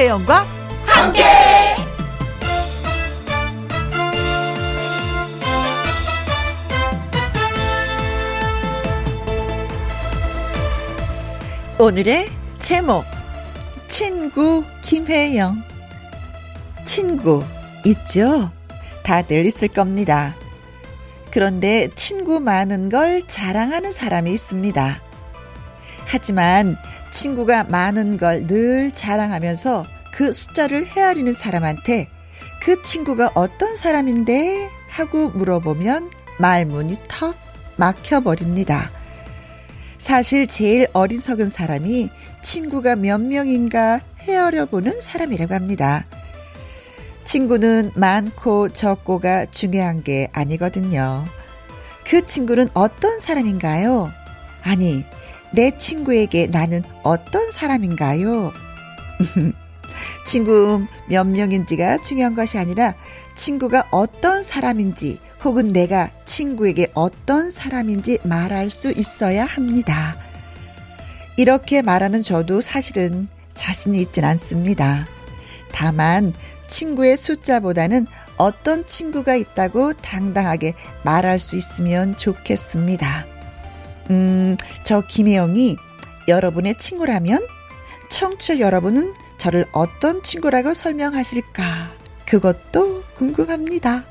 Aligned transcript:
김혜영과 0.00 0.46
함께. 0.86 1.22
오늘의 11.78 12.30
제목 12.60 13.04
친구 13.88 14.64
김혜영 14.80 15.62
친구 16.86 17.44
있죠? 17.84 18.50
다들 19.02 19.44
있을 19.44 19.68
겁니다. 19.68 20.34
그런데 21.30 21.88
친구 21.94 22.40
많은 22.40 22.88
걸 22.88 23.26
자랑하는 23.28 23.92
사람이 23.92 24.32
있습니다. 24.32 25.02
하지만 26.06 26.76
친구가 27.10 27.64
많은 27.64 28.16
걸 28.18 28.46
늘 28.46 28.92
자랑하면서 28.92 29.84
그 30.20 30.34
숫자를 30.34 30.86
헤아리는 30.86 31.32
사람한테 31.32 32.06
그 32.60 32.82
친구가 32.82 33.30
어떤 33.34 33.74
사람인데 33.74 34.68
하고 34.90 35.30
물어보면 35.30 36.10
말문이 36.38 36.98
턱 37.08 37.34
막혀버립니다. 37.76 38.90
사실 39.96 40.46
제일 40.46 40.88
어린석은 40.92 41.48
사람이 41.48 42.10
친구가 42.42 42.96
몇 42.96 43.18
명인가 43.18 44.02
헤아려 44.20 44.66
보는 44.66 45.00
사람이라고 45.00 45.54
합니다. 45.54 46.04
친구는 47.24 47.92
많고 47.94 48.68
적고가 48.74 49.46
중요한 49.46 50.02
게 50.02 50.28
아니거든요. 50.34 51.24
그 52.04 52.26
친구는 52.26 52.68
어떤 52.74 53.20
사람인가요? 53.20 54.10
아니, 54.64 55.02
내 55.54 55.78
친구에게 55.78 56.48
나는 56.48 56.82
어떤 57.04 57.50
사람인가요? 57.50 58.52
친구 60.24 60.86
몇 61.08 61.26
명인지가 61.26 62.02
중요한 62.02 62.34
것이 62.34 62.58
아니라 62.58 62.94
친구가 63.34 63.88
어떤 63.90 64.42
사람인지 64.42 65.18
혹은 65.44 65.72
내가 65.72 66.10
친구에게 66.24 66.88
어떤 66.94 67.50
사람인지 67.50 68.18
말할 68.24 68.70
수 68.70 68.92
있어야 68.92 69.44
합니다. 69.44 70.16
이렇게 71.36 71.80
말하는 71.80 72.22
저도 72.22 72.60
사실은 72.60 73.28
자신이 73.54 74.00
있진 74.02 74.24
않습니다. 74.24 75.06
다만 75.72 76.34
친구의 76.66 77.16
숫자보다는 77.16 78.06
어떤 78.36 78.86
친구가 78.86 79.34
있다고 79.36 79.94
당당하게 79.94 80.74
말할 81.02 81.38
수 81.38 81.56
있으면 81.56 82.16
좋겠습니다. 82.16 83.26
음, 84.10 84.56
저 84.84 85.02
김혜영이 85.02 85.76
여러분의 86.28 86.76
친구라면 86.78 87.46
청취자 88.08 88.60
여러분은 88.60 89.14
저를 89.40 89.64
어떤 89.72 90.22
친구라고 90.22 90.74
설명하실까? 90.74 91.62
그것도 92.26 93.00
궁금합니다. 93.14 94.04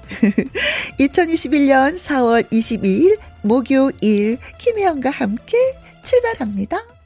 2021년 0.99 1.95
4월 1.95 2.49
22일 2.49 3.19
목요일 3.43 4.39
김혜영과 4.57 5.11
함께 5.11 5.55
출발합니다. 6.03 6.98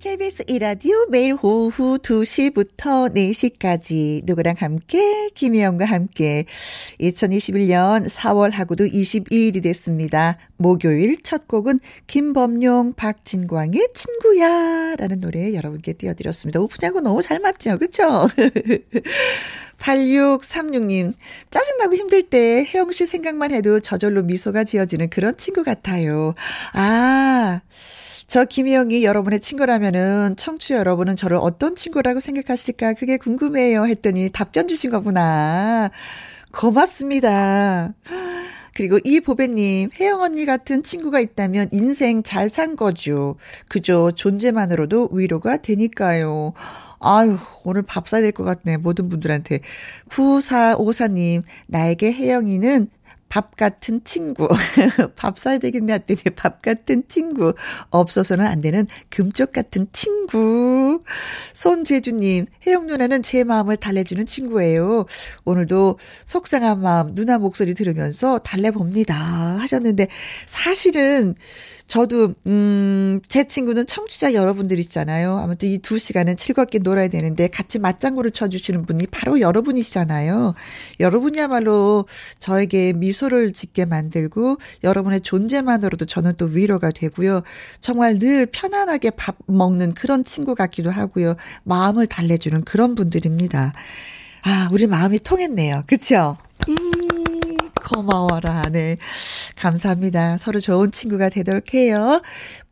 KBS 0.00 0.44
이라디오 0.46 1.04
매일 1.10 1.36
오후 1.42 1.98
2시부터 1.98 3.14
4시까지 3.14 4.22
누구랑 4.24 4.54
함께 4.58 5.28
김혜영과 5.34 5.84
함께 5.84 6.46
2021년 6.98 8.08
4월하고도 8.08 8.90
22일이 8.90 9.62
됐습니다. 9.62 10.38
목요일 10.56 11.20
첫 11.22 11.46
곡은 11.46 11.80
김범용 12.06 12.94
박진광의 12.94 13.88
친구야 13.94 14.96
라는 14.96 15.18
노래 15.18 15.52
여러분께 15.52 15.92
띄워드렸습니다. 15.92 16.60
오프닝하고 16.60 17.02
너무 17.02 17.20
잘 17.20 17.38
맞죠? 17.38 17.76
그쵸? 17.76 18.26
8636님, 19.80 21.12
짜증나고 21.50 21.94
힘들 21.94 22.22
때 22.22 22.66
혜영 22.72 22.92
씨 22.92 23.04
생각만 23.06 23.52
해도 23.52 23.80
저절로 23.80 24.22
미소가 24.22 24.64
지어지는 24.64 25.10
그런 25.10 25.36
친구 25.36 25.62
같아요. 25.62 26.34
아, 26.72 27.60
저 28.30 28.44
김희영이 28.44 29.02
여러분의 29.02 29.40
친구라면은 29.40 30.36
청취 30.36 30.74
여러분은 30.74 31.16
저를 31.16 31.36
어떤 31.40 31.74
친구라고 31.74 32.20
생각하실까 32.20 32.92
그게 32.92 33.16
궁금해요 33.16 33.86
했더니 33.86 34.30
답변 34.30 34.68
주신 34.68 34.92
거구나. 34.92 35.90
고맙습니다. 36.52 37.92
그리고 38.76 38.98
이 39.02 39.18
보배님, 39.18 39.90
혜영 39.98 40.20
언니 40.20 40.46
같은 40.46 40.84
친구가 40.84 41.18
있다면 41.18 41.70
인생 41.72 42.22
잘 42.22 42.48
산 42.48 42.76
거죠. 42.76 43.34
그저 43.68 44.12
존재만으로도 44.12 45.08
위로가 45.10 45.56
되니까요. 45.56 46.52
아유, 47.00 47.36
오늘 47.64 47.82
밥 47.82 48.06
사야 48.06 48.22
될 48.22 48.30
것 48.30 48.44
같네. 48.44 48.76
모든 48.76 49.08
분들한테. 49.08 49.58
9454님, 50.08 51.42
나에게 51.66 52.12
혜영이는 52.12 52.90
밥 53.30 53.56
같은 53.56 54.02
친구. 54.04 54.48
밥 55.14 55.38
사야 55.38 55.58
되겠네 55.58 55.94
했더니 55.94 56.20
밥 56.34 56.60
같은 56.60 57.04
친구. 57.08 57.54
없어서는 57.90 58.44
안 58.44 58.60
되는 58.60 58.86
금쪽 59.08 59.52
같은 59.52 59.86
친구. 59.92 61.00
손재주님, 61.54 62.46
혜영 62.66 62.88
누나는 62.88 63.22
제 63.22 63.44
마음을 63.44 63.76
달래주는 63.76 64.26
친구예요. 64.26 65.06
오늘도 65.44 66.00
속상한 66.24 66.82
마음, 66.82 67.14
누나 67.14 67.38
목소리 67.38 67.74
들으면서 67.74 68.40
달래봅니다. 68.40 69.14
하셨는데, 69.14 70.08
사실은, 70.46 71.36
저도 71.90 72.34
음, 72.46 73.20
제 73.28 73.48
친구는 73.48 73.84
청취자 73.88 74.32
여러분들 74.32 74.78
있잖아요. 74.78 75.36
아무튼 75.38 75.68
이 75.68 75.78
두 75.78 75.98
시간은 75.98 76.36
즐겁게 76.36 76.78
놀아야 76.78 77.08
되는데 77.08 77.48
같이 77.48 77.80
맞장구를 77.80 78.30
쳐 78.30 78.48
주시는 78.48 78.86
분이 78.86 79.08
바로 79.08 79.40
여러분이시잖아요. 79.40 80.54
여러분이야말로 81.00 82.04
저에게 82.38 82.92
미소를 82.92 83.52
짓게 83.52 83.86
만들고 83.86 84.58
여러분의 84.84 85.22
존재만으로도 85.22 86.04
저는 86.04 86.34
또 86.36 86.44
위로가 86.44 86.92
되고요. 86.92 87.42
정말 87.80 88.20
늘 88.20 88.46
편안하게 88.46 89.10
밥 89.10 89.34
먹는 89.46 89.94
그런 89.94 90.24
친구 90.24 90.54
같기도 90.54 90.92
하고요. 90.92 91.34
마음을 91.64 92.06
달래주는 92.06 92.62
그런 92.62 92.94
분들입니다. 92.94 93.72
아, 94.42 94.68
우리 94.70 94.86
마음이 94.86 95.18
통했네요. 95.18 95.82
그쵸? 95.88 96.36
음. 96.68 96.99
고마워라. 97.94 98.62
네. 98.70 98.96
감사합니다. 99.56 100.38
서로 100.38 100.60
좋은 100.60 100.90
친구가 100.92 101.28
되도록 101.28 101.74
해요. 101.74 102.22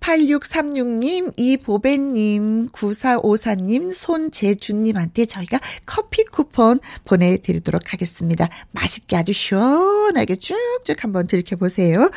8636님, 0.00 1.32
이보배님, 1.36 2.68
9454님, 2.68 3.92
손재준님한테 3.92 5.26
저희가 5.26 5.60
커피 5.86 6.24
쿠폰 6.24 6.80
보내드리도록 7.04 7.92
하겠습니다. 7.92 8.48
맛있게 8.72 9.16
아주 9.16 9.32
시원하게 9.32 10.36
쭉쭉 10.36 11.02
한번 11.02 11.26
들켜보세요. 11.26 12.10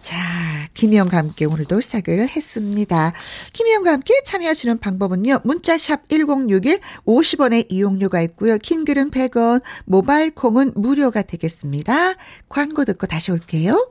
자, 0.00 0.68
김희영과 0.74 1.16
함께 1.16 1.46
오늘도 1.46 1.80
시작을 1.80 2.28
했습니다. 2.28 3.12
김희영과 3.52 3.90
함께 3.90 4.14
참여하시는 4.24 4.78
방법은요. 4.78 5.40
문자샵 5.42 6.08
1061 6.08 6.78
50원의 7.04 7.66
이용료가 7.68 8.22
있고요. 8.22 8.56
킹글은 8.58 9.10
100원, 9.10 9.62
모바일 9.84 10.32
콩은 10.32 10.74
무료가 10.76 11.22
되겠습니다. 11.22 12.14
광고 12.48 12.84
듣고 12.84 13.08
다시 13.08 13.32
올게요. 13.32 13.90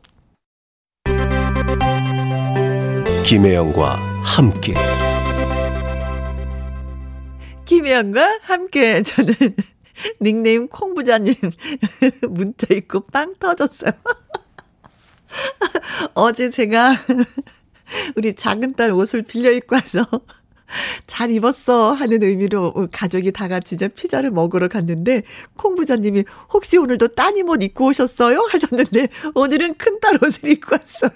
김혜영과 3.28 3.96
함께 4.24 4.74
김혜영과 7.66 8.40
함께 8.44 9.02
저는 9.02 9.34
닉네임 10.22 10.68
콩부자님 10.68 11.34
문자 12.30 12.68
있고 12.74 13.02
빵 13.08 13.34
터졌어요. 13.40 13.92
어제 16.14 16.50
제가 16.50 16.94
우리 18.16 18.34
작은 18.36 18.76
딸 18.76 18.92
옷을 18.92 19.24
빌려 19.24 19.52
입고 19.52 19.76
와서 19.76 20.06
잘 21.08 21.32
입었어 21.32 21.94
하는 21.94 22.22
의미로 22.22 22.74
가족이 22.92 23.32
다 23.32 23.48
같이 23.48 23.76
이제 23.76 23.88
피자를 23.88 24.32
먹으러 24.32 24.68
갔는데 24.68 25.24
콩부자님이 25.58 26.26
혹시 26.54 26.78
오늘도 26.78 27.10
따님 27.10 27.50
옷 27.50 27.64
입고 27.64 27.88
오셨어요? 27.88 28.48
하셨는데 28.52 29.08
오늘은 29.34 29.76
큰 29.76 30.00
딸 30.00 30.20
옷을 30.24 30.50
입고 30.50 30.76
왔어요. 30.76 31.12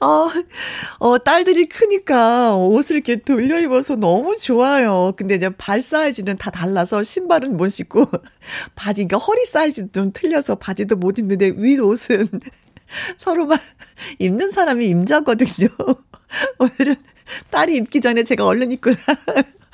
어, 0.00 0.28
어, 1.00 1.18
딸들이 1.18 1.66
크니까 1.66 2.56
옷을 2.56 2.96
이렇게 2.96 3.16
돌려 3.16 3.60
입어서 3.60 3.96
너무 3.96 4.36
좋아요. 4.36 5.12
근데 5.16 5.36
이제 5.36 5.50
발 5.50 5.82
사이즈는 5.82 6.36
다 6.36 6.50
달라서 6.50 7.02
신발은 7.02 7.56
못 7.56 7.68
신고, 7.70 8.04
바지, 8.74 9.06
그러니까 9.06 9.18
허리 9.18 9.44
사이즈도 9.46 9.92
좀 9.92 10.12
틀려서 10.12 10.56
바지도 10.56 10.96
못 10.96 11.18
입는데 11.18 11.52
윗 11.56 11.78
옷은 11.80 12.28
서로만 13.16 13.58
입는 14.18 14.50
사람이 14.50 14.86
임자거든요. 14.86 15.68
오늘은 16.58 16.96
딸이 17.50 17.76
입기 17.76 18.00
전에 18.00 18.24
제가 18.24 18.44
얼른 18.44 18.72
입고 18.72 18.90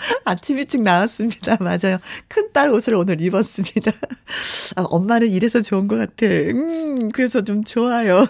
아침 0.24 0.58
일찍 0.58 0.82
나왔습니다. 0.82 1.56
맞아요. 1.62 1.98
큰 2.28 2.50
딸 2.52 2.70
옷을 2.70 2.94
오늘 2.96 3.20
입었습니다. 3.20 3.92
아, 4.76 4.82
엄마는 4.90 5.28
이래서 5.28 5.62
좋은 5.62 5.86
것 5.88 5.96
같아. 5.96 6.26
음, 6.26 7.10
그래서 7.12 7.42
좀 7.42 7.64
좋아요. 7.64 8.26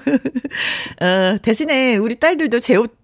어, 1.00 1.38
대신에 1.42 1.96
우리 1.96 2.16
딸들도 2.16 2.60
제 2.60 2.76
옷 2.76 2.94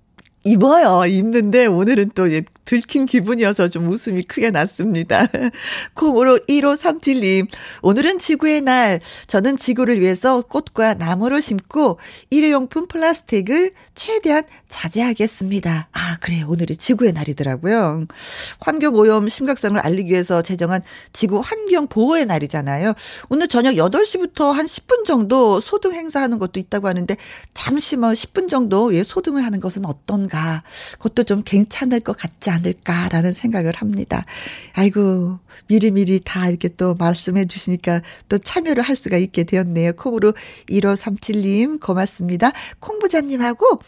입어요. 0.45 1.07
입는데 1.07 1.67
오늘은 1.67 2.11
또 2.15 2.29
들킨 2.67 3.07
기분이어서 3.07 3.69
좀 3.69 3.89
웃음이 3.89 4.25
크게 4.25 4.51
났습니다. 4.51 5.27
콩으로 5.95 6.39
1537님, 6.49 7.49
오늘은 7.81 8.19
지구의 8.19 8.61
날. 8.61 9.01
저는 9.29 9.57
지구를 9.57 10.01
위해서 10.01 10.43
꽃과 10.43 10.95
나무를 10.95 11.41
심고 11.41 11.99
일회용품 12.31 12.89
플라스틱을 12.89 13.73
최대한 13.95 14.43
자제하겠습니다. 14.69 15.89
아, 15.93 16.17
그래. 16.21 16.43
오늘이 16.43 16.77
지구의 16.77 17.13
날이더라고요. 17.13 18.07
환경오염 18.61 19.29
심각성을 19.29 19.79
알리기 19.79 20.11
위해서 20.11 20.43
제정한 20.43 20.83
지구 21.13 21.41
환경 21.41 21.87
보호의 21.87 22.27
날이잖아요. 22.27 22.95
오늘 23.29 23.49
저녁 23.49 23.75
8시부터 23.75 24.53
한 24.53 24.67
10분 24.67 25.05
정도 25.05 25.61
소등 25.61 25.93
행사하는 25.93 26.39
것도 26.39 26.59
있다고 26.59 26.89
하는데 26.89 27.17
잠시 27.55 27.97
뭐 27.97 28.11
10분 28.11 28.49
정도 28.49 28.93
예, 28.95 29.05
소등을 29.05 29.45
하는 29.45 29.61
것은 29.61 29.85
어떤가. 29.85 30.65
그것도 30.95 31.23
좀 31.25 31.43
괜찮을 31.45 32.01
것 32.01 32.17
같지 32.17 32.51
않을까라는 32.57 33.33
생각을 33.33 33.75
합니다. 33.75 34.25
아이고, 34.73 35.39
미리미리 35.69 36.21
다 36.25 36.49
이렇게 36.49 36.69
또 36.69 36.95
말씀해 36.95 37.47
주시니까 37.47 38.03
또 38.29 38.39
참여를 38.39 38.83
할 38.83 38.97
수가 38.97 39.17
있게 39.17 39.45
되었네요. 39.45 39.95
콩으로 39.95 40.35
1537님 40.69 41.81
고맙습니다. 41.81 42.53
콩부자님하고 42.81 43.81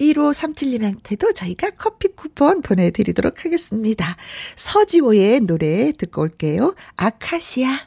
1537님한테도 0.00 1.34
저희가 1.34 1.70
커피 1.70 2.08
쿠폰 2.08 2.62
보내드리도록 2.62 3.44
하겠습니다. 3.44 4.16
서지호의 4.56 5.40
노래 5.40 5.92
듣고 5.92 6.22
올게요. 6.22 6.74
아카시아. 6.96 7.84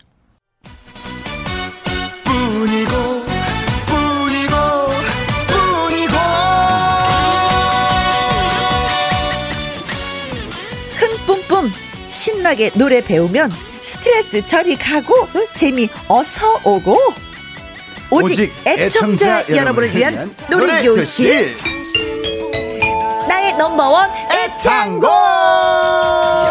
뿐이고 2.25 3.22
신나게 12.43 12.71
노래 12.73 12.99
배우면 12.99 13.53
스트레스 13.81 14.45
저리 14.45 14.75
가고 14.75 15.29
재미 15.53 15.87
어서 16.09 16.59
오고. 16.65 16.99
오직, 18.09 18.33
오직 18.33 18.53
애청자, 18.67 19.39
애청자 19.39 19.55
여러분을 19.55 19.95
위한 19.95 20.29
노래교실. 20.49 21.55
나의 23.29 23.53
넘버원 23.55 24.09
애창곡. 24.29 25.09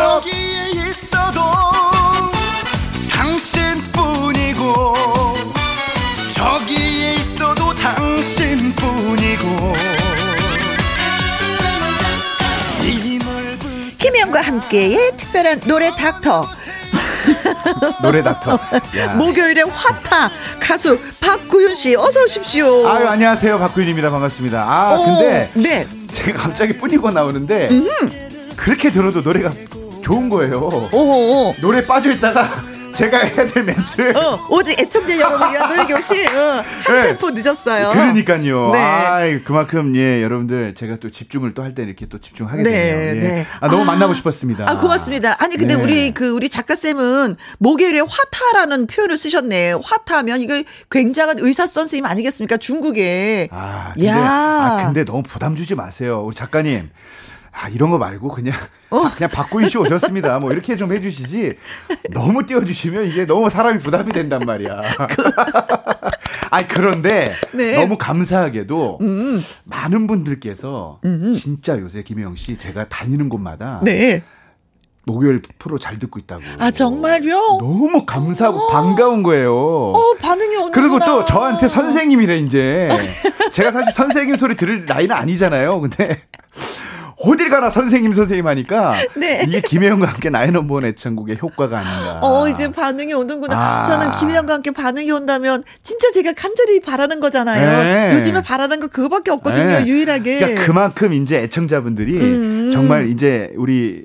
여기에 0.02 0.88
있어도 0.88 1.40
당신뿐이고 3.10 4.94
저기에 6.34 7.12
있어도 7.12 7.74
당신뿐이고 7.74 9.74
함께의 14.42 15.12
특별한 15.16 15.60
노래 15.66 15.90
닥터. 15.90 16.46
노래 18.02 18.22
닥터. 18.22 18.58
목요일에 19.16 19.62
화타 19.62 20.30
가수 20.60 20.98
박구윤 21.20 21.74
씨 21.74 21.94
어서 21.96 22.22
오십시오. 22.24 22.86
아유 22.88 23.06
안녕하세요 23.06 23.58
박구윤입니다 23.58 24.10
반갑습니다. 24.10 24.60
아 24.62 24.94
오, 24.98 25.04
근데 25.04 25.50
네. 25.54 25.86
제가 26.10 26.42
갑자기 26.42 26.76
뿐이고 26.76 27.10
나오는데 27.10 27.68
음. 27.70 27.88
그렇게 28.56 28.90
들어도 28.90 29.20
노래가 29.20 29.52
좋은 30.02 30.28
거예요. 30.28 30.88
오호. 30.92 31.54
노래 31.60 31.86
빠져 31.86 32.12
있다가 32.12 32.50
제가 32.92 33.18
해야 33.18 33.46
될 33.46 33.64
멘트를. 33.64 34.16
어, 34.16 34.38
오직 34.50 34.78
애청자 34.80 35.18
여러분 35.18 35.50
위한 35.52 35.68
노래 35.68 35.86
교실. 35.86 36.26
어, 36.28 36.62
한 36.84 36.94
네. 36.94 37.08
템포 37.08 37.30
늦었어요. 37.30 37.90
그러니까요. 37.92 38.70
네. 38.72 38.78
아, 38.78 39.20
그만큼 39.44 39.94
예, 39.96 40.22
여러분들 40.22 40.74
제가 40.74 40.96
또 41.00 41.10
집중을 41.10 41.54
또 41.54 41.62
할 41.62 41.74
때 41.74 41.82
이렇게 41.84 42.06
또 42.06 42.18
집중하게 42.18 42.62
네, 42.64 42.70
되네요. 42.70 43.16
예. 43.16 43.28
네. 43.28 43.46
아, 43.60 43.68
너무 43.68 43.82
아, 43.82 43.86
만나고 43.86 44.14
싶었습니다. 44.14 44.68
아, 44.68 44.76
고맙습니다. 44.76 45.36
아니 45.42 45.56
근데 45.56 45.76
네. 45.76 45.82
우리 45.82 46.12
그 46.12 46.28
우리 46.28 46.48
작가 46.48 46.74
쌤은 46.74 47.36
목요일에 47.58 48.00
화타라는 48.00 48.86
표현을 48.88 49.16
쓰셨네. 49.16 49.74
화타면 49.82 50.40
이거 50.42 50.62
굉장한 50.90 51.36
의사 51.38 51.66
선 51.66 51.86
생님 51.88 52.04
아니겠습니까? 52.06 52.56
중국에. 52.58 53.48
아, 53.52 53.92
근데, 53.94 54.08
야. 54.08 54.16
아, 54.18 54.82
근데 54.84 55.04
너무 55.04 55.22
부담 55.22 55.56
주지 55.56 55.74
마세요. 55.74 56.22
우리 56.26 56.34
작가님. 56.34 56.90
아, 57.52 57.68
이런 57.68 57.90
거 57.90 57.98
말고 57.98 58.28
그냥 58.28 58.54
어. 58.90 59.02
그냥 59.14 59.30
박구인 59.30 59.68
씨 59.68 59.78
오셨습니다. 59.78 60.38
뭐 60.38 60.50
이렇게 60.52 60.76
좀 60.76 60.92
해주시지. 60.92 61.58
너무 62.10 62.44
띄워주시면 62.46 63.06
이게 63.06 63.26
너무 63.26 63.50
사람이 63.50 63.80
부담이 63.80 64.12
된단 64.12 64.40
말이야. 64.44 64.80
아니 66.50 66.68
그런데 66.68 67.32
네. 67.52 67.76
너무 67.76 67.96
감사하게도 67.96 68.98
음. 69.00 69.42
많은 69.64 70.06
분들께서 70.06 71.00
음. 71.04 71.32
진짜 71.32 71.78
요새 71.78 72.02
김혜영 72.02 72.36
씨 72.36 72.56
제가 72.56 72.88
다니는 72.88 73.28
곳마다 73.28 73.80
네. 73.82 74.22
목요일 75.04 75.42
프로 75.58 75.78
잘 75.78 75.98
듣고 75.98 76.18
있다고. 76.20 76.42
아 76.58 76.70
정말요? 76.70 77.58
너무 77.60 78.04
감사하고 78.06 78.58
오. 78.58 78.62
어. 78.62 78.68
반가운 78.68 79.22
거예요. 79.22 79.52
어 79.54 80.14
반응이 80.20 80.56
오는 80.56 80.72
그리고 80.72 80.98
또 81.00 81.24
저한테 81.24 81.68
선생님이래 81.68 82.38
이제. 82.38 82.88
제가 83.52 83.70
사실 83.70 83.92
선생님 83.92 84.36
소리 84.36 84.56
들을 84.56 84.86
나이는 84.86 85.14
아니잖아요. 85.14 85.80
근데 85.80 86.22
어딜 87.24 87.50
가나 87.50 87.70
선생님 87.70 88.12
선생님 88.12 88.46
하니까 88.46 88.94
네. 89.16 89.44
이게 89.46 89.60
김혜영과 89.60 90.08
함께 90.08 90.30
나의 90.30 90.50
넘버원 90.50 90.84
애창곡의 90.86 91.38
효과가 91.40 91.78
아닌가. 91.78 92.20
어 92.22 92.48
이제 92.48 92.70
반응이 92.70 93.12
오는구나. 93.12 93.56
아. 93.56 93.84
저는 93.84 94.10
김혜영과 94.18 94.54
함께 94.54 94.70
반응이 94.70 95.10
온다면 95.10 95.62
진짜 95.82 96.10
제가 96.12 96.32
간절히 96.32 96.80
바라는 96.80 97.20
거잖아요. 97.20 97.82
네. 98.10 98.18
요즘에 98.18 98.42
바라는 98.42 98.80
거 98.80 98.88
그거밖에 98.88 99.30
없거든요. 99.30 99.66
네. 99.66 99.86
유일하게. 99.86 100.38
그러니까 100.38 100.64
그만큼 100.66 101.12
이제 101.12 101.38
애청자분들이 101.42 102.18
음. 102.20 102.70
정말 102.72 103.06
이제 103.06 103.52
우리 103.56 104.04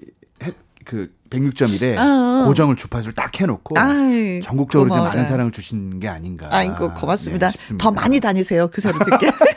그 0.85 1.09
106.1에 1.29 1.95
아, 1.97 2.45
고정을 2.47 2.77
주파수를 2.77 3.13
딱 3.13 3.37
해놓고 3.39 3.77
아이, 3.77 4.39
전국적으로 4.41 4.89
이제 4.89 4.97
많은 4.97 5.25
사랑을 5.25 5.51
주신 5.51 5.99
게 5.99 6.07
아닌가. 6.07 6.47
아이고 6.51 6.93
고맙습니다. 6.93 7.51
네, 7.51 7.77
더 7.77 7.91
많이 7.91 8.19
다니세요 8.21 8.69
그 8.71 8.79
소리 8.79 8.97
듣게. 8.97 9.29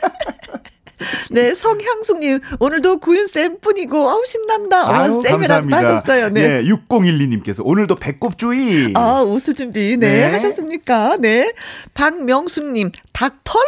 네, 1.31 1.53
성향숙님, 1.53 2.39
오늘도 2.59 2.97
구윤쌤 2.97 3.59
뿐이고, 3.61 4.09
아우, 4.09 4.23
신난다. 4.25 5.03
어, 5.03 5.21
쌤이라고 5.21 5.69
하셨어요. 5.73 6.29
네. 6.29 6.61
네, 6.61 6.69
6012님께서 6.69 7.61
오늘도 7.63 7.95
배꼽 7.95 8.37
주의. 8.37 8.93
아, 8.95 9.21
웃을 9.21 9.53
준비, 9.53 9.97
네, 9.97 10.07
네. 10.27 10.31
하셨습니까? 10.31 11.17
네. 11.19 11.53
박명숙님, 11.93 12.91
닥털? 13.13 13.61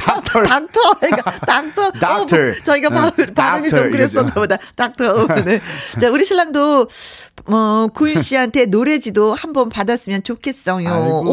닥털. 0.00 0.44
닥터. 0.46 0.80
그러니까, 1.00 1.30
닥터. 1.40 1.90
닥터. 1.92 2.36
어, 2.36 2.52
저희가 2.64 2.88
바, 2.90 3.10
발음이 3.34 3.68
좀 3.68 3.90
그랬었나 3.90 4.32
보다. 4.34 4.56
닥터. 4.76 5.26
네. 5.44 5.60
자, 6.00 6.10
우리 6.10 6.24
신랑도, 6.24 6.88
뭐, 7.48 7.88
구윤 7.88 8.22
씨한테 8.22 8.66
노래지도 8.66 9.34
한번 9.34 9.68
받았으면 9.68 10.22
좋겠어요. 10.22 10.88
아이고. 10.88 11.24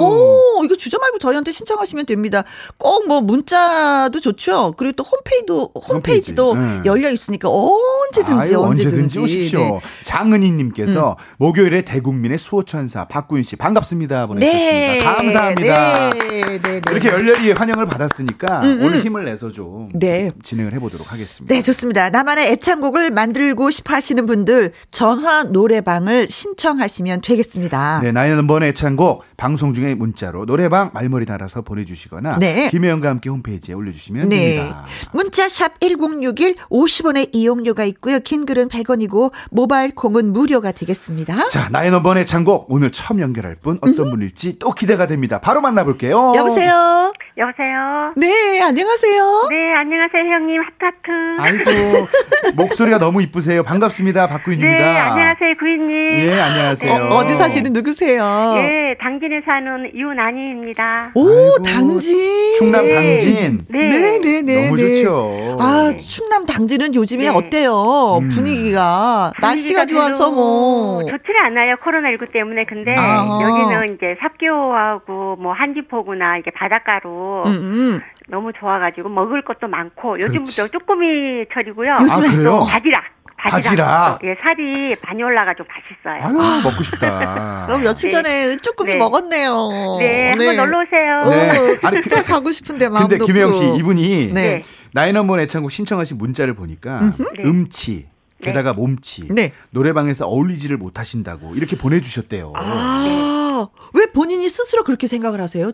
오, 0.59 0.63
이거 0.65 0.75
주저 0.75 0.97
말고 0.99 1.19
저희한테 1.19 1.51
신청하시면 1.51 2.05
됩니다. 2.05 2.43
꼭 2.77 3.03
뭐 3.03 3.19
문자도 3.21 4.19
좋죠. 4.21 4.75
그리고 4.77 4.93
또 4.93 5.03
홈페이지도, 5.03 5.52
홈페이지도 5.75 6.55
홈페이지. 6.55 6.77
네. 6.77 6.81
열려 6.85 7.11
있으니까 7.11 7.49
언제든지, 7.49 8.49
아유, 8.49 8.59
언제든지. 8.61 8.87
언제든지 8.87 9.19
오십시오. 9.19 9.59
네. 9.59 9.79
장은희님께서 10.03 11.17
음. 11.19 11.23
목요일에 11.37 11.83
대국민의 11.83 12.37
수호천사 12.37 13.05
박구윤 13.05 13.43
씨 13.43 13.55
반갑습니다. 13.55 14.27
보내주셨습니다. 14.27 14.93
네. 14.93 14.99
감사합니다. 14.99 16.09
네. 16.09 16.41
네. 16.41 16.61
네. 16.61 16.81
이렇게 16.91 17.09
열렬히 17.09 17.51
환영을 17.51 17.85
받았으니까 17.85 18.61
음, 18.61 18.65
음. 18.65 18.83
오늘 18.83 19.01
힘을 19.03 19.25
내서 19.25 19.51
좀 19.51 19.89
네. 19.93 20.29
진행을 20.43 20.73
해보도록 20.73 21.11
하겠습니다. 21.11 21.53
네, 21.53 21.61
좋습니다. 21.61 22.09
나만의 22.09 22.51
애창곡을 22.51 23.11
만들고 23.11 23.71
싶어 23.71 23.95
하시는 23.95 24.25
분들 24.25 24.71
전화 24.91 25.43
노래방을 25.43 26.29
신청하시면 26.29 27.21
되겠습니다. 27.21 28.01
네, 28.03 28.11
나의 28.11 28.35
넘버원 28.35 28.63
애창곡 28.63 29.23
방송 29.37 29.73
중에 29.73 29.95
문자로 29.95 30.45
노래방 30.45 30.91
말머리 30.93 31.25
달아서 31.25 31.61
보내주시거나 31.61 32.39
네. 32.39 32.69
김혜영과 32.69 33.09
함께 33.09 33.29
홈페이지에 33.29 33.75
올려주시면 33.75 34.29
네. 34.29 34.55
됩니다. 34.55 34.85
문자 35.11 35.42
샵 35.49 35.79
1061 35.79 36.55
50원의 36.69 37.29
이용료가 37.31 37.83
있고요. 37.85 38.19
긴 38.19 38.45
글은 38.45 38.69
100원이고 38.69 39.31
모바일 39.51 39.93
콩은 39.95 40.33
무료가 40.33 40.71
되겠습니다. 40.71 41.49
자, 41.49 41.69
나의 41.71 41.91
넘버원 41.91 42.17
애창곡 42.19 42.67
오늘 42.69 42.91
처음 42.91 43.19
연결할 43.21 43.55
분 43.55 43.77
어떤 43.81 44.07
음. 44.07 44.09
분일지 44.11 44.59
또 44.59 44.71
기대가 44.71 45.07
됩니다. 45.07 45.39
바로 45.39 45.61
만나볼게요. 45.61 46.33
여보세요. 46.35 47.13
여보세요. 47.37 48.13
네, 48.15 48.61
안녕하세요. 48.61 49.47
네, 49.49 49.73
안녕하세요, 49.75 50.23
형님. 50.33 50.61
하트하트. 50.61 51.39
아이고, 51.39 52.07
목소리가 52.55 52.99
너무 52.99 53.21
이쁘세요. 53.23 53.63
반갑습니다. 53.63 54.27
박구인입니다. 54.27 54.77
네, 54.77 54.97
안녕하세요, 54.99 55.53
구인님. 55.59 56.19
예, 56.19 56.39
안녕하세요. 56.39 57.09
어, 57.11 57.25
디 57.25 57.33
사시는 57.35 57.73
누구세요? 57.73 58.53
예, 58.57 58.95
당진에 59.01 59.41
사는 59.45 59.89
유난희입니다. 59.95 61.11
오, 61.15 61.27
아이고, 61.27 61.63
당진. 61.63 62.53
충남 62.57 62.87
당진. 62.87 63.65
네. 63.67 63.79
네, 63.89 64.19
네, 64.19 64.41
네. 64.43 64.65
너무 64.67 64.75
네. 64.77 65.01
좋죠. 65.01 65.32
아, 65.59 65.93
충남 65.97 66.45
당진은 66.45 66.95
요즘에 66.95 67.25
네. 67.25 67.29
어때요? 67.29 68.19
음. 68.21 68.29
분위기가. 68.29 69.31
날씨가 69.41 69.85
좋아서 69.85 70.31
뭐. 70.31 71.01
좋지는 71.03 71.39
않아요. 71.45 71.75
코로나19 71.83 72.31
때문에. 72.31 72.65
근데 72.65 72.95
아. 72.97 73.39
여기는 73.41 73.95
이제 73.95 74.15
삽교하고 74.21 75.37
뭐 75.37 75.53
한지포구나 75.53 76.37
이게 76.37 76.51
바닷가로 76.51 77.43
음, 77.47 77.51
음. 77.51 78.01
너무 78.29 78.51
좋아가지고 78.53 79.09
먹을 79.09 79.43
것도 79.43 79.67
많고 79.67 80.19
요즘부터 80.19 80.67
쭈꾸미 80.69 81.45
철이고요. 81.53 81.93
아, 81.93 82.03
그래요? 82.19 82.65
바지락. 82.69 83.03
바지락. 83.37 84.19
예, 84.23 84.37
살이 84.41 84.95
많이 85.05 85.21
올라가지고 85.21 85.67
맛있어요. 85.67 86.39
아유, 86.39 86.63
먹고 86.63 86.81
싶다. 86.83 87.67
너무 87.67 87.83
며칠 87.83 88.09
네. 88.09 88.11
전에 88.15 88.55
쭈꾸미 88.57 88.93
네. 88.93 88.97
먹었네요. 88.97 89.97
네, 89.99 90.31
한번 90.31 90.55
놀러 90.55 90.79
오세요. 90.81 91.19
어, 91.23 91.29
네. 91.29 91.77
아니, 91.83 92.01
진짜 92.01 92.23
가고 92.23 92.51
싶은데 92.51 92.87
마음도 92.87 93.09
근데 93.09 93.25
김혜영 93.25 93.51
씨. 93.51 93.73
이분이 93.75 94.31
네. 94.33 94.63
나인원번 94.93 95.39
애창곡 95.41 95.71
신청하신 95.71 96.17
문자를 96.17 96.53
보니까 96.53 97.11
네. 97.35 97.43
음치 97.43 98.07
게다가 98.41 98.73
몸치 98.73 99.33
네. 99.33 99.53
노래방에서 99.71 100.27
어울리지를 100.27 100.77
못하신다고 100.77 101.55
이렇게 101.55 101.77
보내주셨대요. 101.77 102.53
아, 102.55 103.67
왜 103.95 104.05
본인이 104.13 104.47
스스로 104.49 104.83
그렇게 104.83 105.07
생각을 105.07 105.39
하세요? 105.41 105.71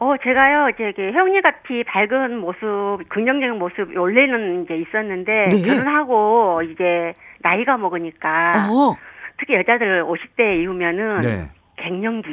어, 0.00 0.14
제가요, 0.22 0.68
이제 0.68 0.90
이게 0.90 1.10
혜영님 1.10 1.42
같이 1.42 1.82
밝은 1.88 2.38
모습, 2.38 3.08
긍정적인 3.08 3.58
모습, 3.58 3.98
원래는 3.98 4.62
이제 4.62 4.76
있었는데, 4.76 5.48
네. 5.50 5.62
결혼하고 5.62 6.62
이제 6.62 7.14
나이가 7.40 7.76
먹으니까, 7.76 8.52
어, 8.70 8.94
특히 9.40 9.54
여자들 9.54 10.04
50대 10.04 10.62
이후면은, 10.62 11.20
네. 11.22 11.50
갱년기, 11.78 12.28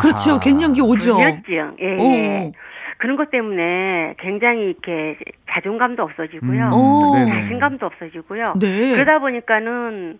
그렇죠. 0.00 0.30
아하. 0.30 0.40
갱년기 0.40 0.80
오죠. 0.80 1.16
불면증, 1.16 1.76
예, 1.80 1.96
예. 2.00 2.52
어. 3.00 3.02
그런 3.02 3.16
것 3.16 3.30
때문에 3.30 4.14
굉장히 4.18 4.64
이렇게 4.66 5.16
자존감도 5.50 6.02
없어지고요. 6.02 6.66
음, 6.66 6.70
어. 6.72 7.12
네네. 7.14 7.30
자신감도 7.42 7.86
없어지고요. 7.86 8.54
네. 8.60 8.92
그러다 8.92 9.18
보니까는 9.20 10.18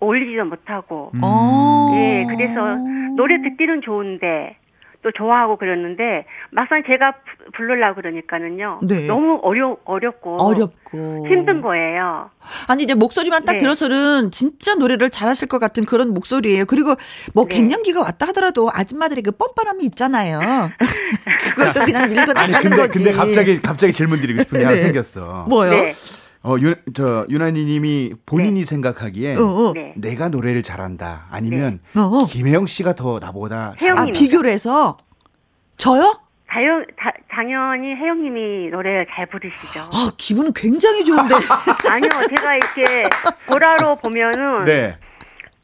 어울리지도 0.00 0.44
못하고, 0.46 1.10
음. 1.14 1.20
어. 1.22 1.92
예, 1.96 2.24
그래서 2.28 2.76
노래 3.16 3.40
듣기는 3.42 3.82
좋은데 3.82 4.56
또 5.02 5.12
좋아하고 5.12 5.56
그랬는데 5.58 6.26
막상 6.50 6.82
제가 6.84 7.12
부- 7.12 7.50
부르려고 7.52 7.94
그러니까는요. 8.00 8.80
네. 8.82 9.06
너무 9.06 9.38
어려 9.42 9.76
어렵고 9.84 10.42
어렵고 10.42 11.26
힘든 11.28 11.60
거예요. 11.62 12.30
아니 12.66 12.82
이제 12.82 12.94
목소리만 12.94 13.44
딱 13.44 13.52
네. 13.52 13.58
들어서는 13.58 14.32
진짜 14.32 14.74
노래를 14.74 15.10
잘하실 15.10 15.46
것 15.48 15.60
같은 15.60 15.84
그런 15.84 16.12
목소리예요. 16.14 16.64
그리고 16.66 16.96
뭐 17.32 17.46
네. 17.46 17.56
갱년기가 17.56 18.00
왔다 18.00 18.26
하더라도 18.28 18.70
아줌마들이 18.72 19.22
그 19.22 19.30
뻔뻔함이 19.30 19.84
있잖아요. 19.84 20.40
그걸로 21.54 21.72
그냥 21.84 22.08
밀고 22.08 22.32
아니 22.34 22.52
나가는 22.52 22.62
근데 22.62 22.76
거지. 22.88 23.04
근데 23.04 23.12
갑자기 23.16 23.62
갑자기 23.62 23.92
질문 23.92 24.20
드리고 24.20 24.42
싶은 24.42 24.58
게 24.58 24.64
하나 24.64 24.76
네. 24.76 24.82
생겼어. 24.82 25.46
뭐요? 25.48 25.70
네. 26.56 26.66
어윤저 26.66 27.26
유나니님이 27.28 28.14
본인이 28.26 28.64
생각하기엔 28.64 29.38
어, 29.38 29.42
어. 29.44 29.72
네. 29.74 29.92
내가 29.96 30.28
노래를 30.28 30.62
잘한다 30.62 31.26
아니면 31.30 31.80
어, 31.96 32.00
어. 32.00 32.26
김혜영 32.26 32.66
씨가 32.66 32.94
더 32.94 33.18
나보다 33.18 33.74
혜영 33.80 33.98
아 33.98 34.04
님. 34.04 34.12
비교를 34.14 34.50
해서 34.50 34.96
저요? 35.76 36.20
다, 36.98 37.12
당연히 37.30 37.94
혜영님이 37.94 38.70
노래를 38.70 39.06
잘 39.14 39.26
부르시죠. 39.26 39.80
아 39.92 40.10
기분은 40.16 40.52
굉장히 40.54 41.04
좋은데. 41.04 41.34
아니요, 41.88 42.08
제가 42.28 42.56
이렇게 42.56 43.04
보라로 43.48 43.96
보면은 43.96 44.64
네. 44.64 44.96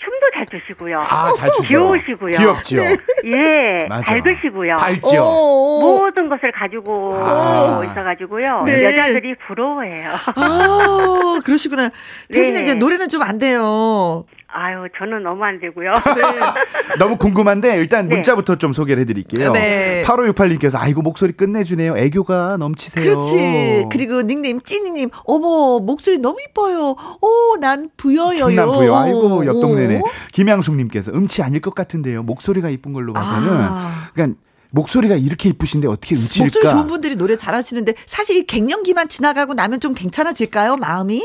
춤도 0.04 0.26
잘 0.34 0.46
추시고요. 0.46 0.98
아 1.00 1.32
잘 1.36 1.50
추죠. 1.52 1.62
귀여우시고요. 1.68 2.38
귀엽죠. 2.38 2.76
예, 3.24 3.86
맞아. 3.88 4.02
밝으시고요. 4.02 4.76
밝죠. 4.76 5.22
어. 5.22 5.80
모든 5.80 6.28
것을 6.28 6.52
가지고 6.52 7.16
아. 7.18 7.82
있어가지고요. 7.84 8.62
네. 8.66 8.84
여자들이 8.84 9.34
부러워해요. 9.46 10.10
아 10.36 11.40
그러시구나. 11.44 11.90
대신에 12.32 12.58
네. 12.58 12.62
이제 12.62 12.74
노래는 12.74 13.08
좀 13.08 13.22
안 13.24 13.38
돼요. 13.38 14.26
아유, 14.56 14.86
저는 14.96 15.24
너무 15.24 15.42
안 15.42 15.58
되고요. 15.58 15.90
너무 17.00 17.16
궁금한데 17.16 17.76
일단 17.76 18.08
네. 18.08 18.14
문자부터 18.14 18.54
좀 18.56 18.72
소개를 18.72 19.00
해드릴게요. 19.00 19.50
네. 19.50 20.04
8568님께서 20.06 20.76
아이고 20.78 21.02
목소리 21.02 21.32
끝내주네요. 21.32 21.96
애교가 21.96 22.56
넘치세요. 22.58 23.04
그렇지. 23.04 23.86
그리고 23.90 24.22
닉네임 24.22 24.60
찐이님, 24.60 25.10
어머 25.24 25.80
목소리 25.80 26.18
너무 26.18 26.38
이뻐요. 26.48 26.94
오, 27.20 27.56
난 27.60 27.90
부여요. 27.96 28.46
충남 28.46 28.70
부여. 28.70 28.96
아이고 28.96 29.44
옆 29.44 29.60
동네네. 29.60 29.98
오. 29.98 30.04
김양숙님께서 30.32 31.10
음치 31.10 31.42
아닐 31.42 31.60
것 31.60 31.74
같은데요. 31.74 32.22
목소리가 32.22 32.70
이쁜 32.70 32.92
걸로 32.92 33.12
봐서는. 33.12 33.48
아. 33.60 34.10
그러니까 34.14 34.38
목소리가 34.70 35.16
이렇게 35.16 35.48
이쁘신데 35.48 35.88
어떻게 35.88 36.14
음치일까? 36.14 36.44
목소리 36.44 36.70
좋은 36.70 36.86
분들이 36.86 37.16
노래 37.16 37.36
잘하시는데 37.36 37.94
사실 38.06 38.36
이 38.36 38.46
갱년기만 38.46 39.08
지나가고 39.08 39.54
나면 39.54 39.80
좀 39.80 39.94
괜찮아질까요, 39.94 40.76
마음이? 40.76 41.24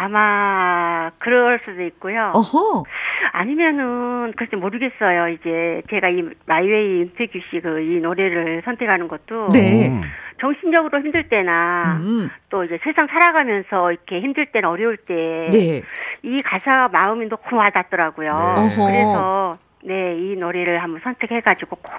아마 0.00 1.10
그럴 1.18 1.58
수도 1.58 1.82
있고요. 1.82 2.30
어허. 2.34 2.84
아니면은 3.32 4.32
글쎄 4.36 4.56
모르겠어요. 4.56 5.28
이제 5.28 5.82
제가 5.90 6.08
이 6.08 6.22
마이웨이 6.46 7.00
윤태규 7.00 7.38
씨 7.50 7.60
그 7.60 7.80
이 7.80 8.00
노래를 8.00 8.62
선택하는 8.64 9.08
것도 9.08 9.48
네. 9.52 9.88
음. 9.88 10.02
정신적으로 10.40 11.00
힘들 11.00 11.28
때나 11.28 11.98
음. 12.00 12.28
또 12.48 12.62
이제 12.64 12.78
세상 12.84 13.08
살아가면서 13.08 13.90
이렇게 13.92 14.20
힘들 14.20 14.46
때나 14.46 14.70
어려울 14.70 14.96
때이 14.96 15.50
네. 15.50 16.40
가사가 16.44 16.88
마음이 16.92 17.28
너무 17.28 17.42
와닿더라고요. 17.56 18.32
네. 18.32 18.38
어허. 18.38 18.86
그래서 18.86 19.58
네, 19.84 20.16
이 20.16 20.36
노래를 20.36 20.80
한번 20.82 21.00
선택해가지고 21.02 21.76
꼭 21.76 21.92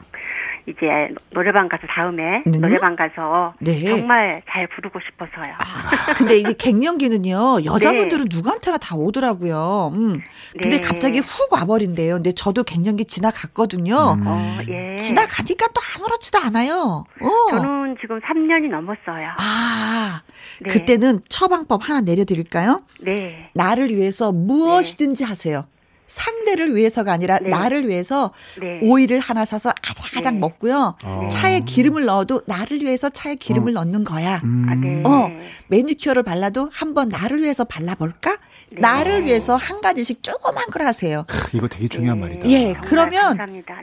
이제 0.70 1.14
노래방 1.32 1.68
가서 1.68 1.88
다음에 1.88 2.44
네. 2.46 2.58
노래방 2.60 2.96
가서 2.96 3.54
네. 3.60 3.86
정말 3.86 4.42
잘 4.50 4.68
부르고 4.68 5.00
싶어서요. 5.00 5.54
아, 5.54 6.14
근데 6.14 6.38
이게 6.38 6.54
갱년기는요, 6.54 7.64
여자분들은 7.66 8.28
누구한테나 8.30 8.78
다 8.78 8.96
오더라고요. 8.96 9.92
음. 9.94 10.22
근데 10.54 10.80
네. 10.80 10.82
갑자기 10.82 11.20
훅 11.20 11.54
와버린대요. 11.54 12.16
근데 12.16 12.32
저도 12.32 12.64
갱년기 12.64 13.06
지나갔거든요. 13.06 13.96
음. 14.20 14.28
어, 14.28 14.58
예. 14.68 14.96
지나가니까 14.98 15.68
또 15.74 15.82
아무렇지도 15.98 16.38
않아요. 16.40 17.06
어. 17.22 17.50
저는 17.50 17.98
지금 18.02 18.20
3년이 18.20 18.70
넘었어요. 18.70 19.30
아, 19.38 20.22
네. 20.62 20.70
그때는 20.70 21.22
처방법 21.30 21.88
하나 21.90 22.02
내려드릴까요? 22.02 22.84
네. 23.02 23.50
나를 23.54 23.90
위해서 23.90 24.32
무엇이든지 24.32 25.24
하세요. 25.24 25.66
상대를 26.10 26.76
위해서가 26.76 27.14
아니라 27.14 27.40
네. 27.40 27.48
나를 27.50 27.88
위해서 27.88 28.32
네. 28.60 28.80
오이를 28.82 29.20
하나 29.20 29.46
사서 29.46 29.72
아작아작 29.82 30.34
네. 30.34 30.40
먹고요. 30.40 30.98
어. 31.04 31.30
차에 31.32 31.62
기름을 31.62 32.06
넣어도 32.06 32.42
나를 32.46 32.82
위해서 32.82 33.10
차에 33.10 33.36
기름을 33.36 33.74
넣는 33.74 34.04
거야. 34.04 34.42
음. 34.44 34.66
아, 34.70 34.76
네. 34.76 35.04
어, 35.06 35.30
매니큐어를 35.68 36.24
발라도 36.24 36.70
한번 36.74 37.08
나를 37.08 37.42
위해서 37.42 37.64
발라볼까? 37.64 38.38
네. 38.72 38.82
나를 38.82 39.26
위해서 39.26 39.56
한 39.56 39.82
가지씩 39.82 40.22
조그만 40.22 40.66
걸 40.68 40.86
하세요. 40.86 41.26
이거 41.54 41.68
되게 41.68 41.88
중요한 41.88 42.20
네. 42.20 42.28
말이다. 42.28 42.50
예, 42.50 42.74
그러면. 42.84 43.38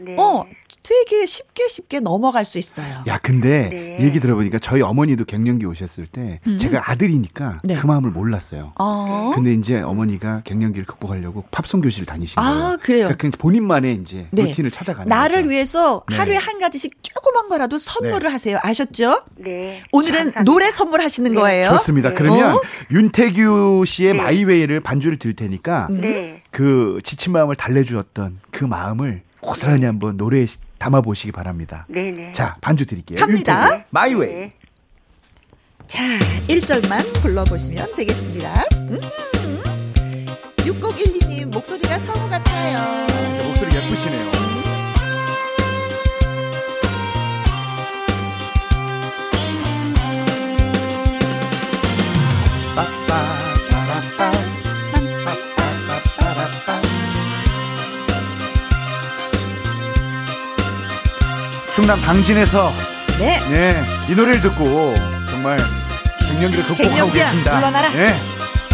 네. 0.05 0.17
어, 0.19 0.45
되게 0.87 1.27
쉽게 1.27 1.67
쉽게 1.67 1.99
넘어갈 1.99 2.45
수 2.45 2.59
있어요. 2.59 3.03
야, 3.09 3.19
근데 3.19 3.69
네. 3.71 3.97
얘기 4.01 4.21
들어보니까 4.21 4.61
저희 4.61 4.83
어머니도 4.83 5.25
갱년기 5.25 5.67
오셨을 5.67 6.07
때 6.07 6.39
제가 6.61 6.91
아들이니까 6.93 7.49
음. 7.49 7.59
네. 7.65 7.75
그 7.77 7.87
마음을 7.87 8.11
몰랐어요. 8.13 8.73
어. 8.79 9.33
근데 9.35 9.53
이제 9.53 9.81
어머니가 9.81 10.43
갱년기를 10.45 10.87
극복하려고 10.87 11.43
팝송 11.51 11.81
교실을 11.81 12.07
다니신 12.07 12.39
아, 12.39 12.43
거예요. 12.43 12.79
그래요? 12.81 13.09
그러니까 13.19 13.37
본인만의 13.39 13.95
이제 13.97 14.29
네. 14.31 14.45
루틴을 14.45 14.71
찾아가는 14.71 15.09
나를 15.09 15.37
거죠. 15.39 15.49
위해서 15.49 16.05
네. 16.09 16.17
하루에 16.17 16.37
한 16.37 16.61
가지씩 16.61 16.93
조그만 17.03 17.49
거라도 17.49 17.79
선물을 17.79 18.33
하세요. 18.33 18.59
아셨죠? 18.63 19.23
네. 19.39 19.83
오늘은 19.91 20.13
감사합니다. 20.17 20.43
노래 20.45 20.71
선물하시는 20.71 21.31
네. 21.33 21.41
거예요. 21.41 21.69
좋습니다. 21.71 22.11
네. 22.11 22.15
그러면 22.15 22.55
어? 22.55 22.61
윤태규 22.93 23.83
씨의 23.87 24.13
네. 24.13 24.19
My 24.23 24.35
Way를 24.35 24.79
반주를 24.81 25.19
드릴 25.19 25.35
테니까 25.35 25.89
네. 25.91 26.43
그 26.53 27.01
지친 27.03 27.33
마음을 27.33 27.57
달래주었던 27.57 28.39
그 28.53 28.65
마음을 28.65 29.23
고스란히 29.41 29.85
한번 29.85 30.17
노래에 30.17 30.47
시- 30.47 30.59
담아 30.79 31.01
보시기 31.01 31.33
바랍니다. 31.33 31.87
네네. 31.89 32.33
자, 32.33 32.57
반주 32.61 32.87
드릴게요. 32.87 33.19
갑니다. 33.19 33.85
My 33.91 34.05
Way. 34.05 34.35
네. 34.35 34.53
자, 35.87 36.03
1절만 36.49 37.23
불러보시면 37.23 37.95
되겠습니다. 37.97 38.65
음, 38.89 39.01
6012님 40.59 41.53
목소리가 41.53 41.99
성우 42.01 42.29
같아요. 42.29 43.07
목소리 43.47 43.75
예쁘시네요. 43.77 44.56
충남 61.77 62.01
당진에서 62.01 62.73
네. 63.19 63.39
네, 63.51 63.85
이 64.09 64.15
노래를 64.15 64.41
듣고 64.43 64.95
정말 65.31 65.59
갱년기를 66.29 66.65
극복하고 66.65 66.89
갱년기야, 66.91 67.25
계십니다. 67.27 67.55
물러나라. 67.57 67.89
네. 67.91 68.15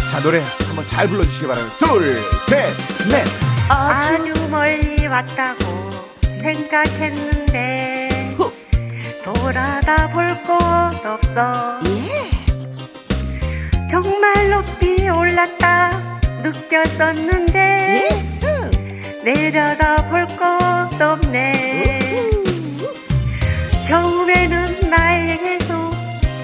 자, 0.09 0.19
노래 0.21 0.41
한번 0.67 0.85
잘 0.87 1.07
불러주시기 1.07 1.47
바랍니다. 1.47 1.75
둘, 1.79 2.17
셋, 2.47 2.73
넷. 3.09 3.25
아주 3.69 4.33
멀리 4.49 5.05
왔다고 5.07 5.89
생각했는데 6.41 8.35
후. 8.37 8.51
돌아다 9.23 10.09
볼 10.11 10.27
곳 10.45 10.53
없어 11.05 11.79
예. 11.85 12.29
정말 13.89 14.49
높이 14.49 15.07
올랐다 15.09 15.91
느꼈었는데 16.43 18.09
예. 18.43 19.23
내려다 19.23 19.95
볼 20.09 20.25
곳 20.27 21.01
없네 21.01 22.29
처음에는 23.87 24.89
나에게도 24.89 25.91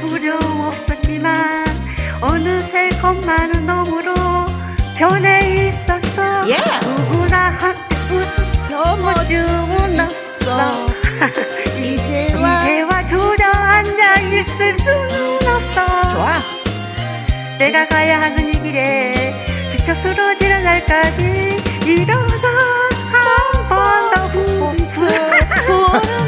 두려움 0.02 0.62
없었지만 0.62 1.66
어느새 2.22 2.90
겁많은 3.02 3.66
놈으로 3.66 4.14
변해 4.98 5.40
있었어. 5.70 6.22
Yeah. 6.44 6.80
누구나 6.86 7.58
한번쯤은 8.70 9.94
있어. 9.96 10.88
이제와 11.80 12.64
이제와 12.64 13.08
주저앉아 13.08 14.16
있을 14.20 14.78
수는 14.80 15.48
없어. 15.48 16.12
좋아. 16.12 16.34
내가 17.58 17.88
가야 17.88 18.22
하는 18.22 18.50
이 18.50 18.52
길에 18.62 19.34
지쳐 19.72 19.94
쓰러지는 19.96 20.64
날까지 20.64 21.64
일어나 21.86 22.48
한번더. 23.12 24.28
보는 24.30 24.94
거 24.94 26.19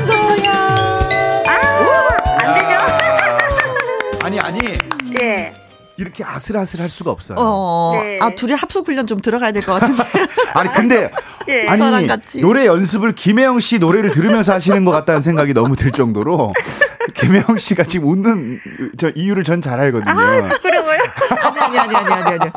이렇게 6.02 6.24
아슬아슬할 6.24 6.90
수가 6.90 7.12
없어요. 7.12 7.38
어, 7.40 8.02
네. 8.04 8.18
아 8.22 8.32
둘이 8.32 8.54
합숙 8.54 8.88
훈련 8.88 9.06
좀 9.08 9.20
들어가야 9.22 9.52
될 9.52 9.62
것 9.64 9.80
같은데. 9.80 10.04
아니 10.54 10.74
근데 10.74 11.12
예. 11.48 11.76
저랑 11.76 11.94
아니 11.94 12.08
같이. 12.08 12.42
노래 12.42 12.66
연습을 12.66 13.14
김혜영 13.14 13.60
씨 13.60 13.78
노래를 13.80 14.12
들으면서 14.12 14.54
하시는 14.54 14.84
것 14.84 14.92
같다는 14.92 15.22
생각이 15.22 15.54
너무 15.54 15.76
들 15.76 15.92
정도로 15.92 16.54
김혜영 17.16 17.58
씨가 17.58 17.84
지금 17.84 18.10
웃는 18.10 18.60
저 18.98 19.10
이유를 19.16 19.44
전 19.44 19.62
잘 19.62 19.80
알거든요. 19.80 20.48
부끄러워요 20.50 21.00
아니 21.44 21.60
아니 21.60 21.78
아니 21.80 21.96
아니 21.96 22.12
아니 22.14 22.24
아니. 22.40 22.52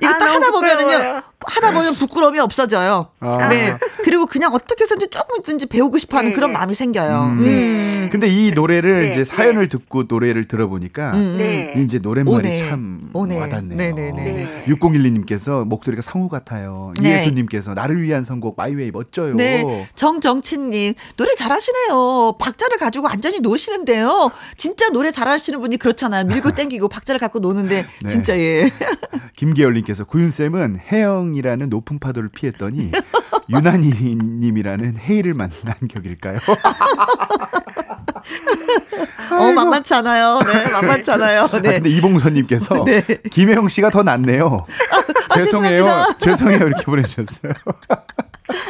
이거 0.00 0.12
아, 0.12 0.18
딱 0.18 0.28
하다 0.34 0.50
보면은요. 0.52 0.86
부끄러워요. 0.90 1.22
하다 1.46 1.72
보면 1.72 1.94
부끄러움이 1.94 2.38
없어져요. 2.38 3.08
아. 3.20 3.48
네. 3.48 3.76
그리고 4.02 4.26
그냥 4.26 4.54
어떻게 4.54 4.84
해서든지 4.84 5.08
조금든지 5.10 5.66
배우고 5.66 5.98
싶어 5.98 6.18
하는 6.18 6.30
네. 6.30 6.34
그런 6.34 6.52
마음이 6.52 6.74
생겨요. 6.74 7.22
음. 7.24 7.38
음. 7.40 8.08
근데 8.10 8.28
이 8.28 8.52
노래를 8.52 9.04
네, 9.04 9.08
이제 9.10 9.18
네. 9.20 9.24
사연을 9.24 9.68
듣고 9.68 10.04
노래를 10.08 10.46
들어보니까 10.48 11.12
음. 11.12 11.34
네. 11.38 11.72
이제 11.82 11.98
노랫말이 11.98 12.36
오네. 12.36 12.68
참 12.68 13.10
오네. 13.12 13.40
와닿네요. 13.40 13.76
네네네네. 13.76 14.32
네. 14.32 14.64
6012님께서 14.68 15.64
목소리가 15.66 16.02
성우 16.02 16.28
같아요. 16.28 16.92
네. 17.00 17.10
이예수님께서 17.10 17.74
나를 17.74 18.02
위한 18.02 18.24
선곡 18.24 18.56
마이웨이 18.56 18.90
멋져요. 18.90 19.34
네. 19.34 19.88
정정채님, 19.94 20.94
노래 21.16 21.34
잘하시네요. 21.34 22.36
박자를 22.38 22.78
가지고 22.78 23.06
완전히 23.06 23.40
노시는데요. 23.40 24.30
진짜 24.56 24.88
노래 24.90 25.10
잘하시는 25.10 25.60
분이 25.60 25.76
그렇잖아요. 25.78 26.24
밀고 26.26 26.52
땡기고 26.54 26.88
박자를 26.88 27.18
갖고 27.18 27.38
노는데, 27.38 27.86
네. 28.02 28.08
진짜 28.08 28.38
예. 28.38 28.70
김계열님께서 29.36 30.04
구윤쌤은 30.04 30.80
혜영 30.90 31.33
이라는 31.36 31.68
높은 31.68 31.98
파도를 31.98 32.28
피했더니 32.30 32.90
유난히님이라는 33.50 34.96
헤이를 34.98 35.34
만난 35.34 35.74
격일까요? 35.88 36.38
어, 39.30 39.52
만만치 39.52 39.94
않아요. 39.94 40.40
네, 40.46 40.68
만만치 40.72 41.10
않아요. 41.12 41.42
아, 41.52 41.60
네. 41.62 41.74
근데 41.74 41.90
이봉선님께서 41.90 42.84
네. 42.84 43.02
김혜영 43.30 43.68
씨가 43.68 43.90
더 43.90 44.02
낫네요. 44.02 44.66
죄송해요. 45.34 45.84
죄송합니다. 45.84 46.18
죄송해요. 46.18 46.66
이렇게 46.68 46.84
보내주셨어요. 46.84 47.52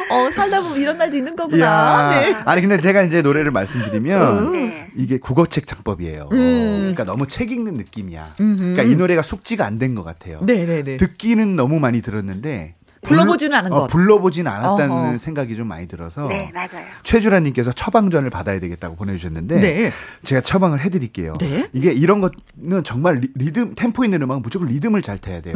어, 0.09 0.31
살다 0.31 0.61
보면 0.61 0.79
이런 0.79 0.97
날도 0.97 1.17
있는 1.17 1.35
거구나. 1.35 2.09
네. 2.09 2.33
아니 2.45 2.61
근데 2.61 2.79
제가 2.79 3.01
이제 3.03 3.21
노래를 3.21 3.51
말씀드리면 3.51 4.51
네. 4.53 4.87
이게 4.95 5.17
국어책 5.19 5.67
장법이에요. 5.67 6.29
음. 6.31 6.77
그러니까 6.79 7.03
너무 7.03 7.27
책 7.27 7.51
읽는 7.51 7.73
느낌이야. 7.73 8.35
그러니까 8.37 8.83
이 8.83 8.95
노래가 8.95 9.21
숙지가 9.21 9.65
안 9.65 9.79
된 9.79 9.93
것 9.95 10.03
같아요. 10.03 10.39
네네네. 10.45 10.97
듣기는 10.97 11.55
너무 11.55 11.79
많이 11.79 12.01
들었는데 12.01 12.75
불러보지는 13.07 13.57
않은 13.57 13.71
어, 13.71 13.81
것. 13.81 13.87
불러보진 13.87 14.47
않았다는 14.47 14.91
어허. 14.91 15.17
생각이 15.17 15.55
좀 15.55 15.67
많이 15.67 15.87
들어서 15.87 16.27
네 16.27 16.49
맞아요 16.53 16.85
최주라님께서 17.03 17.71
처방전을 17.71 18.29
받아야 18.29 18.59
되겠다고 18.59 18.95
보내주셨는데 18.95 19.59
네. 19.59 19.91
제가 20.23 20.41
처방을 20.41 20.81
해드릴게요. 20.81 21.33
네. 21.39 21.69
이게 21.73 21.91
이런 21.93 22.21
거는 22.21 22.83
정말 22.83 23.15
리, 23.15 23.29
리듬 23.35 23.75
템포 23.75 24.03
있는 24.03 24.21
음악은 24.21 24.41
무조건 24.41 24.67
리듬을 24.67 25.01
잘 25.01 25.17
타야 25.17 25.41
돼요. 25.41 25.55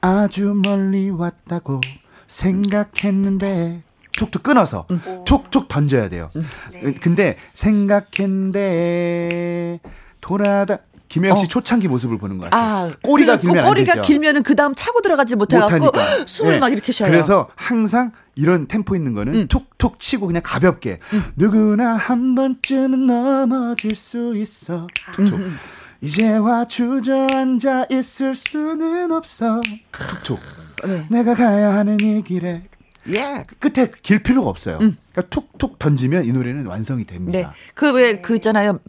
아주 0.00 0.54
멀리 0.64 1.10
왔다고 1.10 1.80
생각했는데 2.26 3.82
툭툭 4.12 4.42
끊어서 4.42 4.86
툭툭 5.24 5.68
던져야 5.68 6.08
돼요. 6.08 6.30
네. 6.72 6.94
근데 6.94 7.36
생각했는데 7.52 9.80
돌아다 10.20 10.78
김혜영 11.14 11.36
씨 11.36 11.44
어. 11.44 11.46
초창기 11.46 11.86
모습을 11.86 12.18
보는 12.18 12.38
것 12.38 12.50
같아요. 12.50 12.90
아, 12.90 12.96
꼬리가 13.00 13.36
그, 13.36 13.42
길면 13.42 13.62
그 13.62 13.68
꼬리가. 13.68 14.02
길면은 14.02 14.42
그 14.42 14.56
다음 14.56 14.74
차고 14.74 15.00
들어가지 15.00 15.36
못해갖고. 15.36 15.92
숨을 16.26 16.54
예. 16.54 16.58
막 16.58 16.72
이렇게 16.72 16.90
쉬어요. 16.90 17.08
그래서 17.08 17.48
항상 17.54 18.10
이런 18.34 18.66
템포 18.66 18.96
있는 18.96 19.14
거는 19.14 19.34
음. 19.34 19.46
툭툭 19.46 20.00
치고 20.00 20.26
그냥 20.26 20.42
가볍게 20.44 20.98
누구나 21.36 21.94
한 21.94 22.34
번쯤은 22.34 23.06
넘어질 23.06 23.94
수 23.94 24.34
있어. 24.36 24.88
툭툭. 25.12 25.38
음. 25.38 25.54
이제와 26.00 26.64
주저앉아 26.66 27.86
있을 27.92 28.34
수는 28.34 29.12
없어. 29.12 29.60
툭툭. 29.92 30.40
네. 30.84 31.06
내가 31.10 31.36
가야 31.36 31.74
하는 31.74 32.00
이 32.00 32.22
길에 32.22 32.64
예. 33.08 33.44
끝에 33.60 33.88
길 34.02 34.20
필요가 34.20 34.50
없어요. 34.50 34.78
그러니까 34.78 35.22
툭툭 35.30 35.78
던지면 35.78 36.24
이 36.24 36.32
노래는 36.32 36.66
완성이 36.66 37.04
네. 37.04 37.14
됩니다. 37.14 37.54
그왜그 37.76 38.34
있잖아요. 38.34 38.80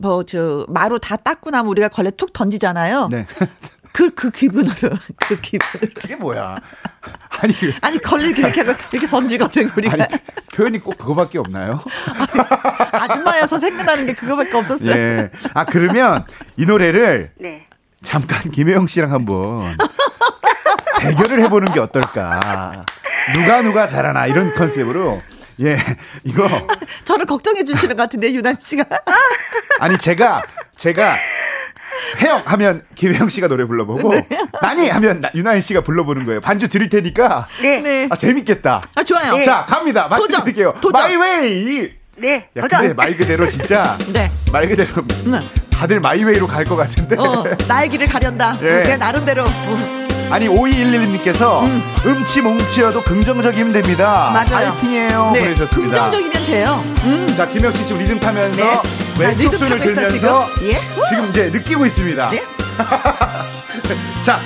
뭐 0.00 0.22
저 0.24 0.64
마루 0.68 0.98
다 0.98 1.16
닦고 1.16 1.50
나면 1.50 1.68
우리가 1.70 1.88
걸레 1.88 2.10
툭 2.12 2.32
던지잖아요. 2.32 3.08
네. 3.10 3.26
그 3.92 4.10
그 4.14 4.30
기분으로 4.30 4.74
그 5.16 5.40
기분으로. 5.40 5.92
그게 6.00 6.14
뭐야? 6.16 6.56
아니 7.40 7.52
그- 7.58 7.72
아니 7.80 7.98
걸레 7.98 8.32
그렇게 8.32 8.60
하고 8.60 8.74
이렇게 8.92 9.06
던지거든 9.08 9.70
우리가. 9.76 9.94
아니 9.94 10.04
표현이 10.54 10.78
꼭 10.80 10.96
그거밖에 10.98 11.38
없나요? 11.38 11.80
아줌마여서 12.92 13.58
생각나는 13.58 14.06
게 14.06 14.12
그거밖에 14.12 14.56
없었어요. 14.56 14.90
예. 14.90 15.30
아 15.54 15.64
그러면 15.64 16.24
이 16.56 16.66
노래를 16.66 17.32
네 17.40 17.64
잠깐 18.02 18.50
김혜영 18.50 18.86
씨랑 18.86 19.12
한번 19.12 19.76
대결을 21.00 21.40
해보는 21.44 21.72
게 21.72 21.80
어떨까. 21.80 22.84
누가 23.34 23.62
누가 23.62 23.86
잘하나 23.86 24.26
이런 24.26 24.54
컨셉으로 24.54 25.20
예 25.60 25.76
이거 26.24 26.48
저를 27.04 27.26
걱정해 27.26 27.64
주시는 27.64 27.96
것 27.96 28.02
같은데 28.02 28.32
유난 28.32 28.56
씨가. 28.60 28.84
아니 29.80 29.98
제가 29.98 30.42
제가 30.76 31.18
혜영 32.20 32.42
하면 32.44 32.84
김혜영 32.94 33.28
씨가 33.28 33.48
노래 33.48 33.64
불러보고 33.64 34.12
나니 34.62 34.88
하면 34.88 35.20
나- 35.20 35.30
유나인 35.34 35.60
씨가 35.60 35.80
불러보는 35.80 36.26
거예요. 36.26 36.40
반주 36.40 36.68
드릴 36.68 36.88
테니까 36.88 37.46
네. 37.60 37.80
네. 37.80 38.08
아 38.10 38.16
재밌겠다. 38.16 38.80
아 38.94 39.02
좋아요. 39.04 39.40
자 39.42 39.66
갑니다. 39.68 40.08
도전! 40.16 40.42
드릴게요. 40.42 40.74
도전! 40.80 41.02
My 41.02 41.32
Way. 41.32 41.92
네, 42.18 42.48
야 42.56 42.62
도전. 42.62 42.80
근데 42.80 42.94
말 42.94 43.16
그대로 43.16 43.48
진짜 43.48 43.96
네. 44.12 44.30
말 44.52 44.68
그대로 44.68 44.90
네. 45.24 45.40
다들 45.70 46.00
My 46.00 46.13
Way로 46.13 46.46
갈 46.46 46.64
것 46.64 46.76
같은데. 46.76 47.16
어 47.18 47.44
나의 47.66 47.88
길을 47.88 48.06
가련다. 48.06 48.58
예. 48.62 48.82
내 48.84 48.96
나름대로. 48.96 49.44
어. 50.30 50.34
아니 50.34 50.48
5211님께서 50.48 51.62
음. 51.62 52.24
치 52.26 52.40
뭉치여도 52.40 53.02
긍정적이면 53.02 53.72
됩니다. 53.72 54.30
맞아요. 54.32 54.72
파이팅이에요. 54.72 55.30
네. 55.34 55.40
보내셨습니다. 55.40 56.10
긍정적이면 56.10 56.44
돼요. 56.44 56.84
음. 57.04 57.34
자 57.36 57.46
김혁 57.48 57.76
씨 57.76 57.86
지금 57.86 58.00
리듬 58.00 58.18
타면서 58.20 58.56
네. 58.56 58.62
자, 58.62 58.82
왼쪽 59.18 59.38
리듬 59.38 59.58
손을 59.58 59.78
타고 59.78 59.90
있어, 59.90 60.08
들면서 60.08 60.48
지금. 60.54 60.68
예. 60.68 60.80
지금 61.08 61.30
이제 61.30 61.46
느끼고 61.50 61.86
있습니다. 61.86 62.30
네. 62.30 62.42
자 64.24 64.40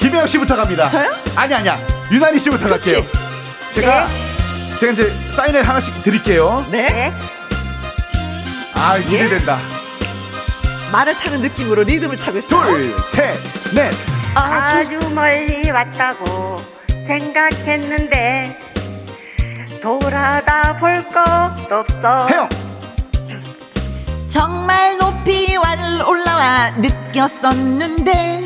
김혜영 0.00 0.26
씨부터 0.26 0.56
갑니다. 0.56 0.88
저요? 0.88 1.10
아니 1.36 1.54
아니야 1.54 1.78
유난희 2.10 2.38
씨부터. 2.38 2.68
갈게요. 2.68 3.02
제가 3.74 4.08
제가 4.80 4.92
이제 4.92 5.14
사인을 5.36 5.68
하나씩 5.68 6.02
드릴게요. 6.02 6.64
네. 6.70 6.88
네. 6.90 7.14
아 8.74 8.96
기대된다. 8.98 9.58
말을 10.90 11.14
타는 11.14 11.40
느낌으로 11.42 11.84
리듬을 11.84 12.16
타고 12.16 12.38
있어요. 12.38 12.64
둘, 12.66 12.94
셋, 13.12 13.38
넷. 13.72 13.94
아주 14.34 14.98
멀리 15.14 15.70
왔다고 15.70 16.58
생각했는데 17.06 18.56
돌아다 19.82 20.76
볼것 20.78 21.72
없어. 21.72 22.26
혜영. 22.28 22.48
정말 24.28 24.96
높이 24.98 25.56
왈- 25.56 26.02
올라와 26.06 26.70
느꼈었는데 26.76 28.44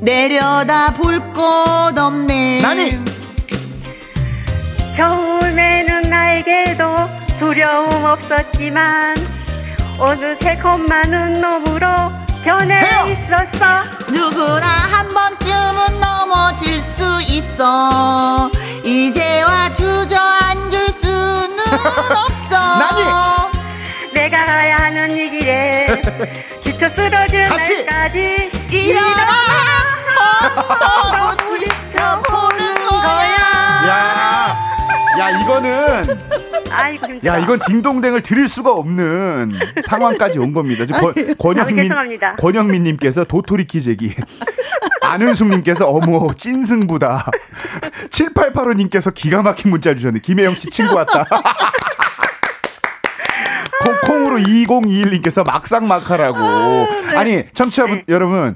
내려다 0.00 0.92
볼 0.94 1.20
곳 1.32 1.98
없네. 1.98 2.60
나니. 2.62 2.98
처음에는 4.96 6.02
나에게도 6.02 6.84
두려움 7.38 8.04
없었지만 8.04 9.16
어느새 9.98 10.54
겁 10.56 10.78
많은 10.80 11.40
놈으로 11.40 11.86
변해 12.44 12.74
해요. 12.80 13.04
있었어. 13.08 13.82
누구나 14.08 14.66
한 14.66 15.08
번쯤은 15.08 16.00
넘어질 16.00 16.80
수 16.80 17.20
있어. 17.28 18.50
이제와 18.84 19.72
주저앉을 19.74 20.88
수는 21.02 21.58
없어. 22.16 22.78
나니. 22.78 23.04
내가 24.14 24.44
가야 24.44 24.76
하는 24.78 25.10
이 25.16 25.30
길에 25.30 25.86
지쳐 26.64 26.88
쓰러질 26.90 27.46
같이. 27.48 27.84
날까지 27.84 28.50
일어나 28.70 29.32
한번 31.10 31.36
부딪혀 31.36 32.22
보는 32.22 32.74
거야. 32.74 33.86
야, 33.86 34.19
야 35.20 35.30
이거는 35.30 36.04
아이고 36.70 37.06
힘들어. 37.06 37.34
야, 37.34 37.38
이건 37.38 37.58
딩동댕을 37.66 38.22
드릴 38.22 38.48
수가 38.48 38.72
없는 38.72 39.52
상황까지 39.82 40.38
온 40.38 40.52
겁니다. 40.54 40.86
저 40.86 40.94
권, 40.94 41.14
권영민, 41.36 41.92
아. 42.22 42.36
권영민님께서 42.36 43.24
도토리 43.24 43.66
키재기. 43.66 44.14
안은숙님께서 45.02 45.88
어머, 45.88 46.32
찐승부다. 46.34 47.26
7885님께서 48.10 49.12
기가 49.12 49.42
막힌 49.42 49.70
문자 49.70 49.94
주셨네. 49.94 50.20
김혜영 50.20 50.54
씨 50.54 50.70
친구 50.70 50.94
왔다. 50.94 51.24
콩, 53.84 54.00
콩으로 54.02 54.38
2021님께서 54.38 55.44
막상 55.44 55.88
막하라고. 55.88 56.38
아니, 57.16 57.44
청취자 57.52 57.86
분 57.86 57.96
네. 57.96 58.04
여러분, 58.08 58.54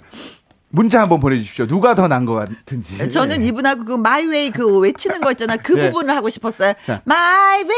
문자 0.75 1.01
한번 1.01 1.21
보내주십시오. 1.21 1.67
누가 1.67 1.95
더 1.95 2.09
난 2.09 2.27
것 2.27 2.35
같은지. 2.35 3.09
저는 3.09 3.43
이분하고 3.45 3.85
그 3.85 3.93
My 3.97 4.18
Way 4.18 4.51
그 4.51 4.79
외치는 4.81 5.21
거 5.21 5.31
있잖아. 5.31 5.57
그 5.57 5.73
네. 5.73 5.91
부분을 5.91 6.15
하고 6.15 6.29
싶었어요. 6.29 6.75
자. 6.85 7.01
My 7.05 7.26
Way. 7.26 7.69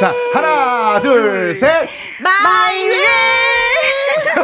자, 0.00 0.12
하나, 0.34 1.00
둘, 1.00 1.54
셋. 1.54 1.88
My 2.22 2.49
Way. 2.49 3.04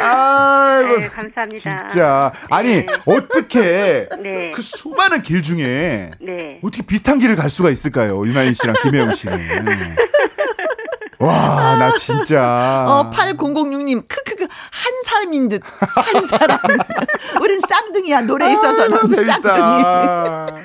아이고. 0.00 0.96
네, 0.98 1.08
감사합니다. 1.08 1.88
진짜. 1.88 2.32
아니, 2.50 2.84
네. 2.84 2.86
어떻게 3.06 4.08
네. 4.22 4.50
그 4.54 4.60
수많은 4.62 5.22
길 5.22 5.42
중에 5.42 6.10
네. 6.20 6.58
어떻게 6.62 6.82
비슷한 6.82 7.18
길을 7.18 7.36
갈 7.36 7.48
수가 7.48 7.70
있을까요? 7.70 8.26
유나인 8.26 8.54
씨랑 8.54 8.74
김혜영 8.82 9.14
씨는. 9.14 9.38
와, 11.18 11.76
나 11.78 11.90
진짜. 11.98 12.84
어, 12.88 13.10
8006님, 13.10 14.06
크크크, 14.08 14.44
한 14.44 14.92
사람인 15.06 15.48
듯, 15.48 15.62
한 15.64 16.26
사람. 16.26 16.58
우린 17.40 17.60
쌍둥이야, 17.60 18.22
노래에 18.22 18.52
있어서는 18.52 18.98
아이고, 18.98 19.24
쌍둥이. 19.24 20.64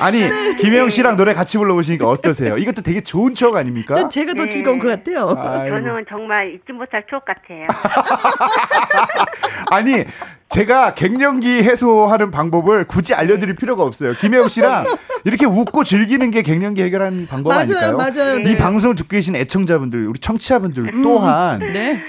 아니, 0.00 0.56
김혜영 0.56 0.90
씨랑 0.90 1.16
노래 1.16 1.34
같이 1.34 1.56
불러보시니까 1.56 2.08
어떠세요? 2.08 2.56
이것도 2.56 2.82
되게 2.82 3.00
좋은 3.00 3.32
추억 3.34 3.54
아닙니까? 3.56 3.94
전 3.94 4.10
제가 4.10 4.34
더 4.34 4.42
네. 4.42 4.48
즐거운 4.48 4.80
것 4.80 4.88
같아요. 4.88 5.28
아이고. 5.38 5.76
저는 5.76 6.04
정말 6.08 6.48
잊지 6.52 6.72
못할 6.72 7.04
추억 7.08 7.24
같아요. 7.24 7.66
아니, 9.70 10.04
제가 10.48 10.94
갱년기 10.94 11.64
해소하는 11.64 12.30
방법을 12.30 12.86
굳이 12.86 13.14
알려드릴 13.14 13.56
필요가 13.56 13.82
없어요. 13.82 14.12
김혜영 14.14 14.48
씨랑 14.48 14.84
이렇게 15.24 15.46
웃고 15.46 15.84
즐기는 15.84 16.30
게 16.30 16.42
갱년기 16.42 16.82
해결하는 16.82 17.26
방법 17.26 17.50
맞아요, 17.50 17.62
아닐까요? 17.62 17.96
맞아요. 17.96 18.38
이 18.38 18.42
네. 18.42 18.56
방송을 18.56 18.94
듣고 18.94 19.08
계신 19.08 19.34
애청자분들, 19.34 20.06
우리 20.06 20.18
청취자분들 20.20 21.02
또한 21.02 21.58
네. 21.58 22.02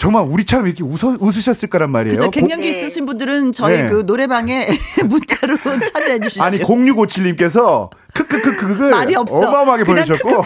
정말 0.00 0.24
우리처럼 0.26 0.66
이렇게 0.66 0.82
웃어, 0.82 1.18
웃으셨을 1.20 1.68
거란 1.68 1.90
말이에요. 1.90 2.16
그래서 2.16 2.24
고- 2.24 2.30
갱년기 2.30 2.72
네. 2.72 2.78
있으신 2.78 3.04
분들은 3.04 3.52
저희 3.52 3.82
네. 3.82 3.88
그 3.90 4.02
노래방에 4.06 4.66
문자로 5.04 5.58
참여해 5.92 6.20
주시죠. 6.20 6.42
아니 6.42 6.58
0657님께서 6.58 7.90
크크크크를 8.14 8.88
말이 8.88 9.14
없어. 9.14 9.36
어마어마하게 9.36 9.84
그냥 9.84 10.06
보내주셨고 10.06 10.42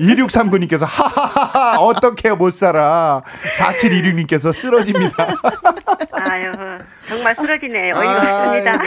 2639님께서 0.00 0.84
하하하하 0.84 1.78
어떻게 1.78 2.32
못 2.32 2.52
살아 2.52 3.22
4726님께서 3.56 4.52
쓰러집니다. 4.52 5.28
아유, 6.10 6.50
정말 7.08 7.36
쓰러지네. 7.36 7.92
어이가 7.92 8.40
없습니다. 8.40 8.78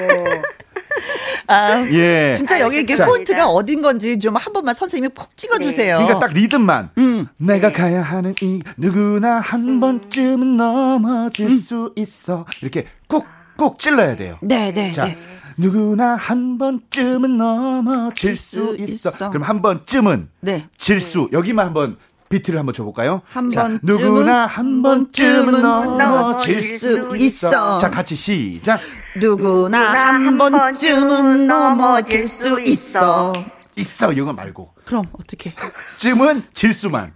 아, 1.47 1.85
예. 1.91 2.33
진짜 2.35 2.59
여기 2.59 2.79
이게 2.79 2.95
자. 2.95 3.05
포인트가 3.05 3.47
어딘 3.47 3.81
건지 3.81 4.17
좀 4.19 4.35
한 4.35 4.51
번만 4.53 4.75
선생님이 4.75 5.13
콕 5.15 5.35
찍어주세요. 5.37 5.97
그러니까 5.97 6.19
딱 6.19 6.33
리듬만 6.33 6.89
음. 6.97 7.27
내가 7.37 7.71
가야 7.71 8.01
하는 8.01 8.33
이 8.41 8.61
누구나 8.77 9.39
한 9.39 9.79
번쯤은 9.79 10.57
넘어질 10.57 11.49
수 11.51 11.91
있어 11.95 12.45
이렇게 12.61 12.85
꾹꾹 13.07 13.77
찔러야 13.77 14.15
돼요. 14.15 14.37
네, 14.41 14.71
네, 14.73 14.91
자, 14.91 15.05
네. 15.05 15.15
누구나 15.57 16.15
한 16.15 16.57
번쯤은 16.57 17.37
넘어질 17.37 18.35
수 18.35 18.75
있어. 18.77 19.09
있어. 19.09 19.29
그럼 19.29 19.43
한 19.43 19.61
번쯤은 19.61 20.29
네. 20.41 20.67
질수 20.77 21.29
여기만 21.31 21.67
한번 21.67 21.97
비트를 22.29 22.59
한번 22.59 22.73
줘볼까요? 22.73 23.21
한 23.27 23.49
자, 23.51 23.61
번쯤은, 23.63 23.79
누구나 23.83 24.45
한 24.47 24.81
번쯤은 24.81 25.61
넘어질 25.61 26.03
넘어질 26.03 26.61
수수 26.79 27.15
있어. 27.17 27.47
있어. 27.49 27.77
자, 27.77 27.89
같이 27.89 28.15
시작. 28.15 28.79
누구나 29.17 29.91
한한 29.91 30.37
번쯤은 30.37 31.47
넘어질 31.47 32.27
수 32.27 32.59
있어. 32.65 33.31
있어 33.77 34.11
이거 34.13 34.33
말고 34.33 34.73
그럼 34.85 35.05
어떻게? 35.13 35.53
쯤은 35.97 36.43
질수만. 36.53 37.13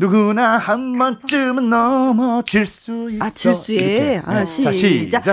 누구나 0.00 0.58
한 0.58 0.96
번쯤은 0.96 1.70
넘어질 1.70 2.64
수 2.66 3.10
있어. 3.10 3.24
아, 3.24 3.30
질수에. 3.30 4.22
아, 4.24 4.44
네. 4.44 4.44
자, 4.44 4.44
시작. 4.44 4.72
시작. 4.72 5.24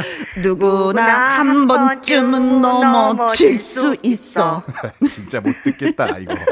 누구나 0.42 1.38
한 1.38 1.68
번쯤은 1.68 2.62
넘어질 2.62 3.60
수 3.60 3.96
있어. 4.02 4.64
진짜 5.14 5.40
못 5.40 5.54
듣겠다 5.64 6.18
이거. 6.18 6.34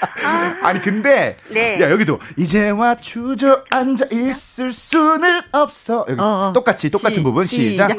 아니 0.62 0.80
근데 0.80 1.36
네. 1.48 1.78
야 1.80 1.90
여기도 1.90 2.18
이제와 2.36 2.96
주저앉아 2.96 4.06
있을 4.10 4.72
수는 4.72 5.40
없어 5.52 6.06
여기 6.08 6.20
어, 6.20 6.24
어. 6.48 6.52
똑같이 6.54 6.90
똑같은 6.90 7.16
시- 7.18 7.22
부분 7.22 7.44
시작. 7.46 7.90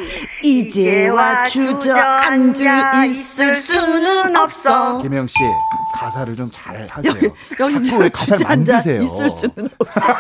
이제와 0.44 1.44
주저앉아 1.44 3.06
있을 3.06 3.54
수는 3.54 4.36
없어. 4.38 5.02
김혜영 5.02 5.28
씨 5.28 5.36
가사를 5.96 6.36
좀 6.36 6.50
잘 6.52 6.88
하세요. 6.90 7.14
여기, 7.14 7.30
여기 7.60 7.84
자꾸 7.88 8.02
왜 8.04 8.10
가사를 8.10 8.46
만드세요? 8.48 9.02
있을 9.02 9.30
수는 9.30 9.70
없어. 9.78 10.02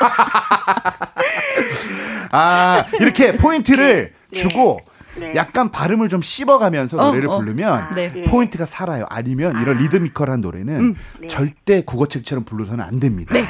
아 2.31 2.85
이렇게 2.99 3.33
포인트를 3.33 4.13
네. 4.31 4.39
주고 4.39 4.79
네. 5.17 5.33
약간 5.35 5.71
발음을 5.71 6.09
좀 6.09 6.21
씹어가면서 6.21 6.97
어, 6.97 7.07
노래를 7.07 7.29
어. 7.29 7.39
부르면 7.39 7.95
네. 7.95 8.11
예. 8.15 8.23
포인트가 8.23 8.65
살아요. 8.65 9.05
아니면 9.09 9.59
이런 9.61 9.77
리드미컬한 9.77 10.41
노래는 10.41 10.95
네. 11.19 11.27
절대 11.27 11.81
국어책처럼 11.81 12.43
불러서는 12.43 12.83
안 12.83 12.99
됩니다. 12.99 13.33
네. 13.33 13.47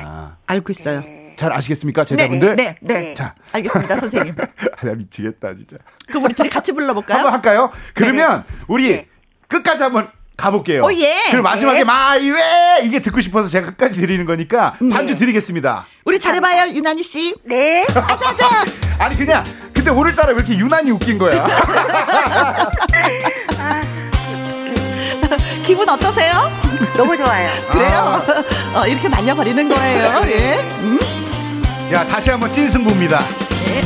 알고 0.47 0.71
있어요. 0.71 1.03
잘 1.37 1.51
아시겠습니까, 1.53 2.03
제자분들? 2.03 2.55
네, 2.55 2.75
네, 2.81 3.01
네. 3.01 3.13
자, 3.15 3.33
알겠습니다, 3.51 3.97
선생님. 3.97 4.35
아, 4.77 4.85
나 4.85 4.93
미치겠다 4.93 5.55
진짜. 5.55 5.77
그럼 6.07 6.25
우리 6.25 6.33
둘이 6.35 6.49
같이 6.49 6.71
불러볼까요? 6.71 7.17
한번 7.17 7.33
할까요? 7.33 7.71
그러면 7.95 8.43
우리 8.67 8.89
네. 8.89 9.07
끝까지 9.47 9.81
한번 9.81 10.07
가볼게요. 10.37 10.83
오, 10.83 10.93
예. 10.93 11.13
그리고 11.29 11.43
마지막에 11.43 11.79
네. 11.79 11.83
마이웨 11.83 12.39
이게 12.83 12.99
듣고 12.99 13.21
싶어서 13.21 13.47
제가 13.47 13.67
끝까지 13.71 13.99
드리는 13.99 14.25
거니까 14.25 14.75
반주 14.91 15.15
드리겠습니다. 15.15 15.87
우리 16.05 16.19
잘해봐요, 16.19 16.73
유나니 16.73 17.03
씨. 17.03 17.35
네. 17.43 17.81
아자자. 17.95 18.65
아니 18.97 19.15
그냥 19.17 19.43
근데 19.81 19.89
오늘따라 19.89 20.29
왜 20.29 20.35
이렇게 20.35 20.55
유난히 20.55 20.91
웃긴 20.91 21.17
거야? 21.17 21.43
기분 25.65 25.89
어떠세요? 25.89 26.51
너무 26.95 27.17
좋아요. 27.17 27.49
그래요? 27.71 28.21
어, 28.77 28.85
이렇게 28.85 29.09
날려버리는 29.09 29.67
거예요. 29.67 30.21
예. 30.27 30.59
음? 30.81 30.99
야 31.91 32.05
다시 32.05 32.29
한번 32.29 32.51
찐승부입니다. 32.51 33.23
예. 33.69 33.81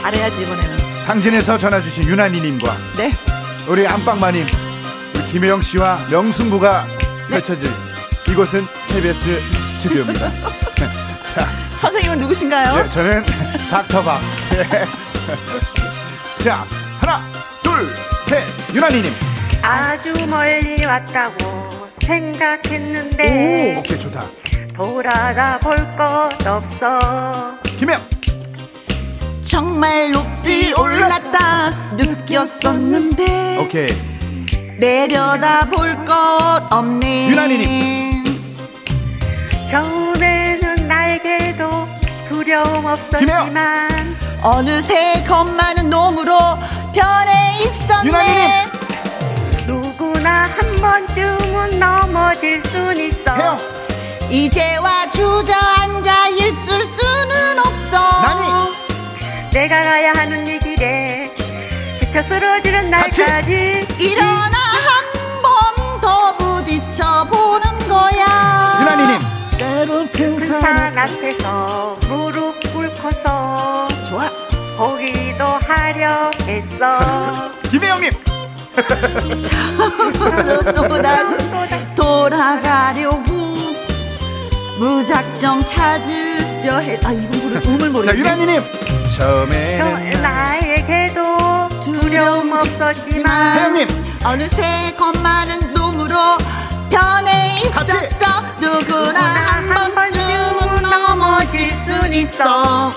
잘해야지, 0.00 0.40
이번에는. 0.40 0.76
당진에서 1.06 1.58
전화 1.58 1.82
주신 1.82 2.04
유난히님과 2.04 2.76
네. 2.96 3.12
우리 3.66 3.86
안방마님 3.86 4.46
우리 5.14 5.32
김혜영 5.32 5.60
씨와 5.60 5.98
명승부가 6.08 6.86
펼쳐질 7.28 7.70
이곳은 8.26 8.66
KBS 8.88 9.42
스튜디오입니다. 9.82 10.30
자, 11.34 11.46
선생님은 11.74 12.20
누구신가요? 12.20 12.82
네, 12.84 12.88
저는 12.88 13.22
닥터박. 13.70 14.20
네. 15.26 15.36
자, 16.44 16.64
하나, 17.00 17.20
둘, 17.62 17.88
셋, 18.26 18.42
유난히님. 18.74 19.12
아주 19.62 20.12
멀리 20.26 20.84
왔다고 20.84 21.70
생각했는데 22.00 23.76
오케이 23.78 23.98
좋다. 23.98 24.24
돌아가 24.74 25.58
볼 25.58 25.76
것 25.96 26.46
없어. 26.46 27.58
김혜영. 27.78 28.00
정말 29.42 30.10
높이 30.12 30.72
올랐다 30.72 31.70
느꼈었는데 31.96 33.58
오케이. 33.58 33.88
내려다 34.78 35.66
볼 35.66 36.04
것 36.06 36.62
없네 36.70 37.28
유난히님. 37.30 38.24
겨울에는 39.70 40.88
날개도 40.88 41.86
두려움 42.28 42.86
없었지만 42.86 44.16
어느새 44.42 45.22
겁 45.28 45.46
많은 45.46 45.90
놈으로 45.90 46.38
변해 46.94 47.58
있었네 47.62 48.08
유난히님. 48.08 48.70
누구나 49.66 50.44
한 50.46 50.76
번쯤은 50.80 51.78
넘어질 51.78 52.62
순 52.70 52.96
있어. 52.96 53.34
혜영. 53.34 53.58
이제와 54.30 55.10
주저앉아 55.10 56.28
있을 56.28 56.84
수는 56.84 57.58
없어 57.58 57.98
나니. 58.22 59.50
내가 59.52 59.82
가야 59.82 60.12
하는 60.14 60.46
이 60.46 60.58
길에 60.58 61.30
지쳐 62.00 62.22
쓰러지는 62.22 62.90
같이. 62.90 63.22
날까지 63.22 63.86
일어나 63.98 64.56
한 64.56 65.10
번 65.42 66.00
더 66.00 66.34
부딪혀 66.38 67.24
보는 67.24 67.88
거야 67.88 68.78
유난히님. 68.80 69.20
때론 69.58 70.08
큰큰산 70.12 70.96
앞에서 70.98 71.98
무릎 72.08 72.49
꿇고서 73.00 73.88
좋아 74.08 74.28
보기도 74.76 75.44
하려 75.44 76.30
했어. 76.46 77.50
김혜영님. 77.70 78.10
또다시 80.74 81.50
돌아가려고 81.94 83.30
무작정 84.78 85.64
찾으려 85.64 86.78
해. 86.78 86.98
아, 87.04 87.12
이건 87.12 87.30
부를 87.40 87.62
음을 87.66 87.90
모르겠네. 87.90 88.12
자, 88.12 88.18
유나니님. 88.18 88.62
처음에는 89.16 90.22
나에게도 90.22 91.20
두려움 91.84 92.52
없었지만 92.52 93.58
혜영님. 93.58 93.88
어느새 94.24 94.94
겁많은 94.96 95.74
놈으로 95.74 96.16
변해 96.90 97.58
있었어. 97.58 98.40
누구나 98.60 99.20
한 99.20 99.68
번쯤은 99.94 100.29
넘어질 101.40 101.70
순 101.86 102.12
있어. 102.12 102.92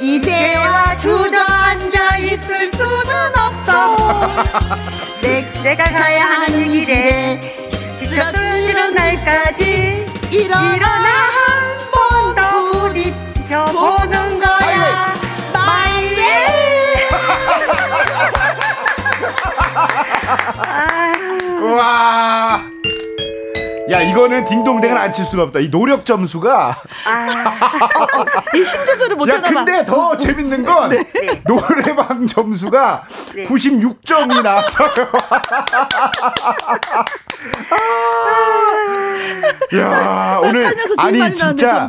이제와 0.00 0.94
주저앉아 0.96 2.18
있을 2.18 2.70
수는 2.70 3.36
없어. 3.36 4.28
내, 5.20 5.42
내가 5.62 5.82
가야 5.84 6.24
하는 6.24 6.70
길에 6.70 7.40
쓰러지는 7.98 8.94
날까지 8.94 10.06
일어나 10.30 10.74
일어나 10.74 11.08
한 11.08 11.74
번 11.90 12.34
더 12.34 12.70
부딪혀 12.80 13.64
보는 13.66 14.38
거야 14.40 15.12
마이웨이 15.52 17.08
와. 21.76 22.73
야, 23.90 24.00
이거는 24.00 24.44
딩동댕을 24.46 24.96
안칠 24.96 25.24
수가 25.26 25.42
없다. 25.44 25.60
이 25.60 25.70
노력 25.70 26.06
점수가. 26.06 26.76
이힘 28.54 28.86
조절을 28.86 29.12
야, 29.12 29.16
못하나 29.16 29.40
봐. 29.42 29.64
근데 29.64 29.84
더 29.84 30.16
재밌는 30.16 30.64
건 30.64 30.90
노래방 31.46 32.26
점수가 32.26 33.02
네. 33.34 33.44
96점이 33.44 34.42
나왔어요. 34.42 34.88
야, 39.78 40.38
오늘 40.42 40.74
아니 40.98 41.32
진짜. 41.34 41.88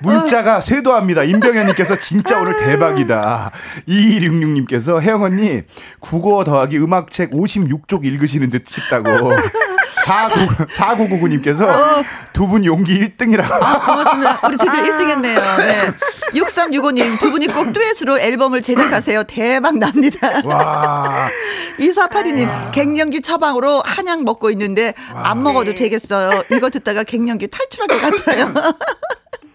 문자가 0.00 0.60
쇄도합니다. 0.60 1.24
임병현님께서 1.24 1.96
진짜 1.98 2.38
오늘 2.38 2.56
대박이다. 2.56 3.50
2266님께서 3.88 5.00
혜영 5.00 5.22
언니 5.22 5.62
국어 6.00 6.44
더하기 6.44 6.78
음악책 6.78 7.32
56쪽 7.32 8.04
읽으시는 8.04 8.50
듯 8.50 8.66
싶다고. 8.66 9.10
4999님께서 10.06 12.04
두분 12.32 12.64
용기 12.64 12.98
1등이라고. 13.00 13.50
아, 13.52 13.80
고맙습니다. 13.80 14.40
우리 14.46 14.56
드디어 14.56 14.82
1등 14.82 15.08
했네요. 15.10 15.40
네. 15.58 15.92
6365님, 16.34 17.20
두 17.20 17.30
분이 17.30 17.46
꼭 17.48 17.72
듀엣으로 17.72 18.18
앨범을 18.18 18.62
제작하세요. 18.62 19.24
대박 19.24 19.78
납니다. 19.78 20.42
와. 20.44 21.28
2482님, 21.78 22.72
갱년기 22.72 23.22
처방으로 23.22 23.82
한약 23.84 24.24
먹고 24.24 24.50
있는데 24.50 24.94
안 25.14 25.42
먹어도 25.42 25.74
되겠어요. 25.74 26.42
이거 26.52 26.70
듣다가 26.70 27.04
갱년기 27.04 27.48
탈출할 27.48 27.88
것 27.88 28.00
같아요. 28.00 28.52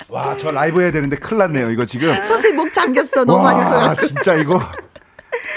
와, 0.10 0.36
저 0.40 0.50
라이브 0.52 0.82
해야 0.82 0.92
되는데 0.92 1.18
큰일 1.18 1.40
났네요. 1.40 1.70
이거 1.70 1.86
지금. 1.86 2.14
선생님 2.16 2.56
목 2.56 2.74
잠겼어. 2.74 3.26
너무 3.26 3.44
많이 3.44 3.60
와, 3.60 3.70
써요. 3.70 3.96
진짜 4.08 4.34
이거. 4.34 4.60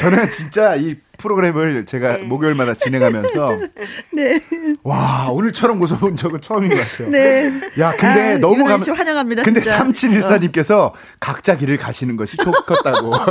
저는 0.03 0.31
진짜 0.31 0.75
이 0.75 0.97
프로그램을 1.19 1.87
제가 1.87 2.19
목요일마다 2.19 2.75
진행하면서 2.75 3.59
네. 4.13 4.41
와 4.83 5.29
오늘처럼 5.31 5.81
웃어본 5.81 6.17
적은 6.17 6.41
처음인 6.41 6.71
것 6.71 6.77
같아요. 6.81 7.09
네. 7.09 7.53
야 7.79 7.95
근데 7.97 8.35
아, 8.35 8.39
너무 8.39 8.65
감씨 8.65 8.91
환영합니다, 8.91 9.45
근데 9.45 9.61
진짜. 9.61 9.81
어. 9.81 9.85
3714님께서 9.87 10.93
각자 11.21 11.57
길을 11.57 11.79
가시는 11.79 12.17
것이 12.17 12.37
좋겠다고. 12.37 13.13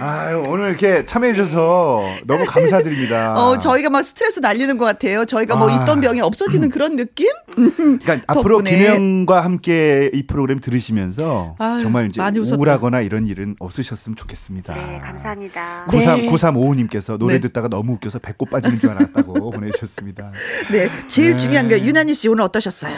아유 0.00 0.42
오늘 0.46 0.68
이렇게 0.68 1.04
참여해 1.04 1.34
주셔서 1.34 2.02
너무 2.26 2.44
감사드립니다. 2.46 3.34
어, 3.38 3.58
저희가 3.58 3.90
막 3.90 4.02
스트레스 4.02 4.40
날리는 4.40 4.76
것 4.78 4.84
같아요. 4.84 5.24
저희가 5.24 5.56
뭐 5.56 5.70
아. 5.70 5.74
있던 5.82 6.00
병이 6.00 6.20
없어지는 6.20 6.70
그런 6.70 6.96
느낌? 6.96 7.26
그러니까 7.54 8.18
앞으로. 8.28 8.58
김영과 8.62 9.40
함께 9.42 10.10
이 10.12 10.26
프로그램 10.26 10.58
들으시면서 10.58 11.56
아유, 11.58 11.80
정말 11.80 12.08
이제. 12.08 12.20
우울하거나 12.20 13.00
이런 13.00 13.26
일은 13.26 13.56
없으셨으면 13.58 14.16
좋겠습니다. 14.16 14.74
네 14.74 15.00
감사합니다 15.02 15.84
93, 15.88 16.20
네. 16.20 16.28
9355님께서 16.28 17.18
노래 17.18 17.34
네. 17.34 17.40
듣다가 17.40 17.68
너무 17.68 17.92
웃겨서 17.94 18.18
배꼽 18.18 18.50
빠지는 18.50 18.80
줄 18.80 18.90
알았다고 18.90 19.50
보내주셨습니다. 19.52 20.32
네. 20.72 20.88
제일 21.06 21.32
네. 21.32 21.36
중요한 21.36 21.68
게 21.68 21.82
유난히 21.84 22.14
씨 22.14 22.28
오늘 22.28 22.42
어떠셨어요? 22.44 22.94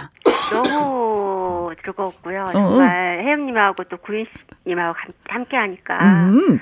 너무 0.53 1.73
즐거웠고요 1.85 2.45
어. 2.49 2.53
정말 2.53 3.23
혜영님하고 3.25 3.85
또 3.85 3.97
구인님하고 3.99 4.97
함께 5.29 5.57
하니까 5.57 5.99
음. 6.03 6.59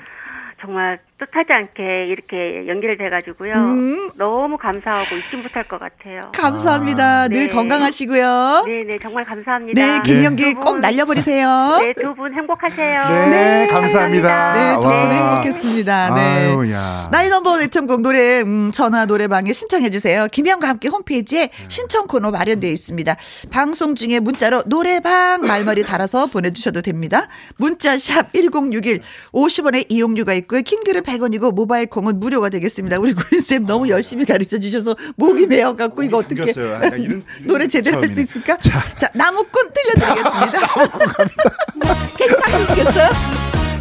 정말 0.61 0.99
뜻하지 1.19 1.51
않게 1.51 2.07
이렇게 2.07 2.67
연결돼 2.67 3.09
가지고요 3.09 3.53
음. 3.53 4.09
너무 4.17 4.57
감사하고 4.57 5.15
잊지 5.15 5.35
못할 5.37 5.63
것 5.65 5.79
같아요 5.79 6.31
감사합니다. 6.33 7.21
아, 7.23 7.27
늘 7.27 7.47
네. 7.47 7.53
건강하시고요. 7.53 8.63
네 8.65 8.83
네 8.89 8.97
정말 9.01 9.25
감사합니다 9.25 9.79
네, 9.81 9.99
갱년기 10.03 10.53
두꼭 10.55 10.63
분, 10.73 10.81
날려버리세요. 10.81 11.79
네, 11.81 11.93
두 12.01 12.13
분 12.15 12.33
행복하세요. 12.33 13.09
네, 13.29 13.67
감사합니다. 13.71 14.53
네, 14.53 14.73
덕분에 14.75 14.91
와. 14.93 15.09
행복했습니다. 15.41 16.15
네. 16.15 16.21
아유, 16.21 16.71
야. 16.71 17.09
나이 17.11 17.29
넘버 17.29 17.61
애청곡 17.63 18.01
노래 18.01 18.41
음, 18.41 18.71
전화 18.73 19.05
노래방에 19.05 19.51
신청해 19.53 19.89
주세요. 19.89 20.27
김현과 20.31 20.67
함께 20.67 20.87
홈페이지에 20.87 21.49
신청 21.67 22.07
코너 22.07 22.31
마련되어 22.31 22.69
있습니다. 22.71 23.15
방송 23.51 23.95
중에 23.95 24.19
문자로 24.19 24.63
노래방 24.67 25.41
말머리 25.41 25.83
달아서 25.83 26.27
보내주셔도 26.27 26.81
됩니다. 26.81 27.27
문자 27.57 27.97
샵 27.97 28.31
#1061 28.33 29.01
50원의 29.33 29.85
이용료가 29.89 30.33
있고요. 30.33 30.61
킹글은 30.61 31.03
100원이고 31.17 31.53
모바일 31.53 31.87
콩은 31.87 32.19
무료가 32.19 32.49
되겠습니다. 32.49 32.99
우리 32.99 33.13
구인쌤 33.13 33.65
너무 33.65 33.89
열심히 33.89 34.25
가르쳐 34.25 34.59
주셔서 34.59 34.95
목이 35.15 35.47
메어 35.47 35.75
갖고 35.75 36.03
이거 36.03 36.17
어떻게. 36.17 36.41
아, 36.43 36.85
이런- 36.95 37.23
노래 37.45 37.67
제대로 37.67 37.97
할 37.99 38.07
수. 38.07 38.19
있을까? 38.19 38.57
자. 38.57 38.83
자, 38.97 39.09
나무꾼 39.13 39.69
들려드리겠습니다. 39.73 40.59
괜찮으시겠어요? 42.17 43.09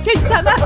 괜찮아? 0.05 0.57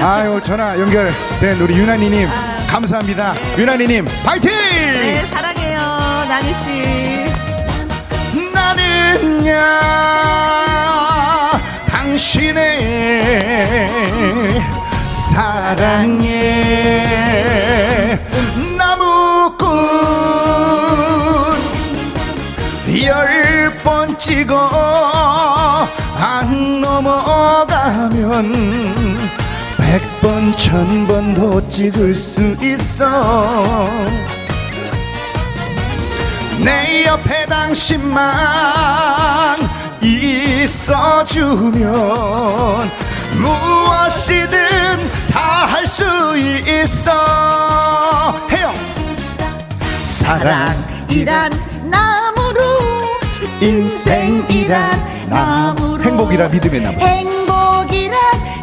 아유, 0.00 0.40
전화 0.44 0.78
연결된 0.80 1.60
우리 1.60 1.76
유나니님, 1.78 2.28
감사합니다. 2.68 3.34
유나니님, 3.56 4.04
파이팅! 4.24 4.50
네, 4.50 5.24
사랑해요, 5.26 5.78
나니 6.28 6.54
씨. 6.54 7.41
나는야, 8.74 9.52
당신의 11.88 13.90
사랑에 15.12 16.30
나무꾼 18.78 19.68
열 23.04 23.42
번 23.84 24.16
찍어 24.18 24.56
안 26.18 26.80
넘어가면 26.80 28.52
백 29.76 30.00
번, 30.20 30.52
천 30.52 31.06
번도 31.08 31.68
찍을 31.68 32.14
수 32.14 32.54
있어 32.62 33.88
내 36.62 37.04
옆에 37.06 37.46
당신만 37.46 38.22
있어주면 41.12 41.90
무엇이든 43.36 45.10
다 45.32 45.66
할 45.66 45.86
수 45.86 46.04
있어. 46.36 47.10
해요. 48.50 48.72
이란 51.08 51.52
나무로 51.90 52.60
인생이란 53.60 55.28
나무. 55.28 55.98
행복이란 56.00 56.50
믿음의 56.50 56.80
나무. 56.80 56.98
행복이란 57.00 58.20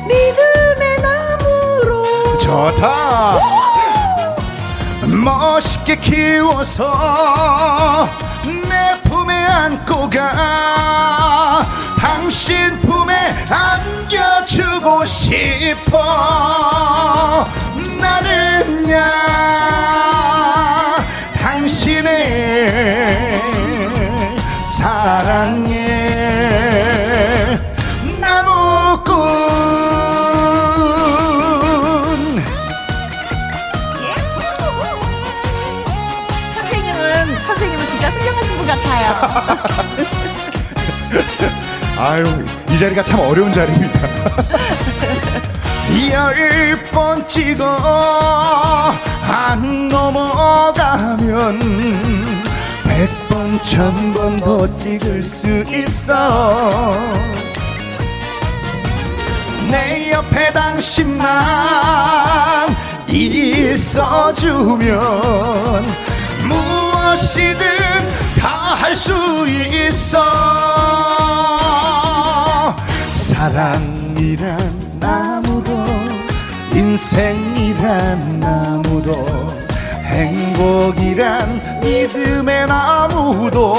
믿음의 0.08 1.02
나무로. 1.02 2.38
좋다 2.38 3.59
멋있게 5.30 5.96
키워서 5.98 8.10
내 8.68 9.00
품에 9.02 9.36
안고 9.36 10.10
가. 10.10 11.64
당신 12.00 12.80
품에 12.82 13.14
안겨주고 13.50 15.06
싶어. 15.06 16.00
나는야 18.00 19.12
당신의 21.42 22.72
사랑에 24.78 26.10
아요. 41.98 42.26
아유, 42.28 42.46
이 42.70 42.80
자리가 42.80 43.04
참 43.04 43.20
어려운 43.20 43.52
자리입니다. 43.52 44.00
열번 46.12 47.28
찍어 47.28 47.66
안 49.28 49.90
넘어가면 49.90 51.60
백 52.86 53.10
번, 53.30 53.60
천 53.64 54.14
번 54.14 54.38
더 54.38 54.74
찍을 54.76 55.22
수 55.24 55.64
있어 55.68 56.92
내 59.70 60.12
옆에 60.12 60.52
당신만 60.54 61.28
있어주면 63.08 65.00
무엇이든 66.48 67.60
다 68.29 68.29
할 68.42 68.96
수 68.96 69.14
있어. 69.48 70.24
사랑이란 73.12 74.58
나무도 75.00 75.72
인생이란 76.74 78.40
나무도 78.40 79.12
행복이란 80.04 81.80
믿음의 81.82 82.68
나무도 82.68 83.76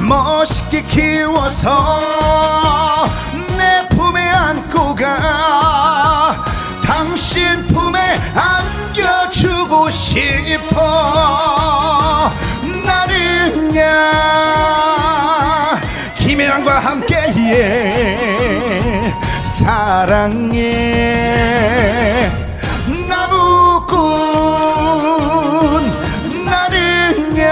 멋있게 0.00 0.82
키워서 0.82 1.98
내 3.56 3.88
품에 3.88 4.20
안고 4.20 4.94
가 4.94 6.44
당신 6.86 7.66
품에 7.68 7.98
안겨주고 8.34 9.88
싶어. 9.90 10.80
나는야. 12.84 13.80
김혜랑과 16.18 16.80
함께 16.80 17.32
예 17.38 19.14
사랑해. 19.44 20.60
나무꾼 23.08 24.04
나는야. 26.44 27.46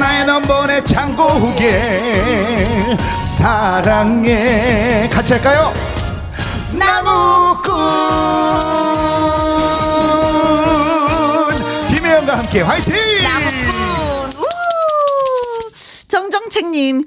나의 0.00 0.24
넘버네 0.26 0.82
창고게 0.84 3.04
사랑해. 3.22 5.08
같이 5.12 5.34
할까요? 5.34 5.72
나무꾼 10.98 11.56
김혜영과 11.96 12.36
함께 12.38 12.60
화이팅! 12.62 12.92
나무꾼. 13.22 14.40
우! 14.40 14.44
정정책님. 16.08 17.04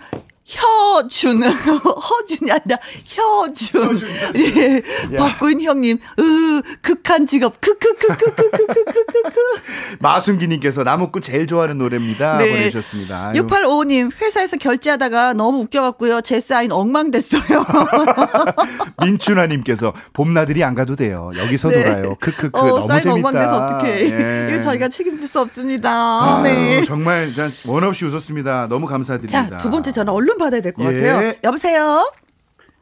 혀준 0.51 1.43
허준이 1.43 2.51
아니라 2.51 2.77
혀준. 3.05 3.99
예. 4.35 4.81
야. 5.15 5.19
박구인 5.19 5.61
형님 5.61 5.97
으 6.19 6.61
극한 6.81 7.25
직업. 7.25 7.61
크크크크크크크크크크. 7.61 9.31
마순기님께서 10.01 10.83
나무꾼 10.83 11.21
제일 11.21 11.47
좋아하는 11.47 11.77
노래입니다. 11.77 12.37
네. 12.39 12.49
보내주셨습니다. 12.49 13.29
아유. 13.29 13.41
6855님 13.47 14.11
회사에서 14.21 14.57
결제하다가 14.57 15.33
너무 15.33 15.59
웃겨갖고요. 15.59 16.21
제 16.21 16.39
사인 16.41 16.71
엉망됐어요. 16.71 17.65
민춘아님께서 19.03 19.93
봄나들이 20.13 20.63
안 20.63 20.75
가도 20.75 20.95
돼요. 20.95 21.31
여기서 21.37 21.69
네. 21.69 21.83
놀아요. 21.83 22.15
크크크. 22.19 22.49
어, 22.57 22.67
너무 22.67 22.87
사인 22.87 23.01
재밌다. 23.01 23.27
엉망돼서 23.27 23.57
어떡해. 23.57 24.01
예. 24.11 24.49
이거 24.51 24.61
저희가 24.61 24.89
책임질 24.89 25.27
수 25.27 25.39
없습니다. 25.39 25.91
아유, 25.91 26.43
네. 26.43 26.85
정말 26.85 27.31
전 27.33 27.49
원없이 27.67 28.03
웃었습니다. 28.05 28.67
너무 28.69 28.85
감사드립니다. 28.87 29.49
자, 29.49 29.57
두 29.57 29.69
번째 29.69 29.91
전화 29.91 30.11
얼른 30.11 30.37
받아야 30.41 30.61
될것 30.61 30.85
예. 30.93 31.01
같아요. 31.01 31.33
여보세요? 31.43 32.11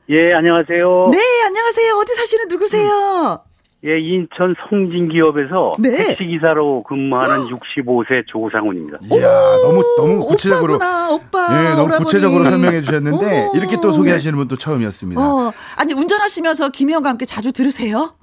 예, 0.10 0.34
안녕하세요. 0.34 1.10
네, 1.12 1.20
안녕하세요. 1.46 1.94
어디 1.96 2.14
사시는 2.16 2.48
누구세요? 2.48 3.44
예, 3.86 3.98
인천 4.00 4.52
성진기업에서 4.70 5.76
네. 5.80 6.08
택시기사로 6.08 6.84
근무하는 6.84 7.46
65세 7.46 8.26
조상훈입니다. 8.28 8.98
이야 9.14 9.30
너무 9.64 9.84
너무 9.98 10.26
구체적으로 10.26 10.76
오빠구나, 10.76 11.10
오빠. 11.12 11.48
예, 11.52 11.70
너무 11.70 11.84
오라버니. 11.84 12.04
구체적으로 12.06 12.44
설명해 12.44 12.82
주셨는데 12.82 13.48
어. 13.48 13.52
이렇게 13.56 13.78
또 13.82 13.94
소개하시는 13.94 14.36
분도 14.38 14.58
처음이었습니다. 14.58 15.22
어, 15.22 15.54
아니, 15.78 15.94
운전하시면서 15.94 16.70
김혜영과 16.70 17.10
함께 17.10 17.26
자주 17.26 17.54
들으세요? 17.54 18.16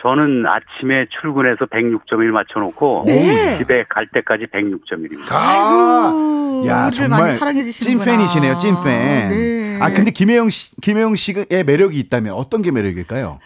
저는 0.00 0.44
아침에 0.46 1.06
출근해서 1.10 1.66
106.1 1.66 2.26
맞춰놓고 2.30 3.04
네. 3.06 3.58
집에 3.58 3.84
갈 3.88 4.06
때까지 4.06 4.46
106.1입니다. 4.46 5.32
아, 5.32 6.06
아이고, 6.06 6.64
야 6.68 6.90
정말. 6.90 7.36
찐팬이시네요, 7.72 8.58
찐팬. 8.58 9.28
네. 9.30 9.78
아 9.80 9.90
근데 9.92 10.10
김혜영 10.10 10.50
씨, 10.50 10.74
김혜영 10.80 11.16
씨의 11.16 11.46
매력이 11.66 11.98
있다면 11.98 12.34
어떤 12.34 12.62
게 12.62 12.70
매력일까요? 12.70 13.38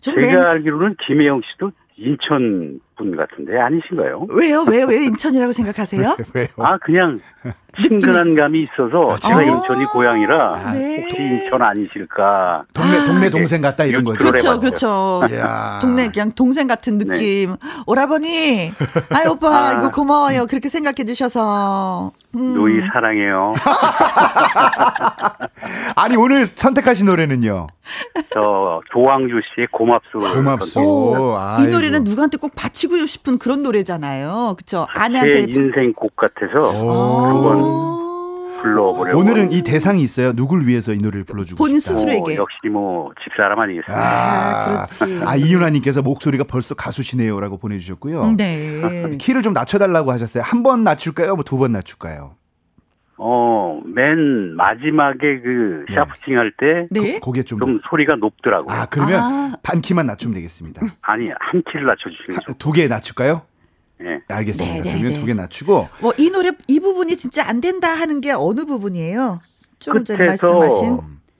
좀 0.00 0.14
제가 0.14 0.26
맨- 0.40 0.44
알기로는 0.46 0.96
김혜영 1.06 1.40
씨도 1.52 1.72
인천 1.96 2.80
분 3.02 3.16
같은데 3.16 3.58
아니신가요? 3.58 4.26
왜요? 4.30 4.64
왜, 4.68 4.82
왜 4.84 5.04
인천이라고 5.04 5.52
생각하세요? 5.52 6.16
왜요? 6.34 6.46
아, 6.58 6.78
그냥 6.78 7.20
친근한 7.82 8.34
감이 8.34 8.62
있어서 8.64 9.18
제가 9.18 9.38
아. 9.38 9.42
인천이 9.42 9.84
고향이라 9.86 10.72
네. 10.72 11.02
혹시 11.02 11.22
인천 11.22 11.62
아니실까? 11.62 12.64
동네 12.74 13.06
동네 13.06 13.30
동생 13.30 13.62
같다 13.62 13.84
이런 13.84 14.04
거죠. 14.04 14.18
그렇죠. 14.24 14.60
그렇죠. 14.60 15.22
동네 15.80 16.08
그냥 16.08 16.32
동생 16.32 16.66
같은 16.66 16.98
네. 16.98 17.04
느낌. 17.06 17.56
오라버니, 17.86 18.72
아이 19.10 19.26
오빠 19.26 19.70
아. 19.70 19.72
이거 19.72 19.90
고마워요. 19.90 20.46
그렇게 20.46 20.68
생각해 20.68 21.04
주셔서. 21.06 22.12
음. 22.34 22.54
노이 22.54 22.80
사랑해요. 22.92 23.54
아니 25.96 26.16
오늘 26.16 26.46
선택하신 26.46 27.06
노래는요. 27.06 27.66
저 28.30 28.80
조항주 28.92 29.40
씨의 29.54 29.68
고맙소. 29.70 30.18
고맙소. 30.34 31.36
이 31.60 31.66
노래는 31.66 32.04
누구한테 32.04 32.36
꼭 32.38 32.52
바치고 32.54 32.91
싶은 33.06 33.38
그런 33.38 33.62
노래잖아요. 33.62 34.54
그쵸? 34.56 34.86
제 34.94 35.00
아내한테. 35.00 35.40
인생 35.48 35.92
곡 35.94 36.14
같아서 36.16 36.68
오. 36.70 37.24
한번 37.26 38.62
불러보려고. 38.62 39.18
오늘은 39.18 39.50
이 39.52 39.62
대상이 39.62 40.02
있어요. 40.02 40.32
누굴 40.32 40.66
위해서 40.68 40.92
이 40.92 40.98
노래를 40.98 41.24
불러주고 41.24 41.58
본인 41.58 41.80
싶다. 41.80 41.94
스스로. 41.94 42.10
스스로에게. 42.12 42.34
뭐, 42.36 42.42
역시 42.42 42.56
뭐 42.70 43.10
집사람 43.24 43.58
아니겠습니까? 43.58 44.00
아, 44.00 44.86
그렇지. 44.86 45.24
아, 45.24 45.34
이윤아님께서 45.36 46.02
목소리가 46.02 46.44
벌써 46.44 46.74
가수시네요라고 46.74 47.58
보내주셨고요. 47.58 48.34
네. 48.36 49.16
키를 49.18 49.42
좀 49.42 49.52
낮춰달라고 49.52 50.12
하셨어요. 50.12 50.44
한 50.46 50.62
번 50.62 50.84
낮출까요? 50.84 51.34
뭐 51.34 51.42
두 51.44 51.58
번 51.58 51.72
낮출까요? 51.72 52.36
어, 53.24 53.80
맨 53.84 54.56
마지막에 54.56 55.40
그 55.40 55.84
네. 55.88 55.94
샤프팅 55.94 56.36
할때좀 56.38 56.88
네. 56.90 57.20
고개 57.20 57.44
좀. 57.44 57.58
소리가 57.88 58.16
높더라고요. 58.16 58.74
아 58.76 58.86
그러면 58.86 59.20
아. 59.22 59.52
반 59.62 59.80
키만 59.80 60.06
낮추면 60.06 60.34
되겠습니다. 60.34 60.82
아니 61.02 61.28
한 61.38 61.62
키를 61.70 61.86
낮춰주시면 61.86 62.40
좋. 62.46 62.58
두개 62.58 62.88
낮출까요? 62.88 63.42
예. 64.02 64.20
알겠습니다. 64.28 64.74
네, 64.74 64.82
네, 64.82 64.90
그러면 64.98 65.12
네. 65.14 65.20
두개 65.20 65.34
낮추고 65.34 65.88
뭐 66.00 66.12
이 66.18 66.30
노래 66.30 66.50
이 66.66 66.80
부분이 66.80 67.16
진짜 67.16 67.48
안 67.48 67.60
된다 67.60 67.88
하는 67.90 68.20
게 68.20 68.32
어느 68.32 68.64
부분이에요? 68.64 69.40
조금 69.78 70.04
전에 70.04 70.24
말씀하신. 70.24 70.98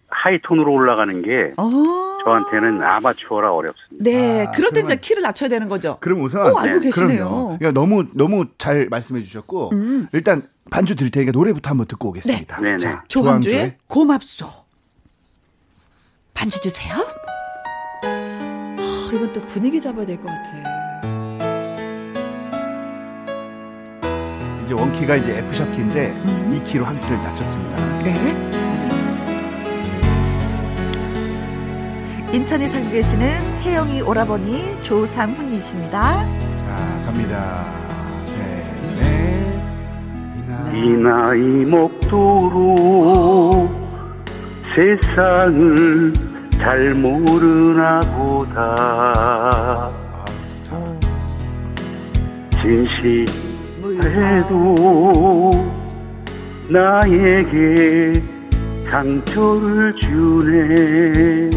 하이톤으로 0.08 0.72
올라가는 0.72 1.20
게 1.22 1.52
어. 1.56 2.11
저한테는 2.24 2.82
아마추어라 2.82 3.52
어렵습니다. 3.52 4.04
네, 4.04 4.46
아, 4.46 4.50
그럴 4.52 4.70
때 4.70 4.80
그러면- 4.80 4.86
진짜 4.86 4.94
키를 4.96 5.22
낮춰야 5.22 5.48
되는 5.48 5.68
거죠. 5.68 5.98
그럼 6.00 6.22
우선 6.22 6.42
오, 6.52 6.56
알고 6.58 6.78
네, 6.80 6.86
계시네요. 6.90 7.24
그럼요. 7.28 7.58
그러니까 7.58 7.72
너무 7.72 8.04
너무 8.14 8.46
잘 8.58 8.88
말씀해 8.90 9.22
주셨고 9.22 9.70
음. 9.72 10.08
일단 10.12 10.42
반주 10.70 10.94
드릴 10.96 11.10
테니까 11.10 11.32
노래부터 11.32 11.70
한번 11.70 11.86
듣고 11.86 12.10
오겠습니다. 12.10 12.60
네. 12.60 12.70
네, 12.72 12.76
자, 12.78 12.90
네. 12.90 12.96
조항조의 13.08 13.76
고맙소. 13.88 14.46
반주 16.34 16.60
주세요. 16.60 16.94
아, 18.04 19.10
이건 19.12 19.32
또 19.32 19.40
분위기 19.46 19.80
잡아야 19.80 20.06
될 20.06 20.16
것 20.18 20.26
같아. 20.26 20.52
이제 24.64 24.74
원키가 24.74 25.16
이제 25.16 25.38
F 25.38 25.52
샵 25.54 25.70
키인데 25.72 26.12
음. 26.24 26.50
이 26.52 26.62
키로 26.64 26.84
한 26.84 27.00
키를 27.00 27.16
낮췄습니다. 27.18 28.02
네. 28.04 28.61
인천에 32.32 32.66
살고 32.66 32.90
계시는 32.90 33.26
혜영이 33.60 34.00
오라버니 34.02 34.82
조상훈이십니다. 34.82 36.24
자 36.56 37.02
갑니다. 37.04 37.66
셋, 38.24 38.36
넷. 38.96 39.60
이 40.36 40.42
나. 40.48 40.72
이 40.72 40.96
나이 40.96 41.38
먹도록 41.70 43.70
세상을 44.74 46.12
잘 46.56 46.94
모르나 46.94 48.00
보다 48.00 49.90
어, 50.70 50.98
진실해도 54.22 55.50
나에게 56.70 58.22
상처를 58.88 59.94
주네 60.00 61.50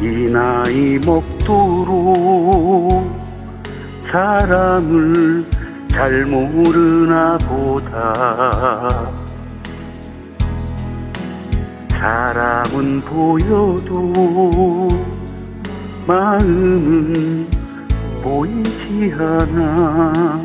이 0.00 0.32
나이 0.32 0.98
먹도록 1.04 2.00
사랑을 4.10 5.44
잘 5.88 6.24
모르나 6.24 7.36
보다. 7.38 9.10
사람은 11.90 13.02
보여도 13.02 14.88
마음은 16.06 17.46
보이지 18.22 19.14
않아. 19.18 20.40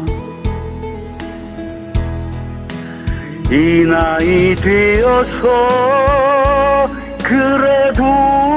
이 3.50 3.86
나이 3.86 4.54
되어서 4.56 5.48
그래도 7.24 8.55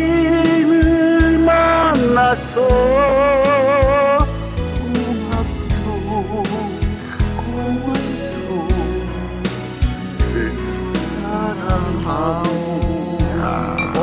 당신을 0.00 1.38
만났어 1.38 2.68
고맙소 4.78 5.86
고맙소 7.36 8.68
늘 10.32 10.52
사랑하고 11.22 12.50
오. 13.96 14.00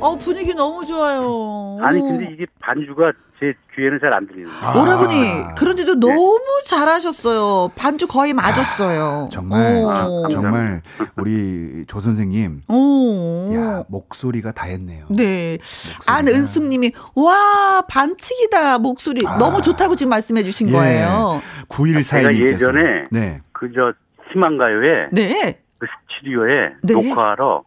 어, 0.00 0.16
분위기 0.16 0.54
너무 0.54 0.86
좋아요. 0.86 1.78
아니 1.82 2.00
근데 2.00 2.30
이게 2.32 2.46
반주가 2.60 3.12
제 3.40 3.54
귀에는 3.76 4.00
잘 4.00 4.12
안 4.12 4.26
들리는 4.26 4.50
거예요. 4.50 4.82
오라버니, 4.82 5.28
아. 5.28 5.54
그런데도 5.54 6.00
너무 6.00 6.42
잘하셨어요. 6.66 7.70
반주 7.76 8.08
거의 8.08 8.32
맞았어요. 8.34 9.28
정말 9.32 9.76
오. 9.84 10.28
정말 10.28 10.82
우리 11.16 11.84
조 11.86 12.00
선생님 12.00 12.62
오. 12.68 13.54
야 13.54 13.84
목소리가 13.88 14.50
다 14.52 14.66
했네요. 14.66 15.06
네. 15.10 15.56
목소리가. 15.58 16.12
안은숙님이, 16.14 16.92
와, 17.14 17.82
반칙이다, 17.88 18.78
목소리. 18.78 19.24
아. 19.24 19.38
너무 19.38 19.62
좋다고 19.62 19.94
지금 19.94 20.10
말씀해 20.10 20.42
주신 20.42 20.68
예. 20.70 20.72
거예요. 20.72 21.40
9142님께서 21.68 22.04
제가 22.08 22.34
예전에 22.34 22.80
네. 23.12 23.40
그저 23.52 23.92
희망가요에 24.32 25.08
네. 25.12 25.60
그 25.78 25.86
스튜디오에 26.10 26.70
네. 26.82 26.92
녹화하러 26.92 27.62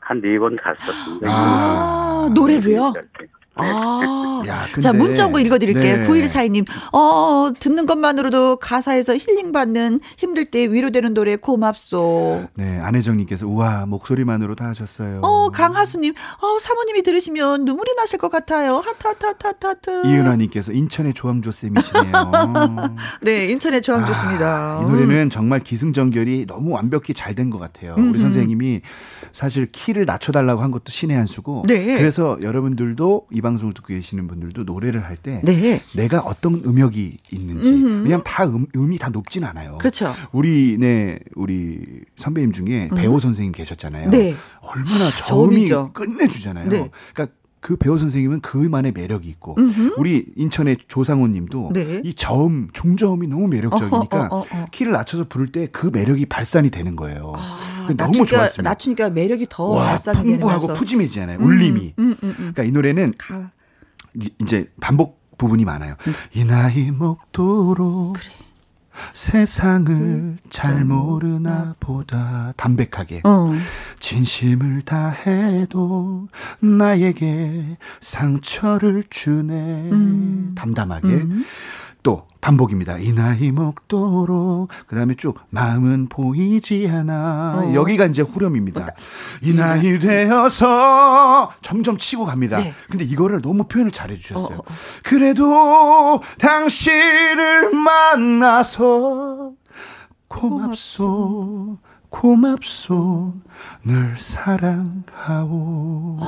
한 0.00 0.20
네 0.22 0.38
번 0.38 0.56
갔었습니다. 0.56 1.28
아, 1.30 2.30
노래로요? 2.34 2.92
네. 3.60 3.66
아. 3.70 4.42
야, 4.46 4.64
근데- 4.66 4.80
자, 4.82 4.92
문자 4.92 5.24
한번 5.24 5.40
읽어드릴게요. 5.42 5.96
네. 5.98 6.06
9142님, 6.06 6.66
어, 6.92 7.50
듣는 7.58 7.86
것만으로도 7.86 8.56
가사에서 8.56 9.16
힐링받는 9.16 10.00
힘들 10.18 10.44
때 10.44 10.70
위로되는 10.70 11.14
노래 11.14 11.36
고맙소. 11.36 12.48
네, 12.54 12.78
안혜정님께서 12.80 13.46
우와 13.46 13.86
목소리만으로 13.86 14.54
다 14.54 14.66
하셨어요. 14.68 15.20
어, 15.22 15.50
강하수님, 15.50 16.12
어, 16.42 16.58
사모님이 16.58 17.02
들으시면 17.02 17.64
눈물이 17.64 17.94
나실 17.96 18.18
것 18.18 18.28
같아요. 18.30 18.76
하트, 18.76 19.06
하트, 19.06 19.24
하트, 19.26 19.46
하트, 19.46 19.66
하트. 19.66 19.90
이은화님께서 20.08 20.72
인천의 20.72 21.14
조항조 21.14 21.50
쌤이시네요. 21.50 22.12
네, 23.22 23.46
인천의 23.46 23.80
조항 23.82 24.04
좋습니다. 24.06 24.78
아, 24.80 24.82
이 24.82 24.90
노래는 24.90 25.30
정말 25.30 25.60
기승전결이 25.60 26.46
너무 26.46 26.72
완벽히 26.72 27.14
잘 27.14 27.34
된 27.34 27.50
것 27.50 27.58
같아요. 27.58 27.94
우리 27.98 28.04
음흠. 28.08 28.20
선생님이 28.20 28.80
사실 29.34 29.66
키를 29.72 30.06
낮춰달라고 30.06 30.62
한 30.62 30.70
것도 30.70 30.84
신의 30.88 31.16
한 31.16 31.26
수고. 31.26 31.64
네. 31.66 31.98
그래서 31.98 32.38
여러분들도 32.40 33.26
이 33.32 33.40
방송을 33.40 33.74
듣고 33.74 33.88
계시는 33.88 34.28
분들도 34.28 34.62
노래를 34.62 35.04
할 35.04 35.16
때 35.16 35.40
네. 35.44 35.80
내가 35.96 36.20
어떤 36.20 36.62
음역이 36.64 37.18
있는지 37.32 37.68
음흠. 37.70 37.86
왜냐하면 38.04 38.22
다 38.24 38.44
음, 38.44 38.66
음이 38.76 38.98
다 38.98 39.08
높진 39.10 39.42
않아요. 39.44 39.78
그렇죠. 39.78 40.14
우리 40.32 40.76
네 40.78 41.18
우리 41.34 41.80
선배님 42.16 42.52
중에 42.52 42.90
배우 42.94 43.18
선생님 43.20 43.52
계셨잖아요. 43.52 44.10
네. 44.10 44.34
얼마나 44.60 45.10
저음이 45.10 45.68
저음이죠. 45.68 45.90
끝내주잖아요. 45.94 46.68
네. 46.68 46.90
그러니까 47.14 47.36
그 47.60 47.76
배우 47.76 47.98
선생님은 47.98 48.40
그만의 48.40 48.92
매력이 48.92 49.26
있고 49.30 49.54
음흠. 49.58 49.94
우리 49.96 50.26
인천의 50.36 50.76
조상호 50.86 51.26
님도 51.28 51.70
네. 51.72 52.02
이 52.04 52.12
저음 52.12 52.68
중저음이 52.74 53.26
너무 53.26 53.48
매력적이니까 53.48 54.28
어허, 54.30 54.36
어, 54.36 54.40
어, 54.40 54.44
어. 54.50 54.64
키를 54.70 54.92
낮춰서 54.92 55.28
부를 55.28 55.50
때 55.50 55.66
그 55.72 55.86
매력이 55.92 56.26
발산이 56.26 56.68
되는 56.70 56.94
거예요. 56.94 57.32
아, 57.36 57.73
너무 57.88 57.94
낮추니까, 58.12 58.26
좋았습니다. 58.26 58.70
낮추니까 58.70 59.10
매력이 59.10 59.46
더 59.50 59.68
와 59.68 59.86
발산이 59.88 60.18
풍부하고. 60.38 60.74
푸짐해지잖아요. 60.74 61.38
울림이. 61.40 61.94
음, 61.98 62.04
음, 62.10 62.16
음. 62.22 62.34
그러니까 62.36 62.62
이 62.64 62.70
노래는 62.70 63.14
가. 63.18 63.50
이- 64.20 64.30
이제 64.40 64.70
반복 64.80 65.36
부분이 65.38 65.64
많아요. 65.64 65.96
음. 66.06 66.12
이 66.34 66.44
나이 66.44 66.90
먹도록 66.92 68.16
세상을 69.12 70.38
잘 70.50 70.84
모르나 70.84 71.74
보다 71.80 72.52
담백하게 72.56 73.22
어. 73.24 73.52
진심을 73.98 74.82
다해도 74.82 76.28
나에게 76.60 77.76
상처를 78.00 79.02
주네 79.10 79.90
음. 79.90 80.52
담담하게 80.56 81.08
음. 81.08 81.44
또 82.04 82.28
반복입니다. 82.40 82.98
이 82.98 83.12
나이 83.12 83.50
먹도록 83.50 84.68
그다음에 84.86 85.16
쭉 85.16 85.36
마음은 85.48 86.08
보이지 86.08 86.88
않아 86.88 87.54
어. 87.56 87.74
여기가 87.74 88.04
이제 88.04 88.22
후렴입니다. 88.22 88.88
이 89.42 89.54
나이 89.54 89.98
되어서 89.98 91.50
점점 91.62 91.96
치고 91.96 92.26
갑니다. 92.26 92.58
네. 92.58 92.74
근데 92.90 93.04
이거를 93.04 93.40
너무 93.40 93.64
표현을 93.64 93.90
잘해 93.90 94.18
주셨어요. 94.18 94.58
어, 94.58 94.58
어, 94.58 94.60
어. 94.60 94.74
그래도 95.02 96.20
당신을 96.38 97.72
만나서 97.72 99.52
고맙소 100.28 101.78
고맙소 102.10 103.34
늘 103.84 104.16
사랑하오. 104.18 106.18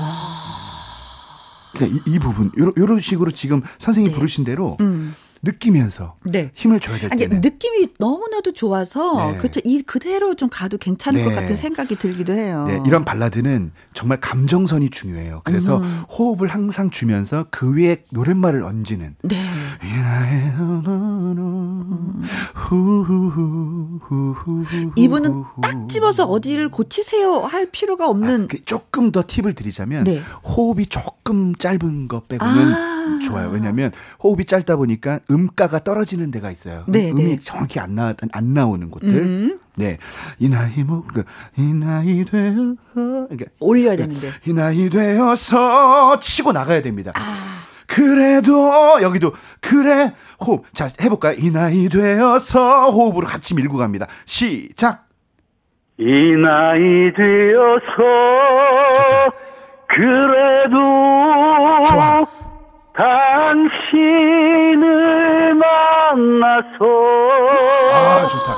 그러니까 1.74 1.98
이, 1.98 2.00
이 2.14 2.18
부분 2.18 2.50
요런, 2.56 2.72
요런 2.78 3.00
식으로 3.00 3.30
지금 3.30 3.60
선생님이 3.78 4.12
네. 4.12 4.18
부르신 4.18 4.44
대로 4.44 4.78
음. 4.80 5.14
느끼면서 5.46 6.16
네. 6.24 6.50
힘을 6.54 6.80
줘야 6.80 6.98
될 6.98 7.10
아니, 7.12 7.22
때는 7.22 7.40
느낌이 7.40 7.88
너무나도 7.98 8.52
좋아서 8.52 9.32
네. 9.32 9.38
그렇죠. 9.38 9.60
이 9.64 9.82
그대로 9.82 10.34
좀 10.34 10.48
가도 10.50 10.76
괜찮을 10.76 11.22
것 11.24 11.30
네. 11.30 11.36
같은 11.36 11.56
생각이 11.56 11.96
들기도 11.96 12.32
해요. 12.32 12.66
네, 12.68 12.80
이런 12.86 13.04
발라드는 13.04 13.72
정말 13.94 14.20
감정선이 14.20 14.90
중요해요. 14.90 15.42
그래서 15.44 15.78
음. 15.78 16.02
호흡을 16.10 16.48
항상 16.48 16.90
주면서 16.90 17.46
그 17.50 17.74
위에 17.74 18.04
노랫말을 18.10 18.64
얹는 18.64 19.16
네. 19.22 19.36
이 24.96 25.02
이분은 25.02 25.44
딱 25.62 25.88
집어서 25.88 26.24
어디를 26.24 26.70
고치세요 26.70 27.40
할 27.40 27.70
필요가 27.70 28.08
없는 28.08 28.44
아, 28.44 28.46
그 28.48 28.64
조금 28.64 29.12
더 29.12 29.22
팁을 29.26 29.54
드리자면 29.54 30.04
네. 30.04 30.20
호흡이 30.44 30.86
조금 30.86 31.54
짧은 31.54 32.08
것 32.08 32.28
빼고는 32.28 32.72
아. 32.72 32.95
좋아요. 33.24 33.48
왜냐하면 33.50 33.92
호흡이 34.22 34.44
짧다 34.44 34.76
보니까 34.76 35.20
음가가 35.30 35.80
떨어지는 35.80 36.30
데가 36.30 36.50
있어요. 36.50 36.84
네, 36.88 37.10
음이 37.10 37.24
네. 37.24 37.38
정확히 37.38 37.80
안 37.80 37.94
나, 37.94 38.14
안 38.32 38.54
나오는 38.54 38.90
곳들. 38.90 39.08
음. 39.10 39.60
네. 39.76 39.98
이 40.38 40.48
나이 40.48 40.84
뭐, 40.84 41.04
그, 41.06 41.24
이 41.58 41.72
나이 41.74 42.24
되어, 42.24 42.74
그러니까 42.94 43.44
올려야 43.60 43.96
되는데. 43.96 44.30
이 44.46 44.52
나이 44.52 44.88
되어서 44.88 46.18
치고 46.20 46.52
나가야 46.52 46.82
됩니다. 46.82 47.12
아. 47.14 47.46
그래도 47.86 49.00
여기도 49.00 49.32
그래 49.60 50.12
호흡 50.44 50.64
자 50.74 50.88
해볼까요? 51.00 51.36
이 51.38 51.50
나이 51.50 51.88
되어서 51.88 52.90
호흡으로 52.90 53.26
같이 53.26 53.54
밀고 53.54 53.76
갑니다. 53.78 54.06
시작. 54.24 55.06
이 55.98 56.04
나이 56.04 57.12
되어서 57.16 57.96
좋다. 58.96 59.30
그래도 59.88 60.76
좋아. 61.86 62.26
당신을 64.26 65.54
만나서 65.54 66.84
아 67.92 68.26
좋다. 68.28 68.56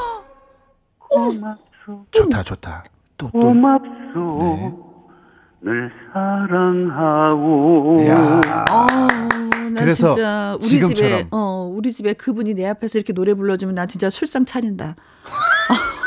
고맙소 0.98 2.06
좋다 2.10 2.42
좋다. 2.42 2.84
또 3.16 3.30
또. 3.32 3.38
고맙소 3.40 4.84
늘 5.60 5.90
사랑하고 6.12 7.98
야. 8.06 8.40
아, 8.70 9.06
나 9.72 9.80
그래서 9.80 10.12
진짜 10.12 10.54
우리 10.60 10.66
지금처럼. 10.66 11.18
집에 11.18 11.26
어 11.32 11.68
우리 11.72 11.90
집에 11.92 12.12
그분이 12.12 12.54
내 12.54 12.66
앞에서 12.68 12.98
이렇게 12.98 13.12
노래 13.12 13.34
불러주면 13.34 13.74
나 13.74 13.86
진짜 13.86 14.08
술상 14.10 14.44
차린다. 14.44 14.94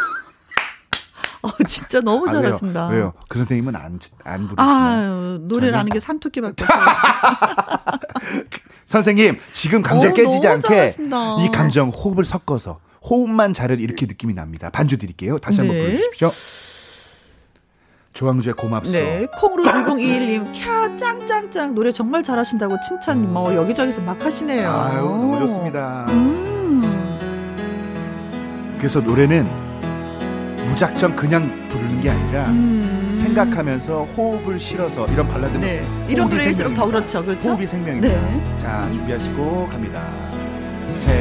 어 1.44 1.50
진짜 1.66 2.00
너무 2.02 2.28
아, 2.28 2.32
왜요? 2.32 2.42
잘하신다. 2.44 2.88
왜요? 2.90 3.14
그 3.28 3.38
선생님은 3.40 3.76
안 3.76 4.00
안 4.24 4.48
부르시나요? 4.48 4.56
아유 4.58 5.40
노래를 5.42 5.74
저는- 5.74 5.78
하는 5.78 5.92
게 5.92 6.00
산토끼밖에. 6.00 6.66
선생님 8.86 9.38
지금 9.52 9.82
감정 9.82 10.12
어, 10.12 10.14
깨지지 10.14 10.48
않게 10.48 10.68
잘하신다. 10.68 11.38
이 11.44 11.50
감정 11.52 11.90
호흡을 11.90 12.26
섞어서 12.26 12.80
호흡만 13.10 13.54
잘해도 13.54 13.82
이렇게 13.82 14.06
느낌이 14.06 14.34
납니다. 14.34 14.70
반주 14.70 14.98
드릴게요. 14.98 15.40
다시 15.40 15.62
한번 15.62 15.76
네. 15.78 15.84
불러주십시오. 15.86 16.30
조항주의 18.14 18.54
고맙소. 18.54 18.92
네, 18.92 19.26
콩으로 19.40 19.64
6021님, 19.72 20.52
캬, 20.54 20.98
짱짱짱. 20.98 21.74
노래 21.74 21.94
정말 21.94 22.22
잘하신다고 22.22 22.76
칭찬 22.86 23.32
뭐 23.34 23.56
여기저기서 23.56 24.02
막 24.02 24.22
하시네요. 24.24 24.70
아유 24.70 24.98
너무 25.04 25.40
좋습니다. 25.40 26.06
음. 26.10 26.82
그래서 28.78 29.00
노래는 29.00 29.50
무작정 30.72 31.16
그냥 31.16 31.68
부르는 31.70 32.02
게 32.02 32.10
아니라 32.10 32.48
음. 32.48 33.12
생각하면서 33.14 34.06
호흡을 34.06 34.58
실어서 34.60 35.06
이런 35.08 35.28
발라드는 35.28 35.62
네. 35.62 35.84
이런 36.08 36.28
호흡이 36.28 36.38
노래일수록 36.38 36.74
더 36.74 36.82
생명입니다. 36.84 37.00
그렇죠. 37.00 37.26
그렇죠. 37.26 37.50
호흡이 37.50 37.68
생명입니다. 37.68 38.22
네. 38.22 38.58
자 38.58 38.90
준비하시고 38.92 39.68
갑니다. 39.70 40.02
셋, 40.88 41.12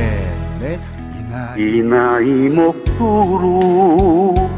넷, 0.61 0.79
이 1.19 1.23
나이 1.31 1.61
이 1.61 1.83
나이 1.83 2.55
먹도록 2.55 4.51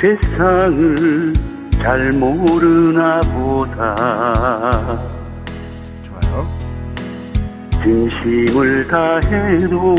세상을 0.00 1.32
잘 1.78 2.10
모르나 2.12 3.20
보다 3.20 3.94
좋아요. 6.02 6.58
진심을 7.82 8.86
다해도 8.88 9.94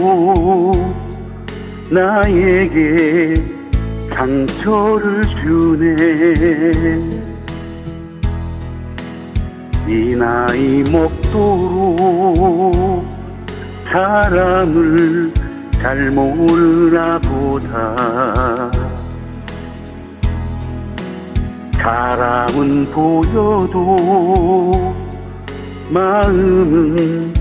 나에게 1.90 3.57
상처를 4.18 5.22
주네. 5.44 5.96
이 9.88 10.16
나이 10.16 10.84
먹도록 10.92 11.96
사람을 13.86 15.32
잘 15.74 16.10
모르나 16.10 17.20
보다. 17.20 18.72
사람은 21.74 22.86
보여도 22.86 23.96
마음은 25.92 27.32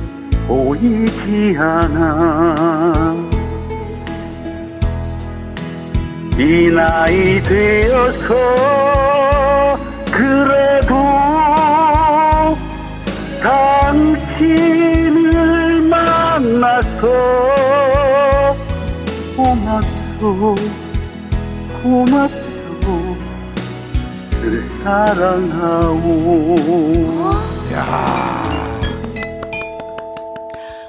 보이지 0.46 1.56
않아 1.58 3.25
이 6.38 6.68
나이 6.68 7.40
되어서 7.42 8.34
그래도 10.10 10.94
당신을 13.42 15.22
만나서 15.80 17.06
고맙소 19.34 20.54
고맙소 21.82 22.46
늘 24.42 24.68
사랑하오 24.84 26.56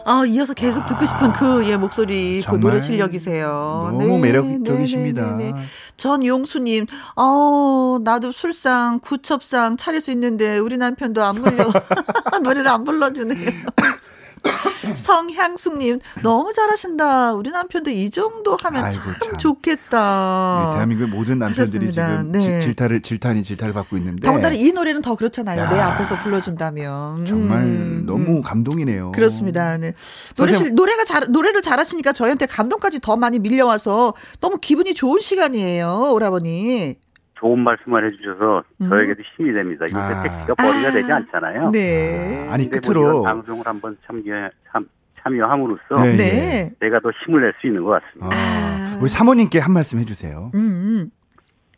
아, 0.10 0.24
이어서 0.26 0.54
계속 0.54 0.86
듣고 0.86 1.06
싶은 1.06 1.34
그 1.34 1.66
예 1.68 1.76
목소리, 1.76 2.38
그 2.38 2.44
정말 2.44 2.62
노래 2.62 2.80
실력이세요. 2.80 3.90
너무 3.92 4.08
네, 4.18 4.20
매력적이십니다. 4.32 5.36
네, 5.36 5.48
네, 5.48 5.52
네. 5.52 5.62
전용수님, 5.98 6.86
어, 7.18 7.98
나도 8.02 8.32
술상, 8.32 9.00
구첩상 9.02 9.76
차릴 9.76 10.00
수 10.00 10.12
있는데 10.12 10.60
우리 10.60 10.78
남편도 10.78 11.22
안 11.24 11.36
불러 11.36 11.66
노래를 12.42 12.68
안 12.70 12.84
불러주네요. 12.86 13.50
성향숙님, 14.96 16.00
너무 16.24 16.54
잘하신다. 16.54 17.34
우리 17.34 17.52
남편도 17.52 17.92
이 17.92 18.10
정도 18.10 18.58
하면 18.62 18.86
아이고, 18.86 19.00
참, 19.04 19.14
참. 19.22 19.34
좋겠다. 19.38 20.64
우리 20.70 20.74
대한민국 20.76 21.10
모든 21.10 21.40
남편들이 21.40 21.88
하셨습니다. 21.88 22.18
지금 22.18 22.32
네. 22.32 22.40
질- 22.40 22.62
질타를 22.62 23.02
질타니 23.02 23.44
질타를 23.44 23.74
받고 23.74 23.98
있는데 23.98 24.26
더군다나 24.26 24.56
이 24.56 24.72
노래는 24.72 25.02
더 25.02 25.16
그렇잖아요. 25.16 25.62
야. 25.62 25.70
내 25.70 25.80
앞에서 25.80 26.18
불러준다면. 26.24 27.26
정말 27.26 27.60
음, 27.64 28.04
너무 28.06 28.38
음. 28.38 28.42
감동이네요. 28.42 29.12
그렇습니다. 29.14 29.78
네. 29.78 29.94
노래 30.36 30.54
선생님- 30.54 30.76
노래가 30.76 31.04
잘 31.06 31.28
노래를 31.30 31.62
잘하시니까 31.62 32.14
저희한테 32.14 32.46
감동까지 32.46 33.00
더 33.00 33.18
많이 33.18 33.40
밀려와서 33.40 34.14
너무 34.42 34.58
기분이 34.60 34.94
좋은 34.94 35.20
시간이에요, 35.22 36.12
오라버니. 36.14 36.96
좋은 37.40 37.60
말씀을 37.60 38.06
해주셔서 38.08 38.64
음. 38.82 38.90
저에게도 38.90 39.22
힘이 39.36 39.54
됩니다. 39.54 39.86
요새 39.86 39.96
아. 39.98 40.24
택시가 40.24 40.56
버리가 40.56 40.88
아. 40.88 40.92
되지 40.92 41.12
않잖아요. 41.12 41.72
네. 41.72 42.48
아니 42.52 42.70
근데 42.70 42.80
뭐 42.80 42.94
끝으로 42.94 43.02
이런 43.22 43.24
방송을 43.24 43.66
한번 43.66 43.98
참여, 44.06 44.50
참, 44.72 44.86
참여함으로써 45.22 46.02
네. 46.04 46.16
네. 46.18 46.72
내가 46.80 47.00
더 47.00 47.10
힘을 47.26 47.42
낼 47.42 47.54
수 47.60 47.68
있는 47.68 47.84
것 47.84 48.02
같습니다. 48.02 48.28
어, 48.28 48.30
아. 48.34 48.98
우리 49.02 49.10
사모님께 49.10 49.60
한 49.60 49.72
말씀 49.74 50.00
해주세요. 50.00 50.52
음, 50.56 50.60
음. 50.60 51.12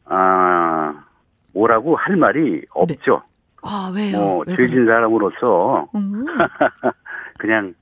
아, 0.06 0.94
뭐라고 1.54 1.96
할 1.96 2.16
말이 2.16 2.62
없죠. 2.74 3.22
아, 3.62 3.92
왜요? 3.94 4.18
뭐, 4.18 4.44
왜 4.48 4.56
죄진 4.56 4.86
사람으로서? 4.86 5.90
음. 5.96 6.26
그냥 7.38 7.74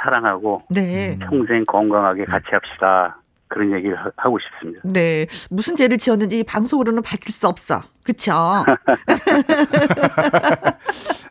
사랑하고 0.00 0.62
네. 0.70 1.18
평생 1.20 1.64
건강하게 1.64 2.24
같이 2.26 2.46
합시다. 2.52 3.18
그런 3.48 3.72
얘기를 3.76 3.96
하- 3.96 4.10
하고 4.16 4.38
싶습니다. 4.38 4.80
네. 4.84 5.26
무슨 5.50 5.76
죄를 5.76 5.98
지었는지 5.98 6.42
방송으로는 6.44 7.02
밝힐 7.02 7.32
수 7.32 7.46
없어. 7.48 7.82
그쵸? 8.02 8.32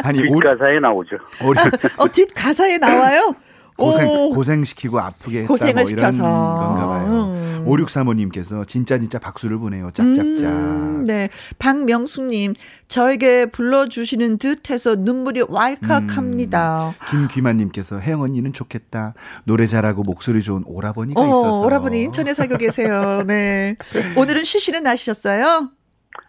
아니 0.03 0.20
올, 0.22 0.28
뒷가사에 0.43 0.80
나오죠. 0.80 1.18
올 1.43 1.55
어, 1.97 2.07
뒷 2.11 2.28
가사에 2.34 2.78
나와요? 2.78 3.34
고생 3.78 4.07
오. 4.07 4.30
고생시키고 4.34 4.99
아프게 4.99 5.39
했다 5.39 5.47
고생을 5.49 5.74
뭐 5.74 5.82
이런 5.84 6.11
시켜서. 6.11 6.24
건가 6.24 6.88
봐요. 6.88 7.34
음. 7.66 7.70
오육사모님께서 7.70 8.66
진짜 8.66 8.97
진짜 8.97 9.20
박수를 9.20 9.57
보내요. 9.57 9.91
짝짝짝. 9.93 10.45
음, 10.45 11.03
네. 11.05 11.30
박명숙님, 11.59 12.53
저에게 12.88 13.47
불러주시는 13.47 14.38
듯 14.38 14.70
해서 14.70 14.95
눈물이 14.95 15.43
왈칵합니다. 15.49 16.93
김귀만님께서 17.09 17.99
혜영 17.99 18.22
언니는 18.22 18.53
좋겠다. 18.53 19.13
노래 19.43 19.68
잘하고 19.68 20.03
목소리 20.03 20.41
좋은 20.43 20.63
오라버니가 20.66 21.20
어, 21.20 21.26
있어서. 21.26 21.61
오라버니 21.61 22.03
인천에 22.03 22.34
살고 22.34 22.57
계세요. 22.57 23.24
네. 23.26 23.76
오늘은 24.18 24.43
쉬시는 24.43 24.84
날이셨어요? 24.84 25.70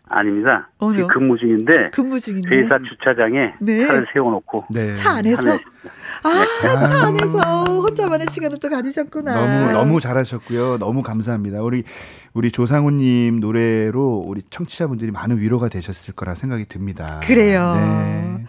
아닙니다. 0.09 0.69
오늘 0.79 0.97
지금 0.97 1.09
근무 1.09 1.37
중인데 1.37 1.91
근무 1.93 2.21
중인데. 2.21 2.49
회사 2.59 2.79
주차장에 2.79 3.55
네. 3.61 3.87
차를 3.87 4.07
세워놓고 4.13 4.67
네. 4.71 4.95
차 4.95 5.17
안에서? 5.17 5.43
하늘- 5.43 5.61
아, 6.23 6.87
차 6.87 7.07
안에서 7.09 7.39
혼자만의 7.65 8.29
시간을 8.31 8.59
또 8.61 8.69
가지셨구나. 8.71 9.35
너무 9.35 9.73
너무 9.73 10.01
잘하셨고요. 10.01 10.79
너무 10.79 11.03
감사합니다. 11.03 11.61
우리 11.61 11.83
우리 12.35 12.53
조상우님 12.53 13.41
노래로 13.41 14.25
우리 14.27 14.43
청취자분들이 14.49 15.11
많은 15.11 15.39
위로가 15.39 15.69
되셨을 15.69 16.15
거라 16.15 16.35
생각이 16.35 16.67
듭니다. 16.67 17.21
그래요. 17.25 17.75
네. 17.77 18.45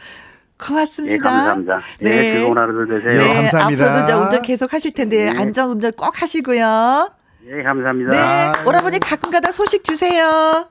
고맙습니다. 0.60 1.14
예, 1.14 1.18
감사합니다. 1.18 1.80
예, 2.02 2.06
네. 2.10 2.38
즐거운 2.38 2.58
하루들 2.58 2.88
되세요. 3.02 3.20
네, 3.20 3.34
감사합니다. 3.42 3.86
앞으로도 3.86 4.04
이제 4.04 4.14
운전 4.14 4.42
계속 4.44 4.74
하실 4.74 4.92
텐데 4.94 5.32
네. 5.32 5.40
안전 5.40 5.70
운전 5.72 5.92
꼭 5.94 6.20
하시고요. 6.22 7.12
예, 7.50 7.64
감사합니다. 7.64 8.12
네. 8.12 8.52
오라버니 8.68 9.00
가끔가다 9.00 9.52
소식 9.52 9.84
주세요. 9.84 10.68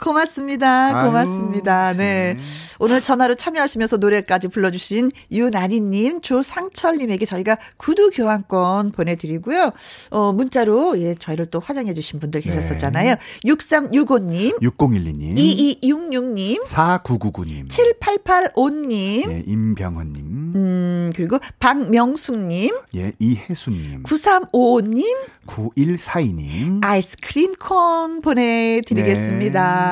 고맙습니다. 0.00 0.96
아유, 0.96 1.06
고맙습니다. 1.06 1.92
네. 1.92 2.34
네. 2.34 2.40
오늘 2.78 3.02
전화로 3.02 3.34
참여하시면서 3.34 3.96
노래까지 3.96 4.48
불러주신 4.48 5.10
유나니님, 5.32 6.20
조상철님에게 6.20 7.26
저희가 7.26 7.56
구두 7.76 8.10
교환권 8.10 8.92
보내드리고요. 8.92 9.72
어, 10.10 10.32
문자로, 10.32 11.00
예, 11.00 11.14
저희를 11.14 11.46
또 11.46 11.60
화장해주신 11.60 12.20
분들 12.20 12.40
계셨었잖아요. 12.42 13.16
6365님, 13.44 14.60
6012님, 14.62 15.36
2266님, 15.82 16.64
4999님, 16.64 17.68
7885님, 17.68 19.30
예, 19.30 19.42
임병헌님, 19.46 20.52
음, 20.54 21.12
그리고 21.16 21.38
박명숙님, 21.58 22.76
예, 22.94 23.12
이혜수님, 23.18 24.04
9355님, 24.04 25.04
9142님, 25.46 26.84
아이스크림 26.84 27.54
콘 27.56 28.20
보내드리겠습니다. 28.20 29.86
네, 29.86 29.87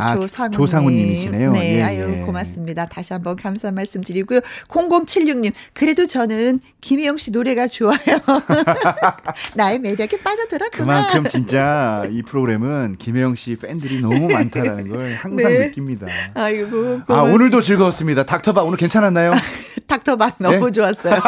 아, 0.00 0.14
조상우님. 0.16 0.52
조상우님이시네요. 0.56 1.52
네, 1.52 1.76
예, 1.78 1.82
아유 1.82 2.14
예. 2.18 2.20
고맙습니다. 2.24 2.86
다시 2.86 3.12
한번 3.12 3.36
감사 3.36 3.70
말씀 3.70 4.02
드리고요. 4.02 4.40
0076 4.68 5.38
님, 5.38 5.52
그래도 5.74 6.06
저는 6.06 6.60
김희영 6.80 7.16
씨 7.18 7.30
노래가 7.30 7.66
좋아요. 7.68 7.96
나의 9.54 9.78
매력에 9.78 10.18
빠져들었구나. 10.18 10.84
그만큼 10.84 11.24
진짜 11.28 12.04
이 12.10 12.22
프로그램은 12.22 12.96
김혜영 12.98 13.34
씨 13.34 13.56
팬들이 13.56 14.00
너무 14.00 14.28
많다라는 14.28 14.88
걸 14.88 15.14
항상 15.20 15.52
네. 15.52 15.66
느낍니다. 15.66 16.06
아이고, 16.34 17.00
아, 17.08 17.22
오늘도 17.22 17.60
즐거웠습니다. 17.62 18.24
닥터박 18.24 18.66
오늘 18.66 18.78
괜찮았나요? 18.78 19.30
닥터박 19.86 20.36
너무 20.38 20.66
네? 20.66 20.72
좋았어요. 20.72 21.20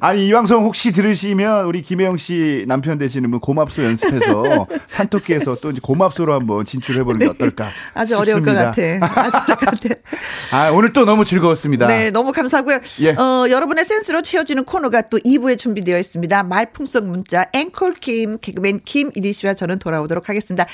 아니 0.00 0.28
이 0.28 0.32
방송 0.32 0.64
혹시 0.64 0.92
들으시면 0.92 1.64
우리 1.66 1.82
김혜영 1.82 2.16
씨 2.16 2.64
남편 2.68 2.98
되시는 2.98 3.30
분 3.30 3.40
고맙소 3.40 3.84
연습해서 3.84 4.66
산토끼에서 4.86 5.56
또 5.60 5.70
이제 5.70 5.80
고맙소로 5.82 6.32
한번 6.32 6.64
진출해 6.64 7.02
보는 7.04 7.18
게 7.18 7.26
어떨까? 7.26 7.64
네. 7.64 7.70
아주 7.94 8.16
어려울 8.18 8.42
것 8.42 8.50
싶습니다. 8.54 9.00
같아. 9.00 9.20
아주 9.20 9.36
어려울 9.36 9.58
것 9.58 9.58
같아. 9.58 9.94
아 10.52 10.70
오늘 10.70 10.92
또 10.92 11.04
너무 11.04 11.24
즐거웠습니다. 11.24 11.86
네, 11.86 12.10
너무 12.10 12.32
감사하고요. 12.32 12.78
예. 13.02 13.10
어, 13.10 13.46
여러분의 13.50 13.84
센스로 13.84 14.22
채워지는 14.22 14.64
코너가 14.64 15.02
또 15.02 15.18
2부에 15.18 15.58
준비되어 15.58 15.98
있습니다. 15.98 16.42
말풍선 16.44 17.08
문자 17.08 17.46
앵콜 17.52 17.94
김 17.94 18.38
개그맨 18.38 18.80
김일희 18.84 19.32
씨와 19.32 19.54
저는 19.54 19.78
돌아오도록 19.78 20.28
하겠습니다. 20.28 20.66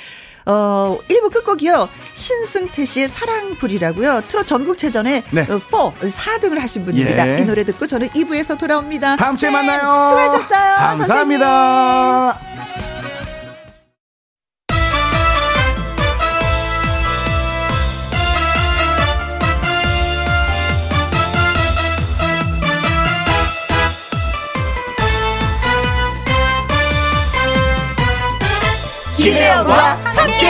어, 0.47 0.99
1부 1.09 1.33
끝곡이요. 1.33 1.89
신승태 2.15 2.85
씨의 2.85 3.09
사랑불이라고요. 3.09 4.23
트롯 4.29 4.47
전국체전에 4.47 5.25
네. 5.31 5.41
어, 5.43 5.59
4, 5.59 6.39
4등을 6.39 6.59
하신 6.59 6.85
분입니다. 6.85 7.39
예. 7.39 7.43
이 7.43 7.45
노래 7.45 7.65
듣고 7.65 7.87
저는 7.87 8.09
2부에서 8.09 8.59
돌아옵니다. 8.59 9.17
다음 9.17 9.37
주에 9.37 9.51
만나요. 9.51 9.81
수고하셨어요. 10.11 10.77
감사합니다. 10.77 12.35
선생님. 12.35 12.75
김혜영과 29.17 30.04
함께. 30.25 30.47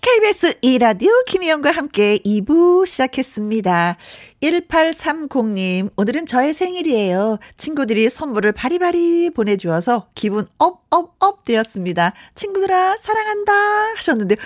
KBS 0.00 0.58
2라디오 0.60 1.24
김혜영과 1.26 1.70
함께 1.70 2.18
2부 2.18 2.84
시작했습니다. 2.86 3.96
1830님, 4.42 5.90
오늘은 5.96 6.26
저의 6.26 6.52
생일이에요. 6.52 7.38
친구들이 7.56 8.10
선물을 8.10 8.50
바리바리 8.50 9.30
보내주어서 9.30 10.08
기분 10.16 10.48
up, 10.58 10.82
up, 10.90 11.14
up 11.20 11.44
되었습니다. 11.44 12.12
친구들아, 12.34 12.96
사랑한다. 12.98 13.52
하셨는데, 13.96 14.36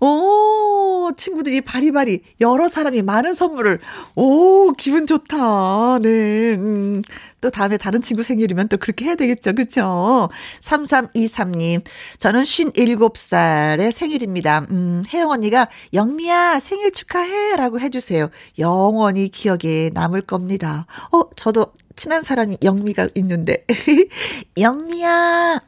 오, 0.00 1.10
친구들이 1.16 1.62
바리바리, 1.62 2.20
여러 2.42 2.68
사람이 2.68 3.00
많은 3.00 3.32
선물을, 3.32 3.80
오, 4.16 4.72
기분 4.72 5.06
좋다. 5.06 5.98
네, 6.02 6.54
음. 6.56 7.00
또 7.46 7.50
다음에 7.50 7.76
다른 7.76 8.02
친구 8.02 8.24
생일이면 8.24 8.66
또 8.66 8.76
그렇게 8.76 9.04
해야 9.04 9.14
되겠죠. 9.14 9.52
그쵸? 9.52 10.28
3323님, 10.60 11.84
저는 12.18 12.42
57살의 12.42 13.92
생일입니다. 13.92 14.66
음, 14.68 15.04
혜영 15.08 15.30
언니가 15.30 15.68
영미야 15.94 16.58
생일 16.58 16.90
축하해 16.90 17.54
라고 17.54 17.78
해주세요. 17.78 18.30
영원히 18.58 19.28
기억에 19.28 19.90
남을 19.94 20.22
겁니다. 20.22 20.86
어, 21.12 21.22
저도 21.36 21.72
친한 21.94 22.24
사람이 22.24 22.58
영미가 22.64 23.10
있는데. 23.14 23.64
영미야, 24.58 25.60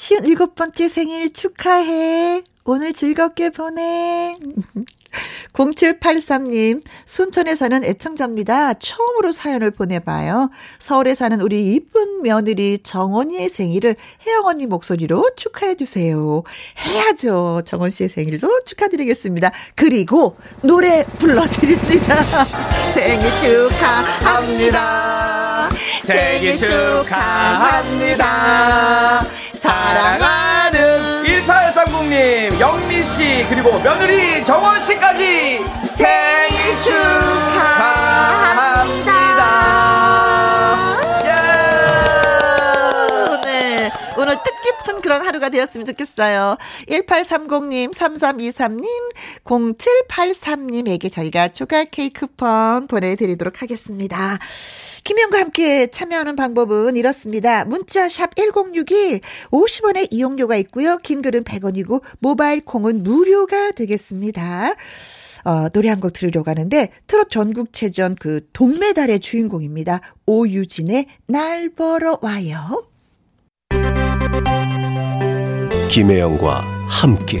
57번째 0.00 0.88
생일 0.88 1.30
축하해. 1.32 2.42
오늘 2.64 2.92
즐겁게 2.94 3.50
보내. 3.50 4.32
0783님, 5.52 6.82
순천에 7.04 7.56
사는 7.56 7.82
애청자입니다. 7.84 8.74
처음으로 8.74 9.32
사연을 9.32 9.72
보내봐요. 9.72 10.50
서울에 10.78 11.16
사는 11.16 11.40
우리 11.40 11.74
이쁜 11.74 12.22
며느리 12.22 12.78
정원이의 12.82 13.48
생일을 13.48 13.96
혜영 14.24 14.46
언니 14.46 14.66
목소리로 14.66 15.32
축하해주세요. 15.36 16.44
해야죠. 16.78 17.62
정원 17.66 17.90
씨의 17.90 18.08
생일도 18.08 18.64
축하드리겠습니다. 18.64 19.50
그리고 19.74 20.36
노래 20.62 21.04
불러드립니다. 21.18 22.22
생일 22.94 23.28
축하합니다. 23.36 24.80
생일 26.04 26.56
축하합니다. 26.56 28.20
사랑하는 29.60 31.22
1830님, 31.24 32.58
영미씨, 32.58 33.46
그리고 33.50 33.78
며느리 33.80 34.42
정원씨까지 34.42 35.64
생일 35.86 36.80
축하합니다. 36.82 38.00
네. 43.44 43.90
오늘 44.16 44.36
그런 45.00 45.24
하루가 45.24 45.48
되었으면 45.48 45.86
좋겠어요. 45.86 46.56
1830님, 46.88 47.92
3323님, 47.94 48.84
0783님에게 49.44 51.10
저희가 51.12 51.48
조각 51.48 51.90
케이크 51.90 52.20
쿠폰 52.26 52.86
보내드리도록 52.86 53.62
하겠습니다. 53.62 54.38
김현과 55.04 55.38
함께 55.40 55.86
참여하는 55.86 56.36
방법은 56.36 56.96
이렇습니다. 56.96 57.64
문자 57.64 58.08
샵 58.08 58.34
1061, 58.36 59.20
50원의 59.50 60.08
이용료가 60.10 60.56
있고요. 60.56 60.98
긴 60.98 61.22
글은 61.22 61.44
100원이고 61.44 62.02
모바일 62.18 62.60
콩은 62.60 63.02
무료가 63.02 63.70
되겠습니다. 63.72 64.74
어, 65.44 65.68
노래 65.70 65.88
한 65.88 66.00
곡 66.00 66.12
들으려고 66.12 66.50
하는데 66.50 66.90
트롯 67.06 67.30
전국체전 67.30 68.16
그 68.16 68.46
동메달의 68.52 69.20
주인공입니다. 69.20 70.00
오유진의 70.26 71.06
날 71.26 71.70
보러 71.70 72.18
와요. 72.22 72.82
김혜영과 75.90 76.62
함께 76.88 77.40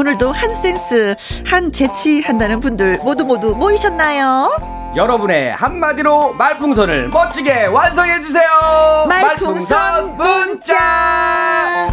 오늘도 0.00 0.32
한 0.32 0.54
센스 0.54 1.14
한 1.46 1.70
재치 1.72 2.22
한다는 2.22 2.60
분들 2.60 3.00
모두 3.04 3.26
모두 3.26 3.54
모이셨나요? 3.54 4.92
여러분의 4.96 5.52
한마디로 5.52 6.32
말풍선을 6.32 7.10
멋지게 7.10 7.66
완성해 7.66 8.22
주세요. 8.22 8.48
말풍선 9.06 10.16
문자. 10.16 11.90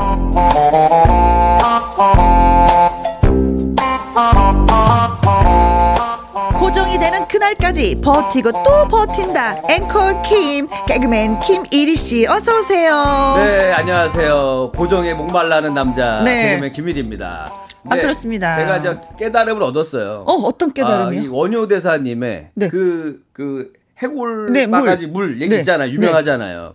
고정이 6.68 6.99
되는 6.99 7.26
그날까지 7.30 8.01
버티고 8.01 8.51
또 8.51 8.88
버틴다. 8.89 9.61
앵콜 9.70 10.22
김, 10.24 10.68
개그맨 10.86 11.39
김이리 11.39 11.95
씨, 11.95 12.28
어서 12.28 12.59
오세요. 12.59 13.36
네, 13.38 13.72
안녕하세요. 13.72 14.74
고정에 14.76 15.13
목말라는 15.13 15.74
남자 15.74 16.22
네. 16.26 16.49
개그맨 16.49 16.72
김일입니다. 16.74 17.53
아, 17.86 17.95
그렇습니다. 17.95 18.57
제가 18.57 18.82
저 18.82 18.99
깨달음을 19.15 19.63
얻었어요. 19.63 20.26
어, 20.28 20.34
어떤 20.34 20.74
깨달음이요? 20.74 21.22
아, 21.22 21.24
이 21.24 21.28
원효 21.30 21.70
대사님의 21.70 22.49
네. 22.53 22.68
그, 22.68 23.24
그, 23.32 23.72
해골 23.99 24.51
네, 24.51 24.68
물. 24.68 24.80
바가지 24.80 25.07
물, 25.07 25.41
얘기 25.41 25.47
네. 25.55 25.59
있잖아요. 25.59 25.89
유명하잖아요. 25.89 26.74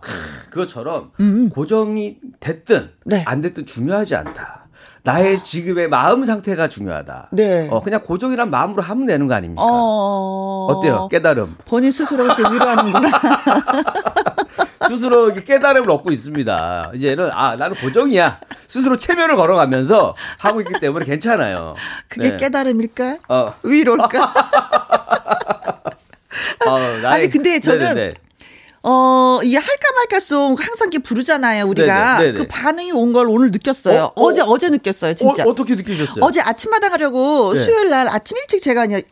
그것처럼 0.49 1.13
고정이 1.53 2.17
됐든 2.41 2.77
음. 2.77 2.91
네. 3.05 3.25
안 3.27 3.43
됐든 3.43 3.67
중요하지 3.67 4.17
않다. 4.17 4.62
나의 5.05 5.43
지금의 5.43 5.89
마음 5.89 6.25
상태가 6.25 6.69
중요하다. 6.69 7.29
네. 7.33 7.67
어, 7.71 7.83
그냥 7.83 8.03
고정이란 8.03 8.51
마음으로 8.51 8.83
하면 8.83 9.07
되는 9.07 9.27
거 9.27 9.35
아닙니까? 9.35 9.63
어. 9.65 10.67
어때요? 10.71 11.09
깨달음. 11.11 11.57
본인 11.65 11.91
스스로 11.91 12.23
그렇게 12.25 12.43
위로하는구나. 12.55 13.11
스스로 14.89 15.27
이렇게 15.31 15.43
깨달음을 15.55 15.91
얻고 15.91 16.11
있습니다. 16.13 16.93
이제는 16.95 17.31
아 17.33 17.57
나는 17.57 17.77
고정이야. 17.77 18.39
스스로 18.69 18.97
체면을 18.97 19.37
걸어가면서 19.37 20.15
하고 20.41 20.61
있기 20.61 20.75
때문에 20.81 21.05
괜찮아요. 21.05 21.75
그게 22.09 22.31
네. 22.31 22.37
깨달음일까? 22.37 23.17
어. 23.29 23.55
위로일까? 23.63 24.23
어, 26.67 26.79
나의- 27.03 27.07
아니, 27.07 27.31
근데 27.31 27.59
저는 27.59 27.79
네네네. 27.81 28.15
어, 28.85 29.41
이게 29.45 29.57
할까 29.59 29.93
말까송 29.97 30.57
항상 30.59 30.89
이렇게 30.91 30.99
부르잖아요, 30.99 31.67
우리가. 31.67 32.19
네네, 32.19 32.33
네네. 32.33 32.39
그 32.39 32.49
반응이 32.49 32.93
온 32.93 33.13
걸 33.13 33.29
오늘 33.29 33.51
느꼈어요. 33.51 34.13
어? 34.15 34.23
어? 34.23 34.25
어? 34.27 34.33
제 34.33 34.43
어제 34.45 34.69
느꼈어요, 34.71 35.15
진짜. 35.15 35.45
어, 35.45 35.49
어떻게 35.51 35.75
느끼셨어요? 35.75 36.25
어제 36.25 36.41
아침마당 36.41 36.93
하려고 36.93 37.53
네. 37.55 37.65
수요일 37.65 37.91
날 37.91 38.09
아침 38.09 38.37
일찍 38.39 38.63
제가 38.63 38.87
그냥 38.87 39.03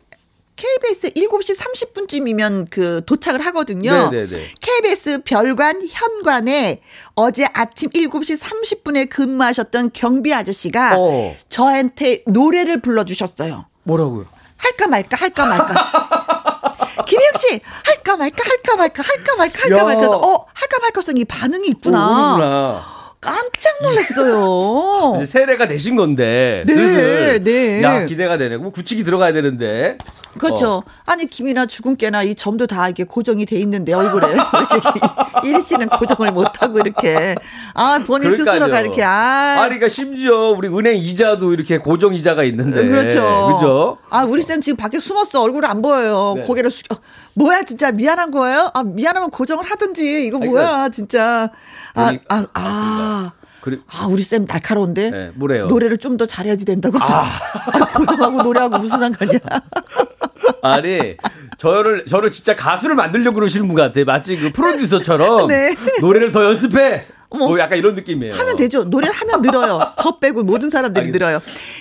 KBS 0.57 1.11
7시 1.13 1.57
30분쯤이면 1.57 2.67
그 2.69 3.01
도착을 3.05 3.43
하거든요. 3.47 4.09
네네네. 4.11 4.47
KBS 4.59 5.21
별관 5.23 5.81
현관에 5.89 6.81
어제 7.15 7.47
아침 7.53 7.89
7시 7.89 8.39
30분에 8.39 9.09
근무하셨던 9.09 9.91
경비 9.93 10.33
아저씨가 10.33 10.97
어. 10.97 11.35
저한테 11.49 12.23
노래를 12.27 12.81
불러주셨어요. 12.81 13.65
뭐라고요? 13.83 14.25
할까 14.57 14.87
말까 14.87 15.17
할까 15.17 15.45
말까. 15.45 16.60
김혜영 17.07 17.31
씨 17.37 17.61
할까 17.85 18.17
말까 18.17 18.43
할까 18.43 18.75
말까 18.75 19.03
할까 19.03 19.35
말까 19.37 19.59
할까 19.63 19.77
야. 19.77 19.83
말까 19.83 20.01
해서 20.01 20.17
어 20.17 20.45
할까 20.53 20.79
말까성이 20.81 21.25
반응이 21.25 21.67
어, 21.67 21.71
있구나. 21.71 22.33
오는구나. 22.35 23.00
깜짝 23.21 23.71
놀랐어요. 23.83 25.23
세례가 25.29 25.67
되신 25.67 25.95
건데. 25.95 26.63
네, 26.65 26.73
슬슬. 26.73 27.43
네. 27.43 27.83
야, 27.83 28.05
기대가 28.05 28.37
되네. 28.37 28.57
그럼 28.57 28.71
굳히기 28.71 29.03
들어가야 29.03 29.31
되는데. 29.31 29.99
그렇죠. 30.37 30.71
어. 30.71 30.83
아니 31.05 31.27
김이나 31.27 31.65
주근깨나 31.65 32.23
이 32.23 32.35
점도 32.35 32.65
다 32.65 32.87
이게 32.89 33.03
고정이 33.03 33.45
돼 33.45 33.57
있는데 33.59 33.91
얼굴에 33.93 34.27
이리 35.43 35.61
씨는 35.61 35.89
고정을 35.89 36.31
못 36.31 36.61
하고 36.61 36.79
이렇게 36.79 37.35
아 37.73 37.99
본인 38.07 38.29
그러니까요. 38.29 38.53
스스로가 38.53 38.79
이렇게 38.79 39.03
아 39.03 39.57
아니, 39.59 39.65
그러니까 39.65 39.89
심지어 39.89 40.51
우리 40.51 40.69
은행 40.69 40.95
이자도 40.95 41.51
이렇게 41.53 41.77
고정 41.77 42.13
이자가 42.13 42.43
있는데. 42.45 42.87
그렇죠. 42.87 43.57
그죠? 43.59 43.97
아, 44.09 44.23
우리 44.23 44.41
쌤 44.41 44.61
지금 44.61 44.77
밖에 44.77 44.99
숨었어. 44.99 45.41
얼굴 45.41 45.65
안 45.65 45.81
보여요. 45.81 46.35
네. 46.37 46.43
고개를 46.43 46.71
숙여. 46.71 46.97
뭐야, 47.35 47.63
진짜 47.63 47.91
미안한 47.91 48.31
거예요? 48.31 48.71
아, 48.73 48.83
미안하면 48.83 49.29
고정을 49.31 49.63
하든지. 49.63 50.25
이거 50.25 50.37
뭐야, 50.37 50.51
그러니까 50.51 50.89
진짜. 50.89 51.49
아, 51.93 52.07
여기- 52.07 52.19
아, 52.29 52.45
아. 52.53 53.31
그리고 53.61 53.83
아, 53.91 54.07
우리 54.07 54.23
쌤 54.23 54.45
날카로운데? 54.45 55.09
네, 55.11 55.31
뭐래요? 55.35 55.67
노래를 55.67 55.97
좀 55.99 56.17
더 56.17 56.25
잘해야지 56.25 56.65
된다고. 56.65 56.97
아. 56.99 57.25
고정하고 57.95 58.41
노래하고 58.43 58.79
무슨 58.79 58.99
상관이야. 58.99 59.39
아니 60.63 61.15
저를 61.57 62.05
저를 62.07 62.31
진짜 62.31 62.55
가수를 62.55 62.95
만들려고 62.95 63.35
그러시는 63.35 63.67
분 63.67 63.75
같아. 63.75 64.03
마치 64.03 64.35
그 64.37 64.51
프로듀서처럼 64.51 65.47
네. 65.49 65.75
노래를 66.01 66.31
더 66.31 66.43
연습해. 66.43 67.05
어머. 67.31 67.47
뭐 67.47 67.59
약간 67.59 67.77
이런 67.77 67.95
느낌이에요. 67.95 68.33
하면 68.35 68.55
되죠. 68.57 68.83
노래를 68.83 69.13
하면 69.15 69.41
늘어요. 69.41 69.93
저 70.01 70.19
빼고 70.19 70.43
모든 70.43 70.69
사람들이 70.69 71.07
알겠- 71.07 71.11
늘어요. 71.13 71.39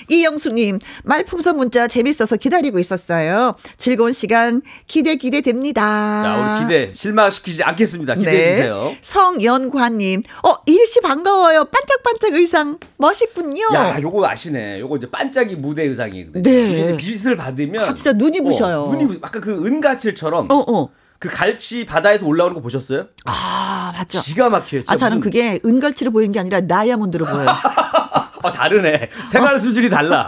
이영수님, 0.08 0.78
말풍선 1.04 1.56
문자 1.56 1.88
재밌어서 1.88 2.36
기다리고 2.36 2.78
있었어요. 2.78 3.54
즐거운 3.76 4.12
시간 4.12 4.62
기대 4.86 5.16
기대됩니다. 5.16 6.22
자, 6.22 6.36
우리 6.36 6.64
기대 6.64 6.92
실망시키지 6.94 7.62
않겠습니다. 7.64 8.14
기대해 8.14 8.56
주세요. 8.56 8.82
네. 8.92 8.98
성연관님, 9.02 10.22
어, 10.46 10.54
이리씨 10.66 11.00
반가워요. 11.00 11.64
반짝반짝 11.64 12.34
의상 12.34 12.78
멋있군요. 12.96 13.66
야, 13.74 13.98
요거 14.00 14.26
아시네. 14.26 14.78
요거 14.80 14.98
이제 14.98 15.10
반짝이 15.10 15.56
무대 15.56 15.82
의상이거든요. 15.84 16.42
네. 16.42 16.70
이게 16.70 16.96
빛을 16.96 17.36
받으면 17.36 17.88
아, 17.88 17.94
진짜 17.94 18.12
눈이 18.12 18.40
부셔요. 18.42 18.82
어, 18.84 18.92
눈이 18.92 19.06
부셔. 19.06 19.18
아까 19.22 19.40
그 19.40 19.66
은가칠처럼 19.66 20.50
어, 20.50 20.64
어. 20.68 20.88
그 21.20 21.28
갈치 21.28 21.84
바다에서 21.84 22.24
올라오는 22.26 22.54
거 22.54 22.62
보셨어요? 22.62 23.06
아, 23.26 23.92
맞죠. 23.94 24.22
기가 24.22 24.48
막혀요. 24.48 24.82
아, 24.86 24.96
저는 24.96 25.18
무슨- 25.18 25.20
그게 25.30 25.58
은갈치로 25.62 26.10
보이는 26.12 26.32
게 26.32 26.40
아니라 26.40 26.62
다이아몬드로 26.62 27.26
보여요. 27.26 27.46
아, 28.42 28.52
다르네. 28.54 29.10
생활 29.28 29.60
수준이 29.60 29.90
달라. 29.90 30.26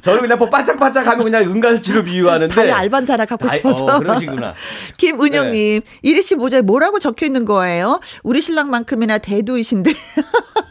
저는 0.00 0.22
그냥 0.22 0.36
뭐 0.38 0.50
반짝반짝 0.50 1.06
하면 1.06 1.22
그냥 1.24 1.42
은갈치로 1.44 2.02
비유하는데. 2.02 2.52
다이 2.52 2.68
알반 2.72 3.06
자락 3.06 3.28
갖고 3.28 3.46
다이- 3.46 3.58
싶어서. 3.58 3.84
어, 3.86 3.98
그러시구나. 4.00 4.54
김은영님, 4.98 5.82
이리 6.02 6.20
씨 6.22 6.34
모자에 6.34 6.62
뭐라고 6.62 6.98
적혀 6.98 7.26
있는 7.26 7.44
거예요? 7.44 8.00
우리 8.24 8.42
신랑만큼이나 8.42 9.18
대두이신데. 9.18 9.92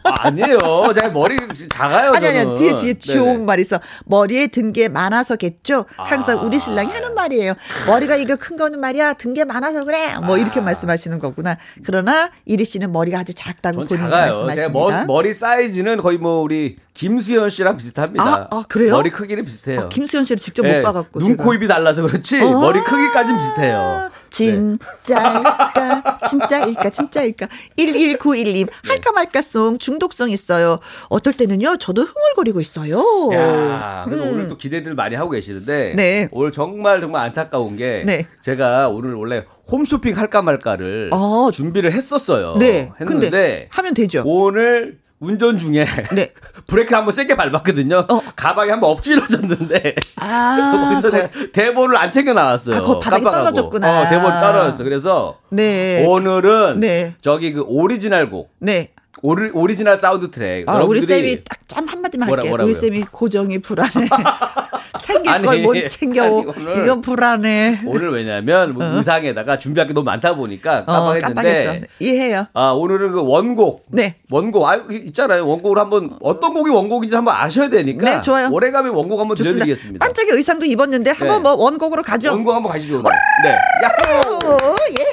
아, 0.04 0.26
아니에요. 0.26 0.58
제가 0.94 1.08
머리 1.10 1.36
작아요. 1.70 2.12
아니, 2.12 2.26
아니, 2.26 2.42
저는. 2.42 2.56
뒤에, 2.56 2.76
뒤에 2.76 2.92
네네. 2.94 2.98
좋은 2.98 3.46
말 3.46 3.58
있어. 3.58 3.80
머리에 4.04 4.46
든 4.48 4.74
게 4.74 4.88
많아서겠죠? 4.88 5.84
항상 5.96 6.38
아. 6.40 6.42
우리 6.42 6.58
신랑이 6.58 6.90
하는 6.90 7.14
말이에요. 7.14 7.54
머리가 7.86 8.16
이거 8.16 8.34
큰 8.36 8.56
거는 8.56 8.80
말이야. 8.80 9.12
든 9.14 9.32
게 9.34 9.44
많아서 9.44 9.84
그래. 9.84 10.14
뭐 10.18 10.36
이렇게 10.38 10.60
말씀하시는 10.60 11.18
거구나. 11.20 11.56
그러나 11.84 12.30
이리 12.44 12.64
씨는 12.64 12.92
머리가 12.92 13.20
아주 13.20 13.34
작다고 13.34 13.86
전 13.86 13.98
본인이 13.98 14.10
말씀하십니다. 14.10 14.68
머, 14.68 15.04
머리 15.06 15.32
사이즈는 15.32 15.96
거의 15.98 16.18
뭐 16.18 16.40
우리 16.42 16.76
김수현 16.94 17.50
씨랑 17.50 17.76
비슷합니다. 17.76 18.24
아, 18.24 18.48
아, 18.50 18.64
그래요? 18.68 18.92
머리 18.92 19.10
크기는 19.10 19.44
비슷해요. 19.44 19.80
어, 19.80 19.88
김수현 19.88 20.24
씨를 20.24 20.38
직접 20.38 20.64
예, 20.64 20.76
못 20.76 20.82
봐갖고. 20.84 21.18
눈. 21.18 21.36
코, 21.36 21.52
입이 21.52 21.66
달라서 21.66 22.02
그렇지 22.02 22.40
어. 22.40 22.60
머리 22.60 22.80
크기까지는 22.80 23.36
비슷해요. 23.38 24.10
네. 24.10 24.14
진짜일까? 24.30 26.20
진짜일까? 26.28 26.90
진짜일까? 26.90 27.48
1191님, 27.76 28.68
할까 28.84 29.12
말까송 29.12 29.78
중독성 29.78 30.30
있어요. 30.30 30.78
어떨 31.08 31.34
때는요, 31.34 31.76
저도 31.78 32.02
흥얼거리고 32.02 32.60
있어요. 32.60 32.96
야, 33.32 34.02
그래서 34.04 34.24
음. 34.24 34.32
오늘 34.32 34.48
또 34.48 34.56
기대들 34.56 34.94
많이 34.94 35.16
하고 35.16 35.30
계시는데 35.30 35.94
네. 35.96 36.28
오늘 36.30 36.52
정말 36.52 37.00
정말 37.00 37.26
안타까운 37.26 37.76
게 37.76 38.04
네. 38.06 38.26
제가 38.40 38.88
오늘 38.88 39.14
원래 39.14 39.44
홈쇼핑 39.70 40.16
할까 40.16 40.42
말까를 40.42 41.10
어. 41.12 41.50
준비를 41.52 41.92
했었어요. 41.92 42.56
네. 42.58 42.90
했는데 43.00 43.68
하면 43.70 43.94
되죠. 43.94 44.22
오늘 44.26 44.98
운전 45.24 45.56
중에 45.58 45.86
네. 46.12 46.32
브레이크 46.66 46.94
한번 46.94 47.12
세게 47.14 47.36
밟았거든요. 47.36 48.06
어. 48.08 48.22
가방이 48.36 48.70
한번 48.70 48.90
엎질러졌는데 48.90 49.94
아, 50.16 50.90
거기서 51.00 51.10
거- 51.10 51.28
대본을 51.52 51.96
안 51.96 52.12
챙겨 52.12 52.32
나왔어요. 52.32 52.76
아, 52.76 52.80
그거 52.80 52.98
바닥에 52.98 53.22
깜빡하고. 53.24 53.50
떨어졌구나. 53.54 54.00
어, 54.02 54.08
대본 54.08 54.30
떨어졌어. 54.30 54.84
그래서 54.84 55.38
네. 55.50 56.04
오늘은 56.06 56.80
네. 56.80 57.14
저기 57.20 57.52
그 57.52 57.62
오리지널 57.66 58.30
곡, 58.30 58.50
네. 58.58 58.90
오리, 59.26 59.48
오리지널 59.54 59.96
사운드 59.96 60.30
트랙. 60.30 60.68
아, 60.68 60.82
우리 60.84 61.00
쌤이 61.00 61.44
딱 61.44 61.56
짬 61.66 61.88
한마디만 61.88 62.28
뭐라- 62.28 62.42
할게요. 62.44 62.56
우리 62.62 62.74
쌤이 62.74 63.00
고정이 63.10 63.58
불안해. 63.60 63.90
챙길 65.00 65.42
걸 65.42 65.62
못 65.62 65.88
챙겨. 65.88 66.24
아니, 66.24 66.82
이건 66.82 67.00
불안해. 67.00 67.80
오늘 67.86 68.10
왜냐면 68.12 68.74
뭐 68.74 68.84
의상에다가 68.84 69.58
준비할 69.58 69.88
게 69.88 69.94
너무 69.94 70.04
많다 70.04 70.36
보니까 70.36 70.80
어, 70.80 70.92
깜빡했는데 70.92 71.64
깜빡했어. 71.64 71.86
이해해요. 72.00 72.46
아 72.52 72.70
오늘은 72.72 73.12
그 73.12 73.22
원곡 73.24 73.86
네. 73.88 74.16
원곡 74.30 74.68
아 74.68 74.76
있잖아요 74.90 75.46
원곡을 75.48 75.78
한번 75.78 76.16
어떤 76.20 76.52
곡이 76.52 76.70
원곡인지 76.70 77.14
한번 77.16 77.34
아셔야 77.34 77.68
되니까 77.70 78.04
네, 78.04 78.20
좋아요. 78.20 78.50
오래가면 78.52 78.92
원곡 78.94 79.18
한번 79.18 79.36
좋습니다. 79.36 79.64
들려드리겠습니다 79.64 80.04
반짝이 80.04 80.30
의상도 80.32 80.66
입었는데 80.66 81.10
한번 81.12 81.36
네. 81.38 81.42
뭐 81.42 81.54
원곡으로 81.54 82.02
가죠. 82.02 82.30
원곡 82.30 82.54
한번 82.54 82.70
가시죠 82.72 82.98
오늘 82.98 83.10
네 83.42 83.56
야호 83.82 84.36
오, 84.36 84.76
예. 85.00 85.04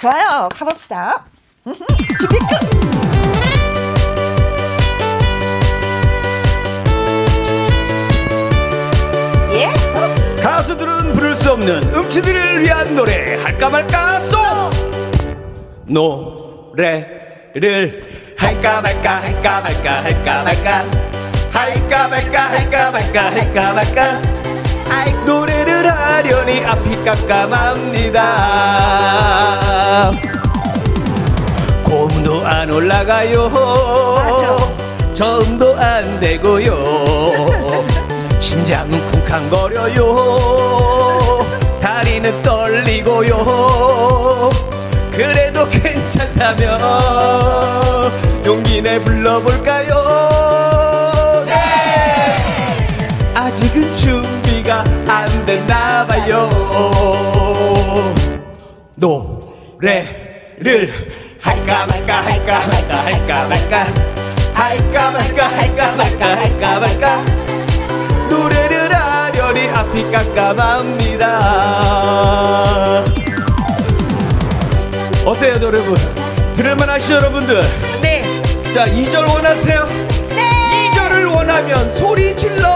좋아요. 0.00 0.48
가봅시다. 0.54 1.24
예. 1.66 1.72
가수들은 10.40 11.14
부를 11.14 11.34
수 11.34 11.50
없는 11.50 11.92
음치들을 11.92 12.62
위한 12.62 12.94
노래 12.94 13.34
할까 13.42 13.68
말까 13.68 14.20
송 14.20 14.40
노래를 15.86 18.00
할까 18.38 18.80
말까 18.80 19.22
할까 19.22 19.60
말까 19.60 20.04
할까 20.04 20.44
말까 20.44 20.84
할까 21.50 22.08
말까 22.08 22.48
할까 22.48 22.92
말까 22.92 23.30
할까 23.32 23.72
말까. 23.72 24.36
노래를 25.26 25.90
하려니 25.90 26.64
앞이 26.64 27.04
깜깜합니다 27.04 28.22
고음도 31.86 32.44
안 32.44 32.68
올라가요. 32.70 33.50
저음도 35.14 35.74
안 35.76 36.20
되고요. 36.20 36.84
심장은 38.40 39.00
쿵쾅거려요. 39.12 41.46
다리는 41.80 42.42
떨리고요. 42.42 44.50
그래도 45.12 45.66
괜찮다면 45.68 46.80
용기 48.44 48.82
내 48.82 48.98
불러볼까요? 48.98 51.44
네! 51.46 51.54
아직은 53.34 53.96
준비가 53.96 54.82
안 55.08 55.46
됐나봐요. 55.46 56.50
노래를 58.96 60.92
할까 61.46 61.86
말까 61.86 62.24
할까 62.24 62.66
말까 62.66 63.04
할까 63.04 63.46
말까 63.48 63.86
할까 64.52 65.10
말까 65.12 65.48
할까 65.48 65.96
말까 65.96 66.36
할까 66.36 66.80
말까 66.80 67.24
노래를 68.28 68.92
하려니 68.92 69.68
앞이 69.68 70.10
깜깜합니다 70.10 71.26
어때요, 75.24 75.58
여러분? 75.62 75.96
들을만 76.54 76.88
하시죠, 76.88 77.14
여러분들? 77.14 77.60
네. 78.00 78.22
자, 78.72 78.86
2절 78.86 79.28
원하세요? 79.28 79.86
네. 80.28 80.90
2절을 80.90 81.34
원하면 81.34 81.94
소리 81.94 82.36
질러! 82.36 82.66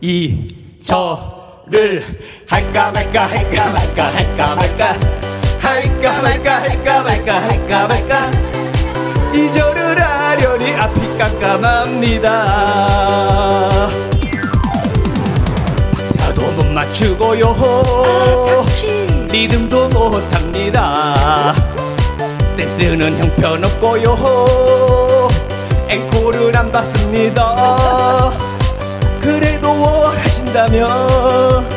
이, 0.00 0.54
저 0.82 1.37
를 1.70 2.02
할까 2.46 2.90
말까 2.92 3.28
할까 3.28 3.70
말까 3.70 4.14
할까 4.14 4.54
말까 4.54 4.96
할까 5.58 6.22
말까 6.22 6.62
할까 6.62 7.02
말까 7.02 7.42
할까 7.42 7.86
말까. 7.86 8.30
이절을 9.34 10.00
하려니 10.00 10.72
앞이 10.74 11.18
깜깜합니다. 11.18 12.30
박자도 15.92 16.40
못 16.52 16.66
맞추고요. 16.68 17.54
리듬도 19.30 19.90
못합니다. 19.90 21.52
댄스는 22.56 23.18
형편없고요. 23.18 25.28
앵콜은 25.90 26.56
안 26.56 26.72
받습니다 26.72 28.47
원하신다면 30.58 31.68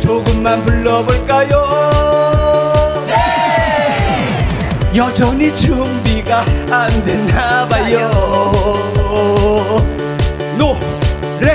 조금만 0.00 0.60
불러볼까요? 0.64 3.04
네! 3.06 4.96
여전히 4.96 5.54
준비가 5.56 6.44
안 6.70 7.04
됐나 7.04 7.66
봐요. 7.66 8.10
노래를 10.58 11.54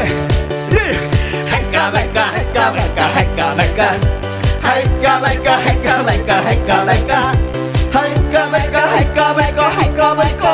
할까 1.49 1.91
말까 1.91 2.22
할까 2.22 2.72
말까 2.72 3.03
할까 3.03 3.56
말까 3.56 3.91
할까 4.62 5.20
말까 5.20 5.58
할까 5.58 6.03
말까 6.03 6.45
할까 6.45 6.86
말까 6.86 7.34
할까 7.91 8.49
말까 8.49 8.95
할까 8.95 9.34
말까 9.34 9.70
할까 9.70 10.16
말까 10.16 10.45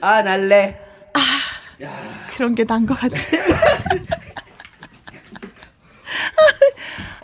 안 0.00 0.28
할래. 0.28 0.83
그런 2.36 2.54
게 2.54 2.64
난 2.64 2.86
것 2.86 2.94
같아. 2.98 3.16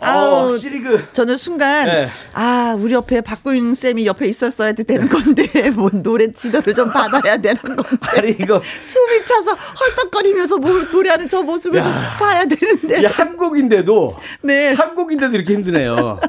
어, 0.03 0.05
아우, 0.07 0.51
확실히 0.53 0.81
그 0.81 1.07
저는 1.13 1.37
순간 1.37 1.85
네. 1.85 2.07
아 2.33 2.75
우리 2.79 2.91
옆에 2.95 3.21
박구윤 3.21 3.75
쌤이 3.75 4.07
옆에 4.07 4.27
있었어야 4.27 4.71
되는 4.71 5.07
건데 5.07 5.45
뭐 5.69 5.91
노래 5.93 6.31
지도를 6.33 6.73
좀 6.73 6.89
받아야 6.91 7.37
되는 7.37 7.61
건데 7.61 7.97
아니 8.17 8.31
이거 8.31 8.59
숨이 8.81 9.25
차서 9.25 9.53
헐떡거리면서 9.53 10.57
뭘 10.57 10.89
노래하는 10.91 11.29
저 11.29 11.43
모습을 11.43 11.83
좀 11.83 11.93
봐야 12.17 12.43
되는데 12.45 13.01
이 13.01 13.05
한국인데도 13.05 14.17
네. 14.41 14.73
한국인데도 14.73 15.35
이렇게 15.35 15.53
힘드네요. 15.53 16.19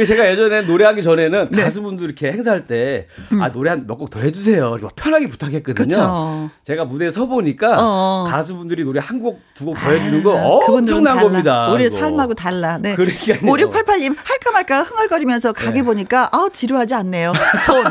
그 0.00 0.06
제가 0.06 0.30
예전에 0.30 0.62
노래하기 0.62 1.02
전에는 1.02 1.48
네. 1.50 1.62
가수분들 1.62 2.06
이렇게 2.06 2.32
행사할 2.32 2.64
때아 2.66 3.52
노래 3.52 3.68
한 3.68 3.84
몇 3.86 3.98
곡 3.98 4.08
더 4.08 4.18
해주세요. 4.20 4.68
이렇게 4.70 4.82
막 4.84 4.96
편하게 4.96 5.28
부탁했거든요. 5.28 5.84
그쵸. 5.84 6.50
제가 6.64 6.86
무대에 6.86 7.10
서 7.10 7.26
보니까 7.26 7.76
어어. 7.78 8.24
가수분들이 8.30 8.82
노래 8.84 8.98
한 8.98 9.20
곡 9.20 9.40
두 9.54 9.66
곡 9.66 9.76
더 9.78 9.90
해주는 9.90 10.22
거 10.22 10.38
아, 10.38 10.46
엄청난. 10.72 11.18
겁니다. 11.20 11.70
우리. 11.70 11.90
삶하고 11.90 12.32
달라. 12.32 12.78
네. 12.78 12.96
5688님, 12.96 14.16
할까 14.16 14.50
말까 14.52 14.82
흥얼거리면서 14.84 15.52
가게 15.52 15.82
보니까, 15.82 16.30
아 16.32 16.48
지루하지 16.50 16.94
않네요. 16.94 17.34
손, 17.66 17.84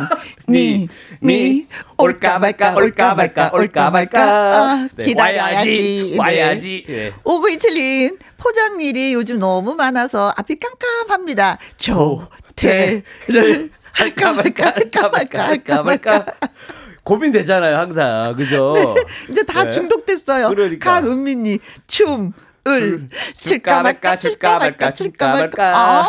니, 0.48 0.88
니, 1.22 1.68
올까 1.98 2.40
말까, 2.40 2.74
올까 2.76 3.14
말까, 3.14 3.52
올까 3.54 3.92
말까. 3.92 4.22
아, 4.24 4.88
네, 4.96 5.06
기다려야지. 5.06 6.16
와야지. 6.18 6.18
와야지. 6.18 6.84
네. 6.88 7.14
5927님, 7.24 8.18
포장일이 8.40 9.14
요즘 9.14 9.38
너무 9.40 9.76
많아서 9.76 10.34
앞이 10.38 10.56
깜깜합니다. 10.60 11.58
조퇴를 11.78 13.70
할까 13.92 14.34
말까, 14.34 14.66
할까 14.72 15.10
말까, 15.10 15.48
할까 15.48 15.84
말까. 15.84 16.26
고민되잖아요, 17.04 17.76
항상. 17.78 18.36
그죠? 18.36 18.96
이제 19.30 19.44
다 19.44 19.64
네. 19.66 19.72
중독됐어요. 19.72 20.50
그러니까. 20.50 21.02
강은미님, 21.02 21.60
춤. 21.88 22.34
을 22.70 23.10
칠까 23.40 23.82
말까, 23.82 24.18
칠까 24.18 24.60
말까, 24.60 24.92
칠까 24.92 25.28
말까. 25.34 25.78
아, 25.78 26.06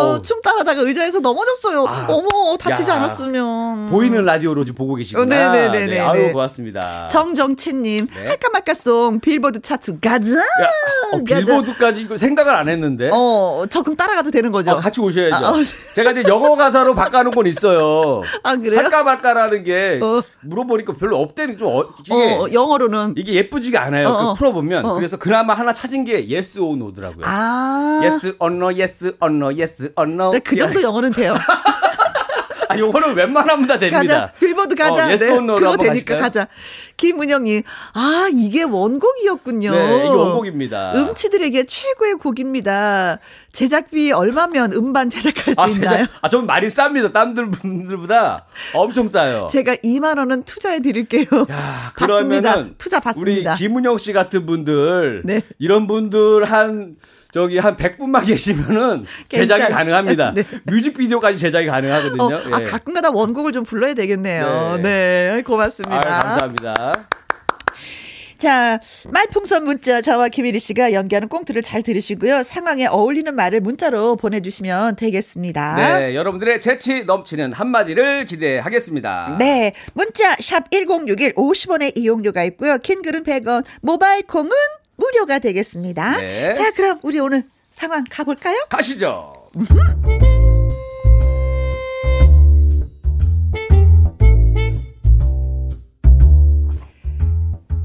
어. 0.00 0.22
춤 0.22 0.40
따라다가 0.42 0.80
의자에서 0.82 1.20
넘어졌어요. 1.20 1.84
아. 1.86 2.06
어머, 2.08 2.56
다치지 2.56 2.90
야. 2.90 2.94
않았으면. 2.96 3.90
보이는 3.90 4.24
라디오로 4.24 4.64
지금 4.64 4.76
보고 4.76 4.94
계시구나. 4.94 5.22
어, 5.22 5.26
네네네네. 5.26 5.86
네, 5.86 6.00
아유, 6.00 6.22
네. 6.26 6.32
고맙습니다. 6.32 7.08
정정채님, 7.08 8.06
네. 8.06 8.26
할까 8.26 8.48
말까송 8.52 9.20
빌보드 9.20 9.60
차트 9.60 10.00
가자. 10.00 10.38
야, 10.38 10.70
어. 11.12 11.24
빌보드까지 11.24 12.02
이거 12.02 12.16
생각을 12.16 12.54
안 12.54 12.68
했는데. 12.68 13.10
어, 13.12 13.64
저 13.70 13.82
그럼 13.82 13.96
따라가도 13.96 14.30
되는 14.30 14.52
거죠? 14.52 14.72
아, 14.72 14.76
같이 14.76 15.00
오셔야죠. 15.00 15.46
아, 15.46 15.50
어. 15.50 15.54
제가 15.94 16.12
이제 16.12 16.24
영어 16.28 16.54
가사로 16.56 16.94
바꿔놓은 16.94 17.34
건 17.34 17.46
있어요. 17.46 18.22
아, 18.42 18.56
그래요? 18.56 18.78
할까 18.78 19.02
말까라는 19.02 19.64
게 19.64 20.00
어. 20.02 20.22
물어보니까 20.42 20.94
별로 20.94 21.20
없대는 21.20 21.58
좀 21.58 21.68
어, 21.68 21.84
이게, 22.00 22.12
어, 22.14 22.48
영어로는. 22.52 23.14
이게 23.16 23.34
예쁘지가 23.34 23.82
않아요. 23.82 24.08
어, 24.08 24.16
그 24.16 24.24
어. 24.24 24.34
풀어보면 24.34 24.84
어. 24.84 24.94
그래서 24.94 25.16
그나마 25.16 25.54
하나 25.54 25.72
찾은 25.72 26.03
게 26.04 26.26
yes 26.28 26.60
or 26.60 26.76
no더라고요. 26.76 27.24
아. 27.24 28.00
yes 28.02 28.36
or 28.38 28.54
no, 28.54 28.70
yes 28.70 29.12
or 29.20 29.34
no, 29.34 29.50
yes 29.50 29.90
or 29.96 30.10
no. 30.10 30.32
네, 30.32 30.38
그 30.40 30.56
정도 30.56 30.80
영어는 30.82 31.12
돼요. 31.12 31.34
아, 32.68 32.78
요거는 32.78 33.14
웬만하면 33.14 33.66
다 33.66 33.78
됩니다. 33.78 34.00
가자. 34.00 34.32
빌보드 34.64 34.74
가자. 34.74 35.04
어, 35.04 35.08
yes 35.08 35.24
네, 35.24 35.36
그거 35.36 35.76
되니까 35.76 35.86
가실까요? 35.86 36.20
가자. 36.20 36.48
김은영님, 36.96 37.62
아, 37.94 38.28
이게 38.32 38.62
원곡이었군요. 38.62 39.70
네, 39.72 39.96
이게 39.98 40.08
원곡입니다. 40.08 40.92
음치들에게 40.94 41.64
최고의 41.64 42.14
곡입니다. 42.14 43.18
제작비 43.52 44.12
얼마면 44.12 44.72
음반 44.72 45.10
제작할 45.10 45.54
수 45.54 45.60
아, 45.60 45.66
있나요? 45.66 45.96
진짜, 45.98 46.08
아, 46.20 46.28
좀 46.28 46.46
많이 46.46 46.68
쌉니다. 46.68 47.12
땀들 47.12 47.50
분들보다 47.50 48.46
엄청 48.74 49.08
싸요. 49.08 49.48
제가 49.50 49.76
2만 49.76 50.18
원은 50.18 50.44
투자해 50.44 50.80
드릴게요. 50.82 51.26
야. 51.50 51.92
그러면은 51.94 52.74
투자 52.78 53.00
받습니다. 53.00 53.52
우리 53.52 53.58
김은영 53.58 53.98
씨 53.98 54.12
같은 54.12 54.46
분들 54.46 55.22
네. 55.24 55.42
이런 55.58 55.86
분들 55.86 56.44
한 56.44 56.94
저기 57.32 57.58
한 57.58 57.76
100분만 57.76 58.24
계시면은 58.26 59.04
제작이. 59.28 59.72
가능합니다. 59.72 60.34
네. 60.34 60.44
뮤직비디오까지 60.64 61.38
제작이 61.38 61.66
가능하거든요. 61.66 62.22
어, 62.22 62.40
아, 62.52 62.60
예. 62.60 62.64
가끔가다 62.64 63.10
원곡을 63.10 63.50
좀 63.50 63.64
불러야 63.64 63.94
되겠네요. 63.94 64.44
네, 64.82 65.34
네. 65.36 65.42
고맙습니다. 65.42 65.96
아유, 65.96 66.22
감사합니다. 66.22 66.92
자, 68.36 68.78
말풍선 69.10 69.64
문자 69.64 70.02
저와 70.02 70.28
김일희 70.28 70.58
씨가 70.58 70.92
연기하는 70.92 71.28
꽁트를 71.28 71.62
잘 71.62 71.82
들으시고요. 71.82 72.42
상황에 72.42 72.86
어울리는 72.86 73.34
말을 73.34 73.60
문자로 73.60 74.16
보내주시면 74.16 74.96
되겠습니다. 74.96 75.98
네, 75.98 76.14
여러분들의 76.14 76.60
재치 76.60 77.04
넘치는 77.04 77.52
한마디를 77.54 78.26
기대하겠습니다. 78.26 79.36
네. 79.38 79.72
문자 79.94 80.36
샵 80.40 80.70
1061 80.70 81.34
50원의 81.34 81.96
이용료가 81.96 82.44
있고요. 82.44 82.76
킹글은 82.78 83.24
100원, 83.24 83.64
모바일 83.80 84.26
콩은 84.26 84.50
무료가 84.96 85.38
되겠습니다. 85.38 86.18
네. 86.18 86.52
자, 86.54 86.70
그럼 86.72 86.98
우리 87.02 87.18
오늘 87.20 87.44
상황 87.70 88.04
가볼까요? 88.08 88.58
가시죠. 88.68 89.32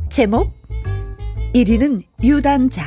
제목 0.09 0.51
1위는 1.53 2.01
유단자 2.23 2.85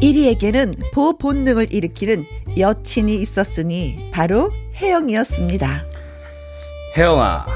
일위에게는 0.00 0.74
보 0.94 1.18
본능을 1.18 1.72
일으키는 1.74 2.24
여친이 2.58 3.16
있었으니 3.16 3.98
바로 4.12 4.50
혜영이었습니다. 4.76 5.84
혜영아, 6.96 7.46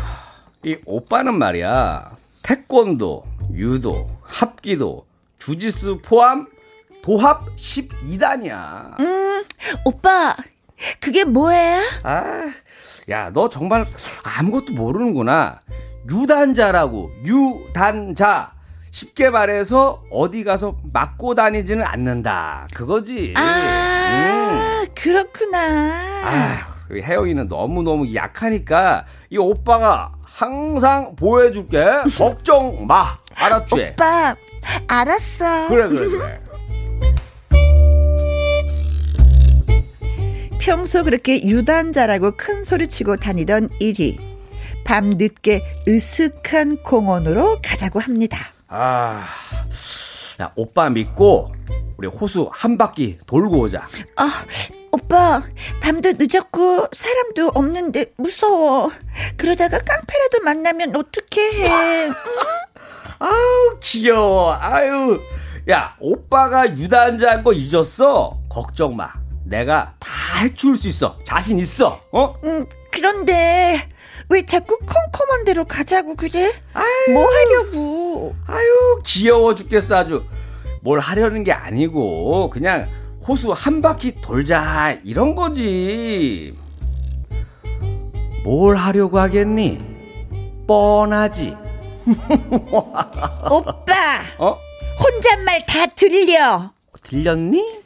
이 0.64 0.76
오빠는 0.84 1.38
말이야. 1.38 2.16
태권도, 2.42 3.24
유도, 3.54 4.10
합기도, 4.22 5.06
주짓수 5.38 6.00
포함 6.02 6.46
도합 7.02 7.44
12단이야. 7.56 8.94
오빠, 9.86 10.36
그게 11.00 11.24
뭐예요? 11.24 11.80
아, 12.02 12.52
야, 13.10 13.30
너 13.32 13.48
정말 13.48 13.86
아무것도 14.22 14.72
모르는구나. 14.74 15.60
유단자라고, 16.10 17.10
유단자. 17.24 18.52
쉽게 18.90 19.30
말해서 19.30 20.04
어디 20.10 20.44
가서 20.44 20.76
맞고 20.92 21.34
다니지는 21.34 21.84
않는다. 21.84 22.68
그거지. 22.74 23.34
아, 23.36 24.84
그렇구나. 24.94 25.58
음. 25.66 26.22
아, 26.24 26.74
우리 26.88 27.02
혜영이는 27.02 27.48
너무너무 27.48 28.14
약하니까 28.14 29.04
이 29.30 29.36
오빠가 29.36 30.12
항상 30.22 31.16
보여줄게. 31.16 31.84
걱정 32.16 32.86
마. 32.86 33.06
알았지? 33.34 33.94
오빠, 33.94 34.36
알았어. 34.86 35.68
그래, 35.68 35.88
그래, 35.88 36.08
그래. 36.08 36.40
평소 40.64 41.02
그렇게 41.02 41.42
유단자라고 41.46 42.30
큰 42.38 42.64
소리 42.64 42.88
치고 42.88 43.16
다니던 43.16 43.68
일이 43.80 44.18
밤늦게 44.84 45.60
으슥한 45.86 46.78
공원으로 46.78 47.58
가자고 47.62 48.00
합니다. 48.00 48.54
아, 48.68 49.26
야, 50.40 50.50
오빠 50.56 50.88
믿고 50.88 51.52
우리 51.98 52.08
호수 52.08 52.48
한 52.50 52.78
바퀴 52.78 53.18
돌고 53.26 53.58
오자. 53.58 53.86
아, 54.16 54.30
오빠, 54.90 55.42
밤도 55.82 56.12
늦었고 56.16 56.86
사람도 56.92 57.48
없는데 57.54 58.14
무서워. 58.16 58.90
그러다가 59.36 59.78
깡패라도 59.78 60.44
만나면 60.44 60.96
어떻게 60.96 61.42
해? 61.42 62.08
아우, 63.20 63.78
귀여워. 63.82 64.54
아유. 64.58 65.20
야, 65.68 65.94
오빠가 66.00 66.66
유단자인 66.74 67.44
거 67.44 67.52
잊었어? 67.52 68.38
걱정 68.48 68.96
마. 68.96 69.23
내가 69.44 69.94
다 70.00 70.38
해줄 70.40 70.76
수 70.76 70.88
있어. 70.88 71.18
자신 71.24 71.58
있어. 71.58 72.00
어? 72.12 72.34
음, 72.44 72.66
그런데 72.90 73.88
왜 74.28 74.46
자꾸 74.46 74.78
컴컴한 74.78 75.44
대로 75.44 75.64
가자고 75.64 76.14
그래? 76.16 76.52
뭐 77.12 77.26
하려고? 77.26 78.34
아유, 78.46 79.02
귀여워 79.04 79.54
죽겠어 79.54 79.96
아주. 79.96 80.24
뭘 80.82 81.00
하려는 81.00 81.44
게 81.44 81.52
아니고 81.52 82.50
그냥 82.50 82.86
호수 83.26 83.52
한 83.52 83.80
바퀴 83.80 84.14
돌자 84.16 84.98
이런 85.04 85.34
거지. 85.34 86.56
뭘 88.44 88.76
하려고 88.76 89.18
하겠니? 89.18 89.78
뻔하지. 90.66 91.56
오빠, 93.50 94.22
어? 94.38 94.58
혼잣말 95.00 95.64
다 95.66 95.86
들려. 95.86 96.70
들렸니? 97.02 97.80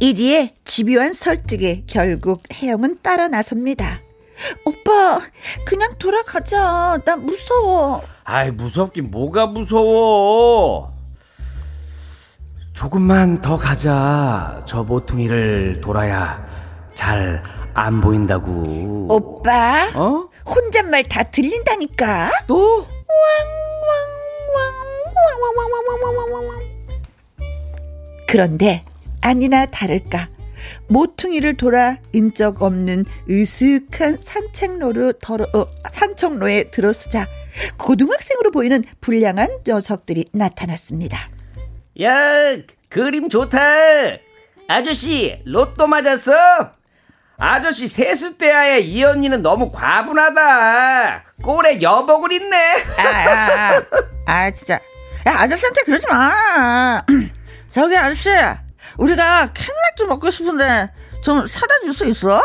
이리에 0.00 0.54
집요한 0.64 1.12
설득에 1.12 1.84
결국 1.86 2.42
혜영은 2.52 2.98
따라 3.02 3.26
나섭니다. 3.28 4.00
오빠, 4.64 5.20
그냥 5.66 5.96
돌아가자. 5.98 6.98
나 7.04 7.16
무서워. 7.16 8.02
아이 8.24 8.50
무섭긴 8.52 9.10
뭐가 9.10 9.46
무서워. 9.46 10.92
조금만 12.72 13.40
더 13.40 13.56
가자. 13.56 14.62
저 14.66 14.84
모퉁이를 14.84 15.80
돌아야 15.80 16.46
잘 16.94 17.42
안 17.78 18.00
보인다고. 18.00 19.06
오빠, 19.08 19.88
어? 19.94 20.28
혼잣말 20.44 21.04
다 21.04 21.22
들린다니까. 21.22 22.30
또? 22.48 22.84
그런데 28.26 28.84
아니나 29.20 29.66
다를까 29.66 30.28
모퉁이를 30.88 31.56
돌아 31.56 31.96
인적 32.12 32.62
없는 32.62 33.04
으슥한 33.28 34.16
산책로로 34.16 35.12
더러, 35.14 35.44
어, 35.54 35.66
산책로에 35.90 36.70
들어서자 36.70 37.26
고등학생으로 37.78 38.50
보이는 38.50 38.84
불량한 39.00 39.60
녀석들이 39.66 40.26
나타났습니다. 40.32 41.28
야, 42.02 42.12
그림 42.88 43.28
좋다. 43.28 43.58
아저씨, 44.68 45.40
로또 45.44 45.86
맞았어? 45.86 46.32
아저씨, 47.38 47.88
세수대야의 47.88 48.88
이 48.88 49.02
언니는 49.04 49.42
너무 49.42 49.70
과분하다. 49.72 51.24
꼴에 51.42 51.80
여복을 51.80 52.32
있네. 52.32 52.56
아, 52.98 53.02
아, 53.02 53.76
아, 53.76 53.82
아 54.26 54.50
진짜. 54.50 54.78
야, 55.26 55.34
아저씨한테 55.40 55.82
그러지 55.82 56.06
마. 56.08 57.02
저기 57.70 57.96
아저씨, 57.96 58.30
우리가 58.96 59.48
캔맥주 59.52 60.06
먹고 60.08 60.30
싶은데 60.30 60.90
좀 61.22 61.46
사다 61.46 61.74
줄 61.84 61.92
수 61.94 62.04
있어? 62.06 62.40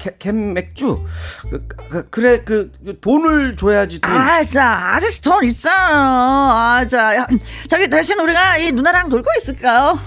겨- 0.00 0.10
캔, 0.10 0.14
캔 0.18 0.54
맥주? 0.54 1.04
그, 1.50 1.66
그, 1.90 2.10
그래, 2.10 2.42
그, 2.42 2.72
돈을 3.00 3.56
줘야지, 3.56 4.00
돈. 4.00 4.10
아, 4.12 4.42
자, 4.44 4.94
아저씨 4.94 5.20
돈 5.22 5.44
있어요. 5.44 5.74
아, 5.74 6.84
자, 6.90 7.16
야, 7.16 7.26
저기 7.68 7.88
대신 7.88 8.18
우리가 8.18 8.56
이 8.58 8.72
누나랑 8.72 9.08
놀고 9.10 9.28
있을까요? 9.38 9.98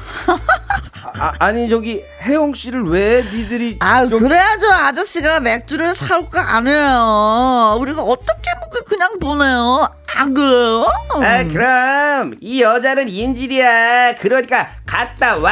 아, 1.20 1.34
아니, 1.40 1.70
저기, 1.70 2.02
혜영 2.24 2.54
씨를 2.54 2.84
왜 2.86 3.24
니들이. 3.24 3.78
아, 3.82 4.06
좀- 4.08 4.20
그래야죠. 4.20 4.72
아저씨가 4.72 5.40
맥주를 5.42 5.94
사올 5.94 6.28
거 6.30 6.40
아니에요. 6.40 7.78
우리가 7.80 8.02
어떻게 8.02 8.52
먹고 8.62 8.84
그냥 8.86 9.20
보내요? 9.20 9.88
안 10.16 10.34
그래요? 10.34 10.86
아, 11.22 11.44
그럼, 11.44 12.36
이 12.42 12.62
여자는 12.62 13.10
인질이야. 13.10 14.16
그러니까, 14.16 14.70
갔다 14.86 15.38
와. 15.38 15.52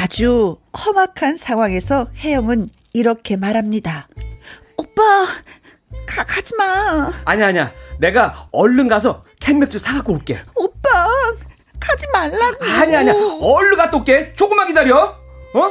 아주 0.00 0.56
험악한 0.74 1.36
상황에서 1.36 2.06
혜영은 2.16 2.70
이렇게 2.94 3.36
말합니다. 3.36 4.08
오빠, 4.78 5.02
가, 6.06 6.24
가지 6.24 6.56
마. 6.56 7.12
아니야, 7.26 7.48
아니야. 7.48 7.70
내가 7.98 8.48
얼른 8.50 8.88
가서 8.88 9.20
캔 9.40 9.58
맥주 9.58 9.78
사갖고 9.78 10.14
올게. 10.14 10.38
오빠, 10.56 11.06
가지 11.78 12.06
말라고. 12.14 12.64
아니야, 12.64 13.00
아니야. 13.00 13.12
얼른 13.42 13.76
갔다 13.76 13.98
올게. 13.98 14.32
조금만 14.32 14.68
기다려. 14.68 15.18
어? 15.52 15.70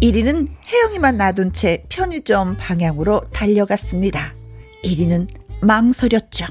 1위는 0.00 0.48
혜영이만 0.68 1.18
놔둔 1.18 1.52
채 1.52 1.84
편의점 1.90 2.56
방향으로 2.58 3.20
달려갔습니다. 3.30 4.32
1위는 4.84 5.28
망설였죠. 5.60 6.46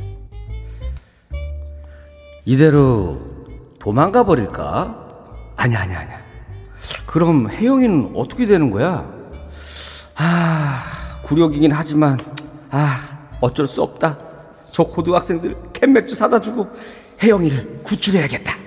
이대로 2.45 3.36
도망가 3.87 4.25
버릴까? 4.25 5.53
아니야, 5.55 5.83
아니야, 5.83 5.99
아니야. 6.01 6.19
그럼 7.05 7.49
혜영이는 7.49 8.11
어떻게 8.15 8.45
되는 8.45 8.69
거야? 8.69 9.09
아, 10.13 10.83
굴욕이긴 11.23 11.71
하지만, 11.71 12.19
아, 12.69 13.29
어쩔 13.39 13.65
수 13.65 13.81
없다. 13.81 14.19
저 14.71 14.83
고등학생들 14.83 15.71
캔맥주 15.71 16.15
사다 16.15 16.41
주고 16.41 16.67
혜영이를 17.23 17.83
구출해야겠다. 17.83 18.57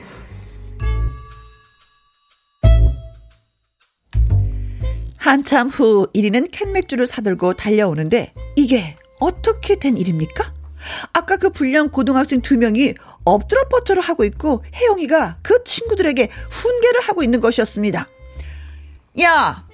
한참 5.18 5.68
후 5.68 6.06
1위는 6.14 6.48
캔맥주를 6.50 7.06
사들고 7.06 7.52
달려오는데 7.52 8.32
이게 8.56 8.96
어떻게 9.18 9.78
된 9.78 9.98
일입니까? 9.98 10.54
아까 11.12 11.36
그 11.36 11.50
불량 11.50 11.90
고등학생 11.90 12.40
두 12.40 12.56
명이 12.56 12.94
엎드려 13.24 13.68
뻗쳐를 13.68 14.02
하고 14.02 14.24
있고 14.24 14.64
혜영이가 14.74 15.36
그 15.42 15.62
친구들에게 15.64 16.28
훈계를 16.50 17.00
하고 17.02 17.22
있는 17.22 17.40
것이었습니다. 17.40 18.06
야, 19.22 19.66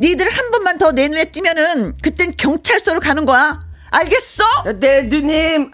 니들 0.00 0.28
한 0.30 0.50
번만 0.50 0.78
더 0.78 0.92
내 0.92 1.08
눈에 1.08 1.26
띄면은 1.32 1.96
그땐 2.02 2.34
경찰서로 2.36 3.00
가는 3.00 3.24
거야. 3.26 3.60
알겠어? 3.90 4.44
네, 4.78 5.02
누님. 5.04 5.70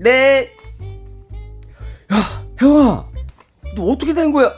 네. 0.00 0.50
야, 2.12 2.44
혜영아. 2.60 3.06
너 3.76 3.82
어떻게 3.86 4.14
된 4.14 4.30
거야? 4.32 4.52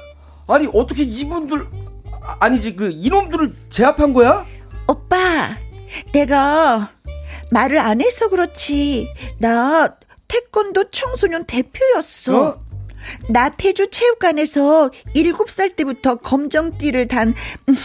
아니, 0.49 0.69
어떻게 0.73 1.03
이분들, 1.03 1.59
아, 2.23 2.37
아니지, 2.41 2.77
그, 2.77 2.91
이놈들을 2.93 3.53
제압한 3.71 4.13
거야? 4.13 4.47
오빠, 4.87 5.57
내가 6.13 6.93
말을 7.51 7.79
안 7.79 8.01
해서 8.01 8.29
그렇지. 8.29 9.09
나 9.39 9.97
태권도 10.29 10.91
청소년 10.91 11.45
대표였어. 11.45 12.43
어? 12.49 12.61
나태주 13.31 13.91
체육관에서 13.91 14.91
7살 15.15 15.77
때부터 15.77 16.17
검정띠를 16.17 17.07
단 17.09 17.33
음, 17.69 17.77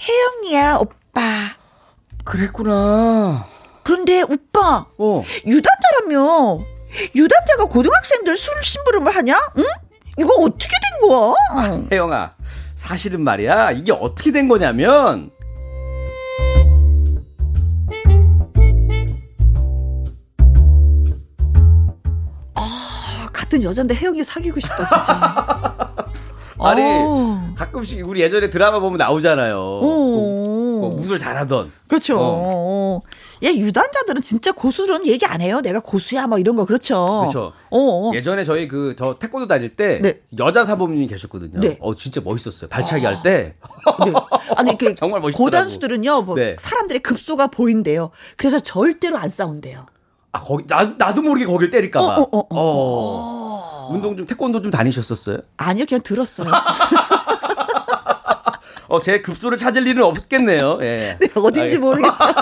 혜영이야, 0.00 0.76
오빠. 0.76 1.56
그랬구나. 2.24 3.46
그런데 3.82 4.22
오빠, 4.22 4.86
어. 4.98 5.24
유단자라며. 5.44 6.60
유단자가 7.16 7.64
고등학생들 7.64 8.36
술 8.36 8.62
심부름을 8.62 9.14
하냐? 9.16 9.34
응? 9.58 9.64
이거 10.18 10.34
어떻게 10.34 10.68
된 11.00 11.08
거야? 11.08 11.86
혜영아, 11.90 12.34
사실은 12.76 13.22
말이야, 13.22 13.72
이게 13.72 13.90
어떻게 13.92 14.30
된 14.30 14.46
거냐면, 14.46 15.30
같은 23.52 23.62
여잔데 23.62 23.94
혜영이 23.94 24.24
사귀고 24.24 24.58
싶다, 24.60 24.76
진짜. 24.76 25.92
아니, 26.60 26.80
어. 26.82 27.40
가끔씩 27.56 28.06
우리 28.08 28.20
예전에 28.20 28.48
드라마 28.50 28.78
보면 28.78 28.96
나오잖아요. 28.98 29.58
어. 29.58 29.82
뭐 30.80 30.90
무술 30.96 31.18
잘하던. 31.18 31.70
그렇죠. 31.88 32.16
어. 32.18 32.22
어. 32.22 33.00
예, 33.42 33.48
유단자들은 33.48 34.22
진짜 34.22 34.52
고수는 34.52 35.06
얘기 35.06 35.26
안 35.26 35.40
해요. 35.40 35.60
내가 35.60 35.80
고수야, 35.80 36.26
뭐 36.28 36.38
이런 36.38 36.54
거 36.56 36.64
그렇죠. 36.64 37.20
그렇죠. 37.20 37.52
어, 37.70 38.08
어. 38.08 38.12
예전에 38.14 38.44
저희 38.44 38.68
그 38.68 38.94
저 38.96 39.18
태권도 39.18 39.48
다닐 39.48 39.74
때 39.76 40.00
네. 40.00 40.20
여자 40.38 40.64
사범님이 40.64 41.08
계셨거든요. 41.08 41.58
네. 41.60 41.76
어 41.80 41.94
진짜 41.96 42.20
멋있었어요. 42.24 42.68
발차기 42.70 43.04
할 43.04 43.22
때. 43.22 43.56
네. 44.04 44.12
아니 44.56 44.70
이렇게 44.70 44.94
정말 44.94 45.20
멋있더라고. 45.20 45.44
고단수들은요, 45.44 46.22
뭐 46.22 46.36
네. 46.36 46.54
사람들의 46.58 47.02
급소가 47.02 47.48
보인대요. 47.48 48.10
그래서 48.36 48.60
절대로 48.60 49.18
안 49.18 49.28
싸운대요. 49.28 49.86
아 50.30 50.40
거기 50.40 50.64
나 50.68 50.94
나도 50.96 51.22
모르게 51.22 51.44
거길 51.46 51.70
때릴까봐. 51.70 52.06
어, 52.06 52.22
어, 52.22 52.38
어, 52.38 52.46
어. 52.50 53.41
운동 53.90 54.16
좀 54.16 54.26
태권도 54.26 54.62
좀 54.62 54.70
다니셨었어요? 54.70 55.38
아니요, 55.56 55.84
그냥 55.88 56.02
들었어요. 56.02 56.50
어 58.88 59.00
제 59.00 59.22
급소를 59.22 59.56
찾을 59.56 59.86
일은 59.86 60.02
없겠네요. 60.04 60.78
예. 60.82 61.16
네, 61.18 61.28
어딘지 61.34 61.78
모르겠어요. 61.78 62.34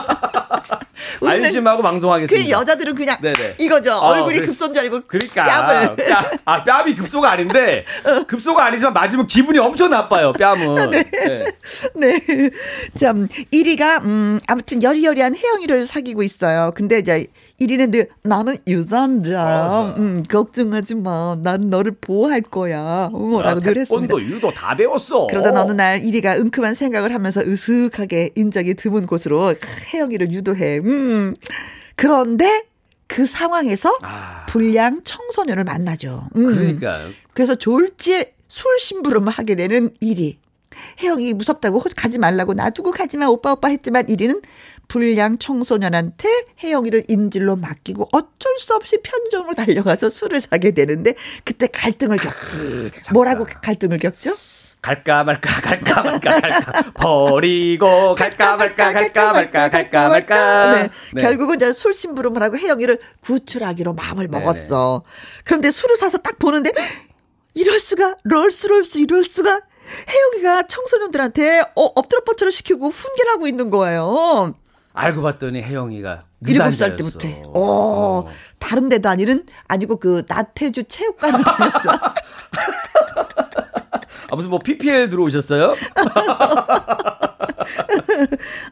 우리는 1.20 1.44
안심하고 1.46 1.80
방송하겠습니다. 1.80 2.44
그 2.44 2.50
여자들은 2.50 2.96
그냥 2.96 3.16
네네. 3.20 3.54
이거죠. 3.58 3.92
어, 3.92 4.08
얼굴이 4.08 4.34
그래. 4.36 4.46
급소인 4.46 4.74
줄 4.74 4.82
알고 4.82 5.02
그러니까 5.06 5.44
뺨을. 5.44 5.96
뺨, 5.96 6.24
아 6.46 6.64
뺨이 6.64 6.96
급소가 6.96 7.30
아닌데 7.30 7.84
급소가 8.26 8.64
아니지만 8.66 8.92
맞으면 8.92 9.28
기분이 9.28 9.58
엄청 9.60 9.90
나빠요. 9.90 10.32
뺨은. 10.32 10.90
네. 10.90 11.04
네. 11.94 12.50
참, 12.98 13.28
1위가, 13.52 14.02
음, 14.02 14.40
아무튼 14.48 14.82
여리여리한 14.82 15.36
혜영이를 15.36 15.86
사귀고 15.86 16.24
있어요. 16.24 16.72
근데 16.74 16.98
이제 16.98 17.26
1위는 17.60 17.90
늘 17.90 18.08
나는. 18.22 18.56
맞아. 18.66 19.94
음, 19.98 20.22
걱정하지 20.28 20.94
마. 20.96 21.36
난 21.42 21.68
너를 21.68 21.92
보호할 22.00 22.40
거야. 22.40 23.10
어, 23.12 23.42
라고 23.42 23.60
늘 23.60 23.76
했습니다. 23.76 24.14
태권도 24.14 24.22
유도 24.22 24.50
다 24.50 24.74
배웠어. 24.74 25.26
그러다 25.26 25.60
어느 25.62 25.72
날 25.72 26.00
1위가 26.00 26.38
은큼한 26.38 26.74
생각을 26.74 27.12
하면서 27.14 27.40
으슥하게 27.42 28.30
인적이 28.34 28.74
드문 28.74 29.06
곳으로 29.06 29.54
혜영이를 29.92 30.32
유도해. 30.32 30.78
음. 30.78 31.34
그런데 31.96 32.64
그 33.06 33.26
상황에서 33.26 33.94
아. 34.02 34.46
불량 34.48 35.02
청소년을 35.04 35.64
만나죠. 35.64 36.28
음. 36.36 36.46
그러니까요. 36.54 37.10
그래서 37.34 37.54
졸지에 37.56 38.34
술 38.48 38.78
심부름을 38.78 39.30
하게 39.32 39.54
되는 39.54 39.90
1위. 40.02 40.36
혜영이 41.02 41.34
무섭다고 41.34 41.78
호- 41.78 41.88
가지 41.94 42.18
말라고 42.18 42.54
놔두고 42.54 42.92
가지마 42.92 43.26
오빠 43.26 43.52
오빠 43.52 43.68
했지만 43.68 44.06
1위는 44.06 44.42
불량 44.90 45.38
청소년한테 45.38 46.28
혜영이를 46.64 47.04
인질로 47.06 47.54
맡기고 47.54 48.08
어쩔 48.10 48.58
수 48.58 48.74
없이 48.74 49.00
편정으로 49.00 49.54
달려가서 49.54 50.10
술을 50.10 50.40
사게 50.40 50.72
되는데 50.72 51.14
그때 51.44 51.68
갈등을 51.68 52.16
겪지. 52.16 52.90
뭐라고 53.12 53.46
갈등을 53.62 54.00
겪죠? 54.00 54.36
갈까 54.82 55.22
말까 55.22 55.60
갈까 55.60 56.02
말까 56.02 56.40
갈까 56.40 56.90
버리고 56.94 58.16
갈까 58.16 58.56
말까 58.56 58.92
갈까 58.92 59.32
말까 59.32 59.68
갈까 59.68 60.08
말까. 60.08 60.88
네. 61.14 61.22
결국은 61.22 61.54
이제 61.54 61.72
술 61.72 61.94
심부름을 61.94 62.42
하고 62.42 62.58
혜영이를 62.58 62.98
구출하기로 63.20 63.92
마음을 63.92 64.28
네네. 64.28 64.44
먹었어. 64.44 65.04
그런데 65.44 65.70
술을 65.70 65.98
사서 65.98 66.18
딱 66.18 66.40
보는데 66.40 66.72
이럴 67.54 67.78
수가 67.78 68.16
럴스럴스 68.24 68.98
이럴 68.98 69.22
수가 69.22 69.60
혜영이가 70.08 70.66
청소년들한테 70.66 71.60
어, 71.76 71.82
엎드려 71.94 72.24
뻗쳐를 72.24 72.50
시키고 72.50 72.88
훈계를 72.88 73.32
하고 73.32 73.46
있는 73.46 73.70
거예요. 73.70 74.54
알고 74.92 75.22
봤더니 75.22 75.62
혜영이가 75.62 76.22
일곱 76.46 76.74
살. 76.76 76.96
때부터. 76.96 77.28
어, 77.48 78.26
다른 78.58 78.88
데도 78.88 79.08
아니는 79.08 79.46
아니고 79.68 79.96
그 79.96 80.22
나태주 80.26 80.84
체육관을 80.84 81.42
다녔어. 81.44 81.90
아 84.32 84.36
무슨 84.36 84.50
뭐 84.50 84.58
PPL 84.58 85.08
들어오셨어요? 85.08 85.74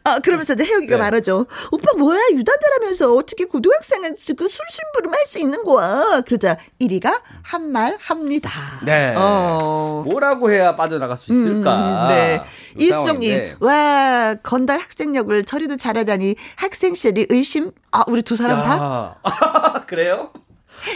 아, 0.03 0.19
그러면서 0.19 0.53
이제 0.53 0.63
혜영이가 0.65 0.97
네. 0.97 1.01
말하죠. 1.03 1.45
오빠 1.71 1.93
뭐야, 1.97 2.19
유단자라면서 2.33 3.13
어떻게 3.15 3.45
고등학생은 3.45 4.15
그 4.37 4.47
술심부름 4.47 5.13
할 5.13 5.19
수 5.29 5.37
있는 5.39 5.63
거야. 5.63 6.21
그러자 6.25 6.57
1위가 6.81 7.21
한 7.43 7.69
말 7.71 7.97
합니다. 7.99 8.49
네. 8.85 9.13
어. 9.17 10.01
뭐라고 10.05 10.51
해야 10.51 10.75
빠져나갈 10.75 11.17
수 11.17 11.31
있을까? 11.31 12.07
음, 12.07 12.07
네. 12.09 12.41
이 12.79 12.87
이수정님. 12.87 13.55
와, 13.59 14.35
건달 14.43 14.79
학생역을 14.79 15.45
저리도 15.45 15.77
잘하다니 15.77 16.35
학생 16.55 16.95
시절이 16.95 17.27
의심? 17.29 17.71
아, 17.91 18.03
우리 18.07 18.21
두 18.21 18.35
사람 18.35 18.63
다? 18.63 19.17
야. 19.25 19.83
그래요? 19.87 20.31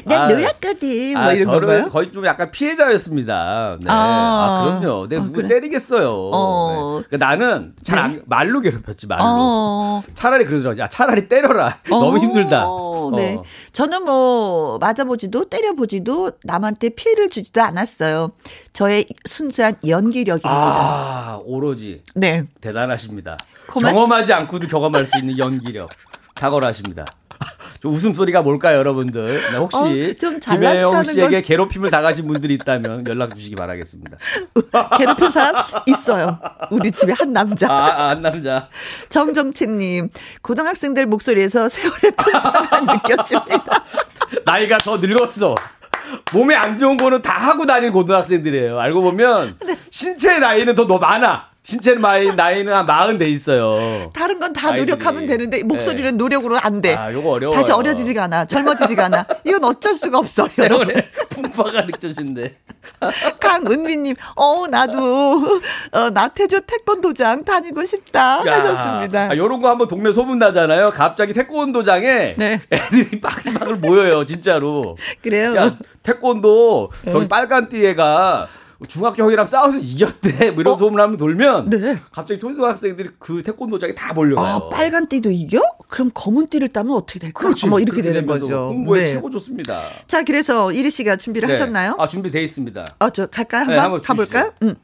난 0.05 0.21
아. 0.21 0.27
놀았거든. 0.27 1.13
뭐 1.13 1.21
아, 1.21 1.33
이런 1.33 1.45
저는 1.47 1.59
건가요? 1.67 1.89
거의 1.89 2.11
좀 2.11 2.25
약간 2.25 2.51
피해자였습니다. 2.51 3.77
네. 3.79 3.87
아. 3.89 3.95
아, 3.95 4.79
그럼요. 4.79 5.07
내가 5.07 5.21
아, 5.21 5.25
누구 5.25 5.37
그래? 5.37 5.47
때리겠어요. 5.47 6.29
어. 6.33 6.99
네. 7.01 7.05
그러니까 7.07 7.17
나는 7.17 7.73
잘 7.83 7.99
안, 7.99 8.21
말로 8.25 8.61
괴롭혔지, 8.61 9.07
말로. 9.07 9.23
어. 9.25 10.03
차라리 10.13 10.45
그러더라고. 10.45 10.79
야, 10.79 10.87
차라리 10.87 11.27
때려라. 11.27 11.79
너무 11.89 12.17
어, 12.17 12.19
힘들다. 12.19 12.65
네. 13.15 13.35
어. 13.35 13.43
저는 13.71 14.05
뭐, 14.05 14.77
맞아보지도, 14.79 15.45
때려보지도, 15.45 16.31
남한테 16.43 16.89
피해를 16.89 17.29
주지도 17.29 17.61
않았어요. 17.61 18.31
저의 18.73 19.05
순수한 19.25 19.73
연기력입니다. 19.87 20.49
아, 20.49 21.39
오로지 21.43 22.03
네. 22.15 22.45
대단하십니다. 22.61 23.37
고맙습니다. 23.67 23.91
경험하지 23.91 24.33
않고도 24.33 24.67
경험할 24.67 25.05
수 25.05 25.17
있는 25.17 25.37
연기력. 25.37 25.89
탁월하십니다. 26.35 27.05
저 27.83 27.89
웃음소리가 27.89 28.43
뭘까요, 28.43 28.77
여러분들? 28.77 29.41
네, 29.51 29.57
혹시 29.57 30.15
어, 30.23 30.39
김혜영 30.39 31.03
씨에게 31.03 31.29
건- 31.29 31.41
괴롭힘을 31.41 31.91
당하신 31.91 32.25
분들이 32.27 32.53
있다면 32.53 33.05
연락 33.07 33.35
주시기 33.35 33.55
바라겠습니다. 33.57 34.15
괴롭힌 34.97 35.29
사람 35.29 35.65
있어요. 35.87 36.39
우리 36.71 36.91
집에 36.91 37.11
한 37.11 37.33
남자. 37.33 37.69
아, 37.69 37.75
아, 38.03 38.09
한 38.11 38.21
남자. 38.21 38.69
정정채님, 39.09 40.07
고등학생들 40.41 41.07
목소리에서 41.07 41.67
세월의 41.67 42.11
풍파가 42.15 42.79
느껴집니다. 42.93 43.83
나이가 44.45 44.77
더 44.77 44.95
늙었어. 44.95 45.53
몸에 46.31 46.55
안 46.55 46.79
좋은 46.79 46.95
거는 46.95 47.21
다 47.21 47.33
하고 47.33 47.65
다니는 47.65 47.91
고등학생들이에요. 47.91 48.79
알고 48.79 49.01
보면 49.01 49.57
네. 49.65 49.77
신체 49.89 50.39
나이는 50.39 50.75
더, 50.75 50.87
더 50.87 50.99
많아. 50.99 51.49
신체 51.65 51.95
나이, 51.95 52.25
나이는 52.35 52.73
한 52.73 52.85
마흔 52.85 53.17
돼 53.17 53.29
있어요. 53.29 54.11
다른 54.13 54.39
건 54.39 54.51
다. 54.51 54.73
노력하면 54.73 55.25
되는데 55.27 55.63
목소리는 55.63 56.17
노력으로 56.17 56.57
안 56.59 56.81
돼. 56.81 56.93
아, 56.93 57.11
요거 57.13 57.29
어려워요. 57.29 57.55
다시 57.57 57.71
어려지지가 57.71 58.23
않아. 58.23 58.45
젊어지지가 58.45 59.05
않아. 59.05 59.25
이건 59.45 59.63
어쩔 59.63 59.95
수가 59.95 60.19
없어요. 60.19 60.47
세월의 60.49 61.09
풍파가 61.29 61.83
느껴진대. 61.83 62.55
강은미님, 63.39 64.15
어 64.35 64.67
나도 64.67 65.61
어, 65.91 66.09
나태주 66.09 66.61
태권도장 66.67 67.45
다니고 67.45 67.85
싶다 67.85 68.41
하셨습니다. 68.41 69.29
아, 69.31 69.37
요런 69.37 69.61
거 69.61 69.69
한번 69.69 69.87
동네 69.87 70.11
소문 70.11 70.39
나잖아요. 70.39 70.89
갑자기 70.91 71.33
태권도장에 71.33 72.35
네. 72.37 72.61
애들이 72.71 73.21
빠글빠글 73.21 73.77
모여요, 73.77 74.25
진짜로. 74.25 74.97
그래요. 75.21 75.55
야, 75.55 75.77
태권도 76.03 76.91
네. 77.03 77.11
저기 77.13 77.27
빨간 77.29 77.69
띠애가 77.69 78.47
중학교 78.87 79.23
형이랑 79.23 79.45
싸워서 79.45 79.77
이겼대. 79.77 80.51
뭐 80.51 80.61
이런 80.61 80.77
소문 80.77 80.99
한번 80.99 81.17
돌면 81.17 81.69
네. 81.69 81.97
갑자기 82.11 82.39
초등학생들이 82.39 83.09
그 83.19 83.41
태권도장에 83.43 83.93
다 83.95 84.13
몰려가요. 84.13 84.45
아 84.55 84.69
빨간 84.69 85.07
띠도 85.07 85.31
이겨? 85.31 85.59
그럼 85.89 86.11
검은 86.13 86.47
띠를 86.47 86.69
따면 86.69 86.95
어떻게 86.95 87.19
될까? 87.19 87.39
그렇지. 87.41 87.67
뭐 87.67 87.79
이렇게 87.79 88.01
되는 88.01 88.25
거죠. 88.25 88.69
홍보에 88.69 89.03
네. 89.03 89.13
최고 89.13 89.29
좋습니다. 89.29 89.83
자 90.07 90.23
그래서 90.23 90.71
이리 90.71 90.89
씨가 90.91 91.15
준비를 91.17 91.47
네. 91.47 91.53
하셨나요? 91.53 91.95
아, 91.99 92.07
준비돼 92.07 92.41
있습니다. 92.43 92.85
어, 92.99 93.09
저 93.09 93.27
갈까요? 93.27 93.65
네, 93.65 93.77
한번, 93.77 93.83
한번 93.83 94.01
가볼까요? 94.01 94.53
음. 94.63 94.75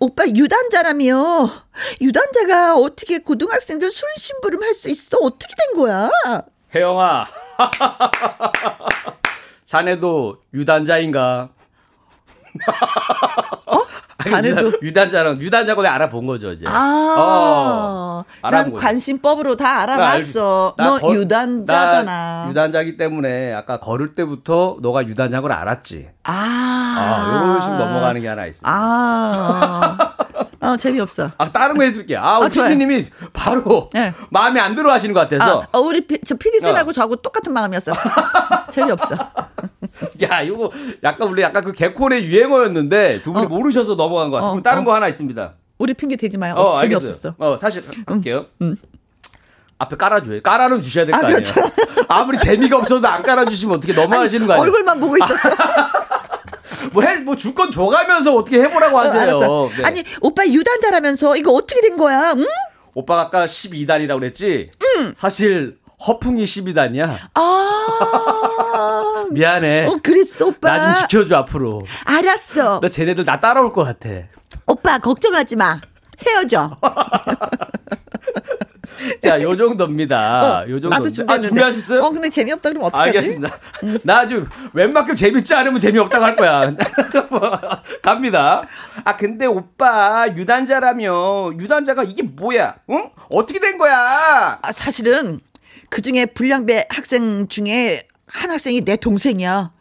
오빠 0.00 0.26
유단자라며 0.26 1.48
유단자가 2.00 2.74
어떻게 2.76 3.18
고등학생들 3.18 3.90
술 3.90 4.08
심부름 4.18 4.62
할 4.62 4.74
수 4.74 4.90
있어? 4.90 5.16
어떻게 5.22 5.54
된 5.56 5.80
거야? 5.82 6.10
혜영아. 6.74 7.26
자네도 9.64 10.40
유단자인가? 10.52 11.50
아니, 14.18 14.30
자네도? 14.30 14.66
유단, 14.68 14.82
유단자랑 14.82 15.40
유단자고 15.40 15.82
내가 15.82 15.94
알아본 15.96 16.26
거죠 16.26 16.52
이제. 16.52 16.64
아, 16.68 17.14
어, 17.18 18.24
난. 18.50 18.72
관심법으로 18.72 19.56
다 19.56 19.82
알아봤어. 19.82 20.74
나너 20.76 20.98
거- 20.98 21.12
유단자잖아. 21.14 22.02
나 22.04 22.46
유단자기 22.48 22.96
때문에 22.96 23.52
아까 23.52 23.78
걸을 23.80 24.14
때부터 24.14 24.76
너가 24.80 25.06
유단자인 25.06 25.42
걸 25.42 25.52
알았지. 25.52 26.08
아, 26.24 26.32
아, 26.32 27.42
요런 27.44 27.62
식으로 27.62 27.78
넘어가는 27.78 28.20
게 28.20 28.28
하나 28.28 28.46
있습니다. 28.46 28.70
아, 28.72 29.98
아 30.64 30.78
재미없어. 30.78 31.30
아, 31.36 31.52
다른 31.52 31.76
거 31.76 31.82
해드릴게요. 31.82 32.20
아, 32.20 32.38
우리 32.38 32.46
아. 32.46 32.48
PD님이 32.48 33.04
바로 33.34 33.90
네. 33.92 34.14
마음에 34.30 34.60
안 34.60 34.74
들어 34.74 34.90
하시는 34.90 35.12
것 35.12 35.20
같아서. 35.20 35.62
아, 35.62 35.68
어, 35.72 35.80
우리 35.80 36.00
피, 36.06 36.18
저 36.24 36.34
PD 36.36 36.58
쌤하고 36.60 36.88
어. 36.88 36.92
저하고 36.92 37.16
똑같은 37.16 37.52
마음이었어. 37.52 37.92
재미없어. 38.72 39.14
야, 40.22 40.40
이거 40.40 40.72
약간 41.02 41.28
원래 41.28 41.42
약간 41.42 41.64
그 41.64 41.72
개콘의 41.72 42.24
유행어였는데 42.24 43.20
두 43.20 43.34
분이 43.34 43.44
어. 43.44 43.48
모르셔서 43.48 43.94
넘어간 43.94 44.30
것 44.30 44.38
같아요. 44.38 44.52
어, 44.52 44.62
다른 44.62 44.82
어. 44.82 44.84
거 44.86 44.94
하나 44.94 45.06
있습니다. 45.08 45.52
우리 45.76 45.92
핑계 45.92 46.16
대지 46.16 46.38
마요. 46.38 46.54
어, 46.56 46.70
어, 46.70 46.80
재미없었어. 46.80 47.34
어, 47.36 47.58
사실 47.58 47.84
할게요. 48.06 48.46
앞에 49.76 49.96
깔아줘요. 49.96 50.40
깔아는 50.40 50.80
주셔야 50.80 51.04
될거 51.04 51.18
아, 51.18 51.28
아니에요. 51.28 51.42
그렇죠. 51.42 51.60
아무리 52.08 52.38
재미가 52.38 52.78
없어도 52.78 53.06
안 53.06 53.22
깔아주시면 53.22 53.76
어떻게 53.76 53.92
넘어가시는 53.92 54.46
거 54.46 54.54
아니에요? 54.54 54.64
얼굴만 54.64 54.98
보고 54.98 55.14
있었어. 55.18 55.34
뭐 56.92 57.02
해, 57.02 57.16
뭐줄 57.18 57.54
건 57.54 57.70
줘가면서 57.70 58.34
어떻게 58.34 58.60
해보라고 58.62 58.98
하세요. 58.98 59.20
알았어. 59.22 59.70
네. 59.76 59.84
아니, 59.84 60.04
오빠 60.20 60.46
유단자라면서 60.46 61.36
이거 61.36 61.52
어떻게 61.52 61.80
된 61.80 61.96
거야? 61.96 62.32
응? 62.36 62.46
오빠가 62.94 63.22
아까 63.22 63.46
12단이라고 63.46 64.18
그랬지? 64.20 64.70
사실 65.14 65.78
허풍이 66.06 66.44
10이다냐? 66.44 67.18
아. 67.34 69.24
미안해. 69.32 69.86
어, 69.86 69.98
그랬어, 70.02 70.46
오빠. 70.46 70.76
나 70.76 70.94
좀 70.94 71.08
지켜줘 71.08 71.36
앞으로. 71.38 71.82
알았어. 72.04 72.80
나 72.80 72.88
쟤네들 72.88 73.24
나 73.24 73.40
따라올 73.40 73.72
것 73.72 73.84
같아. 73.84 74.08
오빠, 74.66 74.98
걱정하지 74.98 75.56
마. 75.56 75.80
헤어져. 76.26 76.76
자, 79.22 79.40
요 79.42 79.56
정도입니다. 79.56 80.60
어, 80.64 80.68
요 80.68 80.80
정도. 80.80 80.88
나도 80.90 81.06
아, 81.06 81.10
준비했는데. 81.10 81.48
준비하셨어요? 81.48 82.00
어, 82.02 82.10
근데 82.10 82.28
재미없다 82.30 82.68
그러면 82.70 82.88
어떡하지? 82.88 83.08
알겠습니다. 83.08 83.58
나 84.04 84.18
아주 84.20 84.46
웬만큼 84.72 85.14
재밌지 85.14 85.54
않으면 85.54 85.80
재미없다고 85.80 86.24
할 86.24 86.36
거야. 86.36 86.74
갑니다. 88.02 88.66
아, 89.04 89.16
근데 89.16 89.46
오빠, 89.46 90.26
유단자라며. 90.34 91.52
유단자가 91.58 92.04
이게 92.04 92.22
뭐야? 92.22 92.76
응? 92.90 93.10
어떻게 93.30 93.60
된 93.60 93.78
거야? 93.78 94.58
아, 94.62 94.72
사실은 94.72 95.40
그 95.90 96.02
중에 96.02 96.26
불량배 96.26 96.86
학생 96.90 97.48
중에 97.48 98.02
한 98.26 98.50
학생이 98.50 98.82
내 98.84 98.96
동생이야. 98.96 99.72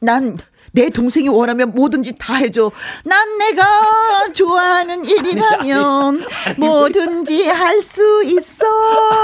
난 0.00 0.38
내 0.72 0.88
동생이 0.90 1.28
원하면 1.28 1.72
뭐든지 1.74 2.16
다 2.18 2.34
해줘. 2.36 2.70
난 3.04 3.38
내가 3.38 4.30
좋아하는 4.32 5.04
일이라면 5.04 6.26
뭐든지 6.58 7.48
할 7.48 7.80
수 7.80 8.22
있어. 8.24 8.66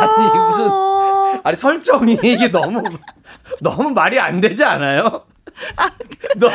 아니, 0.00 0.26
무슨- 0.50 1.40
아니, 1.44 1.56
설정이 1.56 2.18
이게 2.22 2.48
너무, 2.48 2.82
너무 3.60 3.90
말이 3.90 4.18
안 4.18 4.40
되지 4.40 4.64
않아요? 4.64 5.24
너, 6.36 6.48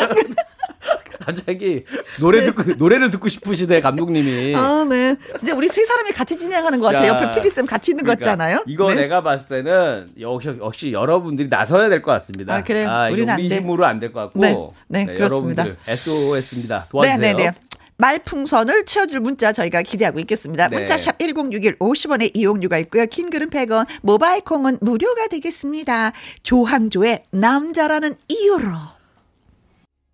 갑자기 1.21 1.83
노래 2.19 2.41
듣고, 2.45 2.63
노래를 2.77 3.09
듣고 3.11 3.29
싶으시대, 3.29 3.79
감독님이. 3.81 4.55
아, 4.55 4.85
네. 4.89 5.15
진짜 5.39 5.55
우리 5.55 5.67
세 5.67 5.83
사람이 5.85 6.11
같이 6.11 6.37
진행하는 6.37 6.79
것 6.79 6.87
같아요. 6.87 7.13
야. 7.13 7.23
옆에 7.23 7.41
피디쌤 7.41 7.65
같이 7.65 7.91
있는 7.91 8.03
것 8.05 8.17
그러니까 8.19 8.31
않아요? 8.43 8.63
이거 8.67 8.89
네. 8.93 9.01
내가 9.01 9.21
봤을 9.23 9.47
때는 9.63 10.09
역시, 10.19 10.49
역시 10.59 10.91
여러분들이 10.91 11.47
나서야 11.47 11.89
될 11.89 12.01
것 12.01 12.11
같습니다. 12.13 12.55
아, 12.55 12.63
그래요? 12.63 12.87
이거 12.87 13.09
우리는 13.13 13.29
안 13.29 13.39
우리 13.39 13.49
돼. 13.49 13.57
힘으로 13.57 13.85
안 13.85 13.99
될 13.99 14.11
것 14.11 14.19
같고. 14.21 14.39
네. 14.39 15.05
네, 15.05 15.05
그렇습니다. 15.13 15.63
여러분들 15.63 15.77
SOS입니다. 15.87 16.85
도와주세요. 16.89 17.17
네 17.21 17.33
네 17.33 17.43
네. 17.43 17.51
말풍선을 17.97 18.85
채워줄 18.85 19.19
문자 19.19 19.51
저희가 19.53 19.83
기대하고 19.83 20.19
있겠습니다. 20.21 20.67
네. 20.69 20.77
문자샵 20.77 21.19
1061 21.19 21.77
50원의 21.77 22.31
이용료가 22.35 22.79
있고요. 22.79 23.05
킹글은 23.05 23.51
100원, 23.51 23.85
모바일 24.01 24.41
콩은 24.43 24.79
무료가 24.81 25.27
되겠습니다. 25.27 26.11
조항조의 26.41 27.25
남자라는 27.29 28.15
이유로. 28.27 28.71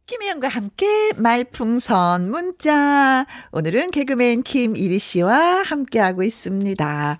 김혜영과 0.07 0.47
함께 0.47 1.11
말풍선 1.17 2.31
문자. 2.31 3.25
오늘은 3.51 3.91
개그맨 3.91 4.43
김이리 4.43 4.99
씨와 4.99 5.63
함께하고 5.63 6.23
있습니다. 6.23 7.19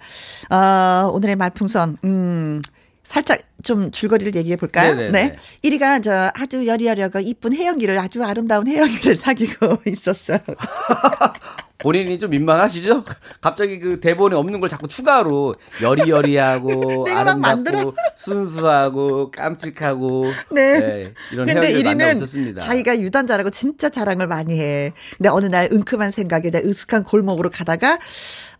어, 0.50 1.12
오늘의 1.14 1.36
말풍선, 1.36 1.98
음, 2.06 2.62
살짝 3.04 3.42
좀 3.62 3.92
줄거리를 3.92 4.36
얘기해 4.36 4.56
볼까요? 4.56 4.96
네네네. 4.96 5.12
네. 5.12 5.36
1위가 5.66 6.02
저 6.02 6.32
아주 6.34 6.66
여리여리하고 6.66 7.20
이쁜 7.20 7.54
혜영이를 7.54 8.00
아주 8.00 8.24
아름다운 8.24 8.68
혜영이를 8.68 9.16
사귀고 9.20 9.80
있었어요. 9.86 10.40
본인이 11.80 12.18
좀 12.18 12.32
민망하시죠? 12.32 13.04
갑자기 13.42 13.80
그 13.80 14.00
대본에 14.00 14.36
없는 14.36 14.60
걸 14.60 14.70
자꾸 14.70 14.88
추가로 14.88 15.56
여리여리하고. 15.82 17.08
아름답고 17.16 17.96
순수하고 18.16 19.32
깜찍하고 19.32 20.26
네. 20.52 21.14
이런 21.32 21.46
근데 21.46 21.74
1위는 21.74 22.16
있었습니다. 22.16 22.62
자기가 22.62 23.00
유단자라고 23.00 23.50
진짜 23.50 23.90
자랑을 23.90 24.28
많이 24.28 24.60
해. 24.60 24.92
근데 25.18 25.30
어느 25.30 25.46
날 25.46 25.70
은큼한 25.72 26.12
생각에 26.12 26.50
으슥한 26.66 27.04
골목으로 27.04 27.50
가다가 27.52 28.00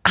아, 0.04 0.10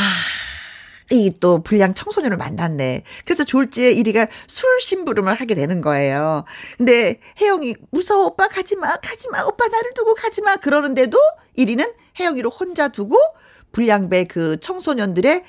이 1.11 1.31
또 1.39 1.61
불량 1.63 1.93
청소년을 1.93 2.37
만났네. 2.37 3.03
그래서 3.25 3.43
졸지에 3.43 3.95
1위가 3.95 4.27
술 4.47 4.79
심부름을 4.81 5.33
하게 5.35 5.55
되는 5.55 5.81
거예요. 5.81 6.43
근데 6.77 7.19
혜영이 7.39 7.75
무서워 7.91 8.25
오빠 8.25 8.47
가지 8.47 8.75
마. 8.75 8.97
가지 8.97 9.29
마. 9.29 9.43
오빠 9.43 9.67
나를 9.67 9.93
두고 9.93 10.15
가지 10.15 10.41
마. 10.41 10.57
그러는데도 10.57 11.17
1위는 11.57 11.93
혜영이를 12.19 12.49
혼자 12.49 12.89
두고 12.89 13.17
불량배 13.71 14.25
그 14.25 14.59
청소년들의 14.59 15.43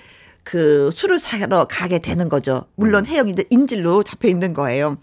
그 0.44 0.90
술을 0.92 1.18
사러 1.18 1.66
가게 1.66 1.98
되는 1.98 2.28
거죠. 2.28 2.64
물론 2.76 3.06
혜영이 3.06 3.32
이제 3.32 3.44
인질로 3.50 4.02
잡혀 4.02 4.28
있는 4.28 4.54
거예요. 4.54 4.98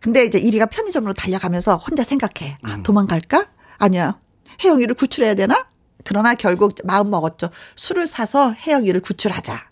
근데 0.00 0.24
이제 0.24 0.38
이리가 0.38 0.66
편의점으로 0.66 1.12
달려가면서 1.14 1.76
혼자 1.76 2.02
생각해. 2.02 2.58
아, 2.62 2.82
도망갈까? 2.82 3.48
아니야. 3.78 4.18
혜영이를 4.62 4.94
구출해야 4.94 5.34
되나? 5.34 5.68
그러나 6.04 6.34
결국 6.34 6.74
마음 6.84 7.10
먹었죠. 7.10 7.50
술을 7.74 8.06
사서 8.06 8.52
혜영이를 8.52 9.00
구출하자. 9.00 9.65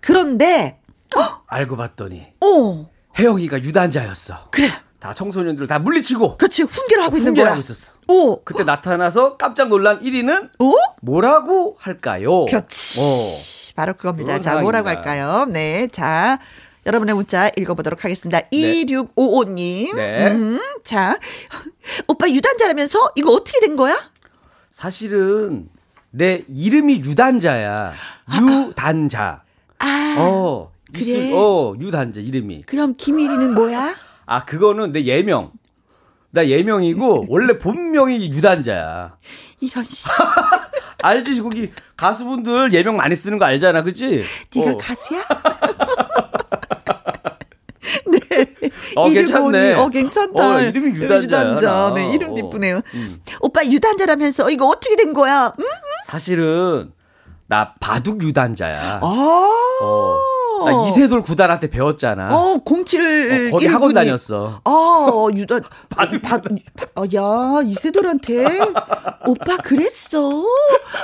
그런데, 0.00 0.80
알고 1.46 1.76
봤더니 1.76 2.26
어, 2.42 2.90
혜영이가 3.18 3.62
유단자였어. 3.62 4.48
그래. 4.50 4.68
다 5.00 5.14
청소년들 5.14 5.66
다 5.66 5.78
물리치고 5.78 6.36
그렇지. 6.36 6.62
훈계를 6.62 7.02
하고 7.04 7.16
있는 7.16 7.34
거야. 7.34 7.46
훈계하고 7.52 7.60
있었어. 7.60 7.92
오, 8.06 8.42
그때 8.44 8.64
나타나서 8.64 9.36
깜짝 9.38 9.68
놀란 9.68 9.98
1위는 10.00 10.50
오? 10.60 10.74
뭐라고 11.00 11.76
할까요? 11.78 12.44
그렇지. 12.44 13.00
어. 13.00 13.72
바로 13.74 13.94
그겁니다. 13.94 14.40
자, 14.40 14.60
뭐라고 14.60 14.86
상황입니다. 14.88 15.10
할까요? 15.10 15.44
네. 15.46 15.88
자, 15.88 16.38
여러분의 16.86 17.14
문자 17.14 17.50
읽어보도록 17.56 18.04
하겠습니다. 18.04 18.40
2655님. 18.52 19.96
네. 19.96 20.28
음, 20.32 20.60
자, 20.84 21.18
오빠 22.06 22.28
유단자라면서 22.30 23.12
이거 23.16 23.32
어떻게 23.32 23.58
된 23.60 23.76
거야? 23.76 23.98
사실은 24.70 25.68
내 26.10 26.44
이름이 26.48 26.96
유단자야. 27.04 27.92
유단자. 28.40 29.42
아, 29.80 30.16
어. 30.18 30.70
그래? 30.92 31.00
있을- 31.04 31.32
어, 31.34 31.74
유단자 31.80 32.20
이름이. 32.20 32.62
그럼 32.66 32.94
김일이는 32.96 33.54
뭐야? 33.54 33.94
아, 34.26 34.44
그거는 34.44 34.92
내 34.92 35.04
예명. 35.04 35.52
나 36.32 36.46
예명이고 36.46 37.26
원래 37.28 37.58
본명이 37.58 38.30
유단자야. 38.32 39.16
이런 39.60 39.84
씨. 39.84 40.06
알지? 41.02 41.42
거기 41.42 41.72
가수분들 41.96 42.72
예명 42.72 42.96
많이 42.96 43.16
쓰는 43.16 43.38
거 43.38 43.46
알잖아. 43.46 43.82
그치 43.82 44.22
네가 44.54 44.72
어. 44.72 44.76
가수야? 44.76 45.24
어, 48.96 49.08
이름 49.08 49.24
괜찮네. 49.24 49.40
보니, 49.74 49.82
어, 49.82 49.88
괜찮다. 49.88 50.56
어, 50.56 50.60
이름이 50.60 51.00
유단자야, 51.00 51.56
나. 51.60 51.94
네, 51.94 52.12
이름도 52.12 52.34
어. 52.34 52.38
이쁘네요. 52.48 52.80
음. 52.94 53.16
오빠 53.40 53.64
유단자라면서 53.64 54.50
이거 54.50 54.66
어떻게 54.66 54.96
된 54.96 55.12
거야? 55.12 55.52
응? 55.58 55.64
사실은 56.06 56.92
나 57.50 57.74
바둑 57.80 58.22
유단자야. 58.22 59.00
아. 59.02 59.50
어. 59.82 60.18
나 60.64 60.86
이세돌 60.86 61.22
구단한테 61.22 61.68
배웠잖아. 61.68 62.28
어, 62.36 62.62
07. 62.86 63.48
어, 63.48 63.50
거기 63.50 63.66
학원 63.66 63.92
다녔어. 63.92 64.60
아, 64.64 65.26
유단. 65.34 65.62
바둑, 65.88 66.22
바둑. 66.22 66.58
어, 66.96 67.04
야, 67.14 67.62
이세돌한테. 67.64 68.44
오빠, 69.26 69.56
그랬어. 69.56 70.44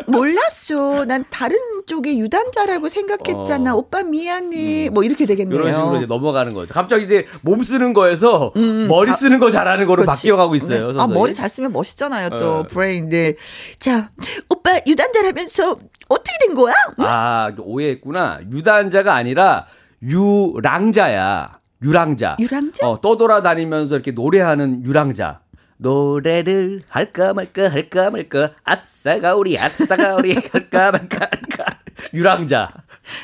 몰랐어. 0.07 1.05
난 1.07 1.25
다른 1.31 1.57
쪽의 1.87 2.21
유단자라고 2.21 2.91
생각했잖아. 2.91 3.75
어. 3.75 3.79
오빠, 3.79 4.03
미안해. 4.03 4.91
뭐, 4.91 5.03
이렇게 5.03 5.27
되겠네요. 5.27 5.59
이런 5.59 5.73
식으로 5.73 5.97
이제 5.97 6.07
넘어가는 6.07 6.53
거죠. 6.53 6.73
갑자기 6.73 7.07
이제 7.07 7.27
몸 7.41 7.63
쓰는 7.63 7.93
거에서 7.93 8.53
머리 8.89 9.11
쓰는 9.13 9.41
거 9.41 9.51
잘하는 9.51 9.87
거로 9.87 10.03
음, 10.03 10.07
그치. 10.07 10.07
바뀌어 10.07 10.37
가고 10.37 10.55
있어요. 10.55 10.93
네. 10.93 11.01
아. 11.01 11.07
머리 11.07 11.35
잘 11.35 11.49
쓰면 11.49 11.73
멋있잖아요, 11.73 12.31
또, 12.39 12.53
어. 12.53 12.63
브레인. 12.69 13.09
네. 13.09 13.35
자, 13.81 14.11
오빠, 14.51 14.79
유단자라면서 14.87 15.79
어떻게 16.09 16.33
된 16.47 16.55
거야? 16.55 16.75
아, 16.99 17.53
오해했구나. 17.59 18.41
유단자가 18.53 19.15
아니라 19.15 19.67
유랑자야. 20.03 21.59
유랑자. 21.83 22.37
유랑자? 22.39 22.89
어, 22.89 23.01
떠돌아다니면서 23.01 23.95
이렇게 23.97 24.13
노래하는 24.13 24.85
유랑자. 24.85 25.41
노래를 25.79 26.83
할까 26.89 27.35
말까 27.35 27.71
할까 27.71 28.11
말까 28.11 28.53
아싸가 28.65 29.35
우리 29.37 29.59
아싸가 29.59 30.17
우리 30.17 30.33
할까 30.33 30.91
말까 30.91 31.19
할까 31.21 31.76
유랑자 32.15 32.71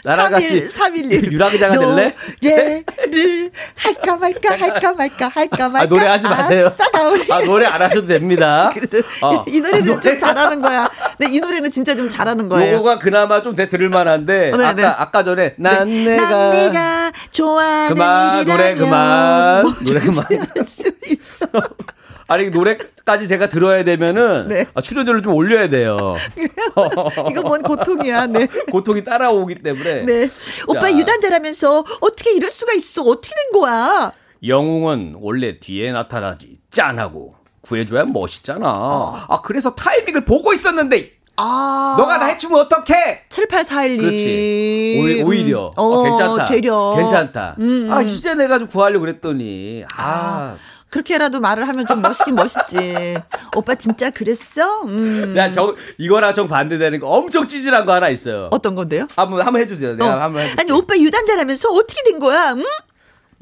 나랑 0.04 0.30
같이 0.30 0.68
311. 0.68 1.32
유랑자가 1.32 1.76
될래? 1.78 2.14
노래를 2.40 3.50
할까 3.74 4.16
말까 4.16 4.56
할까 4.56 4.92
말까 4.92 5.28
할까 5.28 5.68
말까. 5.68 5.80
아, 5.80 5.86
노래하지 5.86 6.28
마세요. 6.28 6.72
아, 7.30 7.40
노래 7.44 7.66
안 7.66 7.82
하셔도 7.82 8.06
됩니다. 8.06 8.70
그래도 8.74 8.98
어. 9.22 9.44
이 9.48 9.60
노래는 9.60 9.82
아, 9.82 9.84
좀 9.86 10.00
노래- 10.00 10.18
잘하는 10.18 10.60
거야. 10.60 10.88
네, 11.18 11.26
이 11.30 11.40
노래는 11.40 11.70
진짜 11.70 11.96
좀 11.96 12.08
잘하는 12.08 12.48
거예요. 12.48 12.74
요거가 12.76 12.98
그나마 13.00 13.42
좀 13.42 13.54
대- 13.56 13.68
들을 13.68 13.88
만한데 13.88 14.52
어, 14.52 14.56
네, 14.56 14.64
아까 14.64 14.74
네. 14.74 14.84
아까 14.86 15.24
전에 15.24 15.54
난 15.58 15.88
네. 15.88 16.04
내가 16.16 16.28
난 16.28 16.50
내가 16.50 17.12
좋아하는 17.32 17.88
그만, 17.88 18.38
일이라면 18.38 18.46
노래 18.56 18.74
그만, 18.76 19.64
노래 19.84 20.00
그만. 20.00 20.24
할수 20.54 20.84
있어. 21.06 21.46
아니 22.28 22.50
노래까지 22.50 23.28
제가 23.28 23.48
들어야 23.48 23.84
되면은 23.84 24.48
네. 24.48 24.66
아, 24.74 24.80
출연료를 24.80 25.22
좀 25.22 25.34
올려야 25.34 25.68
돼요. 25.68 26.14
이거 27.30 27.42
뭔 27.42 27.62
고통이야. 27.62 28.26
네. 28.28 28.46
고통이 28.70 29.04
따라오기 29.04 29.56
때문에 29.62 30.02
네. 30.04 30.28
오빠 30.68 30.90
유단자라면서 30.92 31.84
어떻게 32.00 32.32
이럴 32.34 32.50
수가 32.50 32.72
있어? 32.74 33.02
어떻게 33.02 33.34
된 33.34 33.60
거야? 33.60 34.12
영웅은 34.46 35.16
원래 35.20 35.58
뒤에 35.58 35.92
나타나지 35.92 36.58
짠하고 36.70 37.34
구해줘야 37.60 38.04
멋있잖아. 38.04 38.70
어. 38.70 39.20
아 39.28 39.40
그래서 39.42 39.74
타이밍을 39.74 40.24
보고 40.24 40.52
있었는데 40.52 41.12
아. 41.36 41.94
너가 41.98 42.18
나 42.18 42.26
해치면 42.26 42.60
어떡해? 42.60 43.24
7841님. 43.28 43.98
그렇지. 44.00 44.98
오히- 45.00 45.22
오히려. 45.22 45.72
어, 45.76 45.84
어, 45.84 46.02
괜찮다. 46.04 46.46
되려. 46.46 46.94
괜찮다. 46.96 47.56
음, 47.58 47.88
아, 47.90 48.00
음. 48.00 48.06
이제 48.08 48.34
내가 48.34 48.58
좀 48.58 48.68
구하려고 48.68 49.00
그랬더니. 49.00 49.84
아. 49.96 50.56
그렇게라도 50.92 51.40
말을 51.40 51.66
하면 51.68 51.86
좀 51.86 52.02
멋있긴 52.02 52.34
멋있지. 52.34 53.16
오빠 53.56 53.74
진짜 53.74 54.10
그랬어? 54.10 54.82
음. 54.82 55.34
야, 55.38 55.50
저, 55.50 55.74
이거랑 55.96 56.34
정 56.34 56.46
반대되는 56.46 57.00
거 57.00 57.08
엄청 57.08 57.48
찌질한 57.48 57.86
거 57.86 57.94
하나 57.94 58.10
있어요. 58.10 58.48
어떤 58.50 58.74
건데요? 58.74 59.06
한번, 59.16 59.40
한번 59.40 59.62
해주세요. 59.62 59.94
내가 59.94 60.16
어. 60.16 60.20
한번 60.20 60.42
해줄게. 60.42 60.60
아니 60.60 60.70
오빠 60.70 60.94
유단자라면서 60.96 61.70
어떻게 61.70 62.02
된 62.10 62.18
거야? 62.20 62.52
응? 62.52 62.62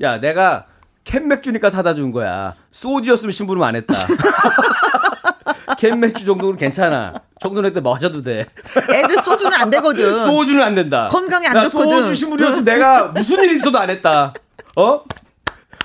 야, 0.01 0.21
내가 0.21 0.67
캔 1.03 1.27
맥주니까 1.27 1.71
사다 1.71 1.95
준 1.95 2.13
거야. 2.13 2.55
소주였으면 2.71 3.33
심부름 3.33 3.65
안 3.65 3.75
했다. 3.75 3.95
캔 5.77 5.99
맥주 5.99 6.25
정도는 6.25 6.57
괜찮아. 6.57 7.15
청소년 7.41 7.73
때 7.75 7.81
마셔도 7.81 8.23
돼. 8.23 8.47
애들 8.95 9.19
소주는 9.23 9.53
안 9.55 9.71
되거든. 9.71 10.21
소주는 10.25 10.63
안 10.63 10.77
된다. 10.77 11.09
건강에 11.11 11.49
안 11.49 11.57
야, 11.57 11.63
좋거든. 11.65 12.03
소주 12.03 12.15
심부름이었으면 12.15 12.65
내가 12.65 13.05
무슨 13.09 13.43
일 13.43 13.53
있어도 13.53 13.79
안 13.79 13.91
했다. 13.91 14.35
어? 14.77 15.03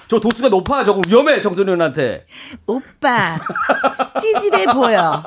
저 0.07 0.19
도수가 0.19 0.49
높아. 0.49 0.83
저거 0.83 1.01
위험해, 1.07 1.41
청소년한테. 1.41 2.25
오빠 2.67 3.39
찌질해 4.19 4.65
보여. 4.73 5.23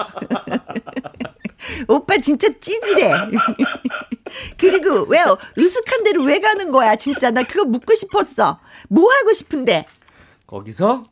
오빠 1.89 2.17
진짜 2.19 2.49
찌질해. 2.61 3.13
그리고 4.57 5.05
왜 5.09 5.25
으슥한 5.59 6.03
데로 6.05 6.23
왜 6.23 6.41
가는 6.41 6.71
거야? 6.71 6.97
진짜 6.97 7.31
나 7.31 7.43
그거 7.43 7.65
묻고 7.65 7.95
싶었어. 7.95 8.61
뭐 8.89 9.11
하고 9.13 9.33
싶은데? 9.33 9.85
거기서? 10.47 11.03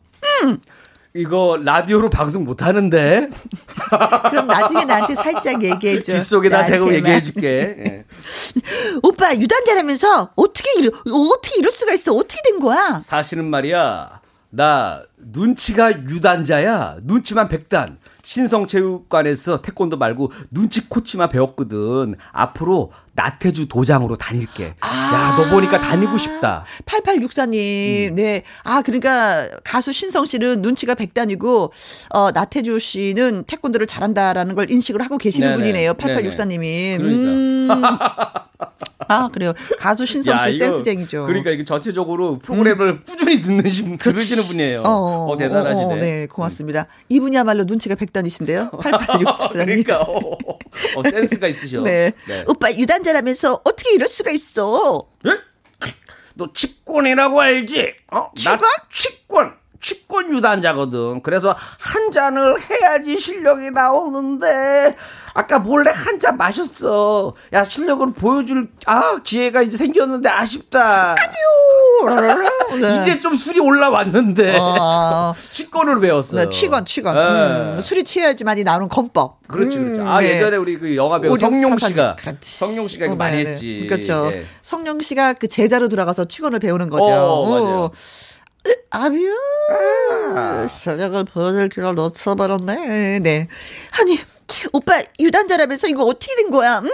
이거 1.17 1.59
라디오로 1.63 2.11
방송 2.11 2.45
못 2.45 2.63
하는데. 2.63 3.29
그럼 4.31 4.47
나중에 4.47 4.85
나한테 4.85 5.15
살짝 5.15 5.63
얘기해 5.63 6.03
줘. 6.03 6.13
귓속에다 6.13 6.67
대고. 6.67 6.93
얘기해 6.95 7.23
줄게. 7.23 7.77
예. 7.79 8.05
오빠 9.03 9.35
유단자라면서 9.35 10.31
어떻게 10.37 10.81
이러, 10.81 10.91
어떻게 11.07 11.59
이럴 11.59 11.71
수가 11.73 11.93
있어? 11.93 12.13
어떻게 12.15 12.41
된 12.51 12.61
거야? 12.61 13.01
사실은 13.03 13.47
말이야. 13.47 14.21
나 14.51 15.03
눈치가 15.19 15.91
유단자야. 15.93 16.99
눈치만 17.03 17.49
백단. 17.49 17.99
신성체육관에서 18.27 19.63
태권도 19.63 19.97
말고 19.99 20.33
눈치 20.51 20.89
코치만 20.89 21.29
배웠거든. 21.29 22.17
앞으로 22.33 22.91
나태주 23.13 23.69
도장으로 23.69 24.17
다닐게. 24.17 24.75
야, 24.85 25.37
너 25.39 25.49
보니까 25.49 25.79
다니고 25.79 26.19
싶다. 26.19 26.65
8864님, 26.85 28.13
네. 28.15 28.43
아, 28.65 28.83
그러니까 28.83 29.49
가수 29.63 29.93
신성 29.93 30.27
씨는 30.27 30.61
눈치가 30.61 30.95
백단이고, 30.95 31.73
어, 32.11 32.31
나태주 32.33 32.81
씨는 32.81 33.45
태권도를 33.45 33.87
잘한다라는 33.87 34.57
걸 34.57 34.71
인식을 34.71 35.01
하고 35.01 35.19
계시는 35.19 35.49
네네. 35.49 35.57
분이네요. 35.59 35.95
8864님이. 35.95 36.99
그러니까. 36.99 37.75
음. 37.75 38.66
아, 39.09 39.29
그래요. 39.29 39.53
가수 39.79 40.07
신성 40.07 40.39
씨 40.51 40.59
센스쟁이죠. 40.59 41.23
음. 41.23 41.27
그러니까 41.27 41.51
이거 41.51 41.65
전체적으로 41.65 42.39
프로그램을 42.39 43.03
꾸준히 43.03 43.41
듣는 43.43 43.69
신 43.71 43.97
들으시는 43.99 44.45
분이에요. 44.45 44.83
어, 44.85 45.37
대단하시네. 45.39 45.85
어, 45.85 45.89
어, 45.89 45.97
네, 45.97 46.27
고맙습니다. 46.27 46.87
이분이야말로 47.09 47.65
눈치가 47.65 47.95
백단이신데요. 47.95 48.71
8864님. 48.77 49.53
그러니까 49.53 50.01
어, 50.03 50.19
어, 50.97 51.03
센스가 51.11 51.47
있으셔. 51.49 51.83
네. 51.83 52.13
오빠 52.49 52.73
유단자라면서 52.73 53.61
어떻게 53.65 53.95
이럴 53.95 54.09
수가 54.09 54.31
있어? 54.31 55.07
예? 55.27 55.31
너 56.35 56.53
치권이라고 56.53 57.41
알지? 57.41 57.95
어? 58.13 58.31
치권? 58.35 58.59
나 58.61 58.69
치권. 58.93 59.55
치권 59.81 60.33
유단자거든. 60.35 61.23
그래서 61.23 61.55
한 61.79 62.11
잔을 62.11 62.57
해야지 62.71 63.19
실력이 63.21 63.71
나오는데 63.73 64.97
아까 65.35 65.59
몰래 65.59 65.91
한 65.95 66.19
잔 66.19 66.37
마셨어. 66.39 67.35
야 67.53 67.65
실력을 67.65 68.11
보여줄 68.15 68.69
아 68.87 69.19
기회가 69.23 69.61
이제 69.63 69.77
생겼는데 69.77 70.29
아쉽다. 70.31 71.15
네. 72.81 73.01
이제 73.01 73.21
좀 73.21 73.37
술이 73.37 73.61
올라왔는데 73.61 74.57
어. 74.59 75.35
치권으로 75.51 76.01
배웠어요. 76.01 76.43
네, 76.45 76.51
취건, 76.51 76.85
취건. 76.85 77.17
예. 77.17 77.21
음, 77.77 77.81
술이 77.81 78.05
취해야지만이 78.05 78.65
나오는 78.65 78.89
권법. 78.89 79.47
그렇지, 79.49 79.77
음, 79.79 79.85
그렇지. 79.95 80.09
아, 80.09 80.19
네. 80.21 80.31
예전에 80.31 80.57
우리 80.57 80.79
그 80.79 80.95
영화 80.97 81.21
배우 81.21 81.33
5644 81.33 81.47
성룡 81.51 81.71
님. 81.71 81.79
씨가. 81.79 82.17
그렇지. 82.17 82.59
성룡 82.59 82.89
씨가 82.89 83.13
어, 83.13 83.15
많이 83.17 83.37
네, 83.39 83.45
네. 83.45 83.51
했지. 83.51 83.87
그렇죠. 83.89 84.31
예. 84.33 84.45
성룡 84.63 85.01
씨가 85.01 85.35
그 85.35 85.49
제자로 85.49 85.89
들어가서 85.89 86.27
취건을 86.27 86.59
배우는 86.61 86.91
거죠. 86.91 87.05
어, 87.05 87.49
맞아요. 87.51 87.91
아뮤 88.91 89.19
실력을 90.69 91.25
보여줄 91.25 91.69
기회를 91.69 91.95
놓쳐버렸네. 91.95 93.19
네. 93.21 93.49
아니 94.01 94.19
오빠 94.73 95.03
유단자라면서 95.19 95.89
이거 95.89 96.05
어떻게 96.05 96.35
된 96.37 96.51
거야? 96.51 96.81
응? 96.85 96.91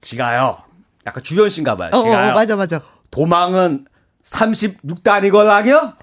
지가요. 0.00 0.62
약간 1.06 1.22
주현 1.22 1.50
씨인가 1.50 1.76
봐요. 1.76 1.90
어, 1.92 2.02
지가요. 2.02 2.30
어, 2.32 2.34
맞아 2.34 2.56
맞아. 2.56 2.80
도망은 3.10 3.86
36단이걸랑요? 4.24 5.94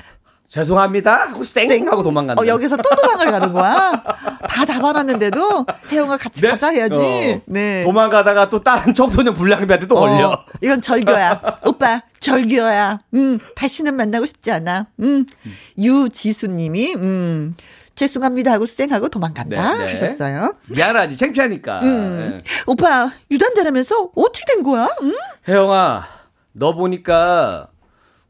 죄송합니다. 0.48 1.30
하고 1.30 1.44
쌩 1.44 1.88
하고 1.88 2.04
도망간다. 2.04 2.42
어, 2.42 2.46
여기서 2.46 2.78
또 2.78 2.96
도망을 2.96 3.32
가는 3.32 3.54
거야? 3.54 4.04
다 4.48 4.66
잡아놨는데도 4.66 5.66
혜영아 5.92 6.18
같이 6.18 6.42
네? 6.42 6.50
가자 6.50 6.70
해야지. 6.70 6.96
어. 6.96 7.42
네. 7.46 7.84
도망가다가 7.84 8.50
또 8.50 8.62
다른 8.62 8.94
청소년 8.94 9.34
불량배한테 9.34 9.88
또 9.88 9.96
걸려. 9.96 10.30
어, 10.30 10.46
이건 10.62 10.82
절교야. 10.82 11.60
오빠, 11.66 12.04
절교야. 12.20 13.00
음, 13.16 13.40
다시는 13.56 13.96
만나고 13.96 14.26
싶지 14.28 14.52
않아. 14.52 14.88
음, 15.00 15.26
유지수님이, 15.78 16.96
음, 16.96 17.56
죄송합니다 17.96 18.52
하고 18.52 18.66
쌩 18.66 18.92
하고 18.92 19.10
도망간다 19.10 19.78
네, 19.78 19.86
네. 19.86 19.92
하셨어요. 19.92 20.56
미안하지. 20.68 21.18
창피하니까. 21.18 21.80
음, 21.82 22.42
예. 22.42 22.44
오빠, 22.68 23.12
유단자라면서 23.32 24.12
어떻게 24.16 24.46
된 24.54 24.64
거야? 24.64 24.88
음? 25.02 25.16
혜영아, 25.48 26.06
너 26.52 26.76
보니까 26.76 27.70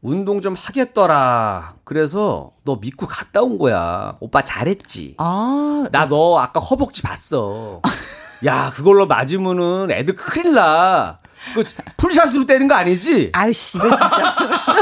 운동 0.00 0.40
좀 0.40 0.54
하겠더라. 0.54 1.73
그래서 1.84 2.52
너 2.64 2.76
믿고 2.80 3.06
갔다 3.06 3.42
온 3.42 3.58
거야. 3.58 4.16
오빠 4.20 4.42
잘했지. 4.42 5.14
아, 5.18 5.84
나 5.92 6.06
너 6.08 6.38
아까 6.38 6.60
허벅지 6.60 7.02
봤어. 7.02 7.80
야, 8.46 8.70
그걸로 8.74 9.06
맞으면은 9.06 9.90
애들 9.90 10.14
큰일 10.16 10.54
나. 10.54 11.18
그 11.54 11.64
풀샷으로 11.98 12.46
때린 12.46 12.68
거 12.68 12.74
아니지? 12.74 13.30
아유씨, 13.34 13.78
이거 13.78 13.88
진짜. 13.90 14.34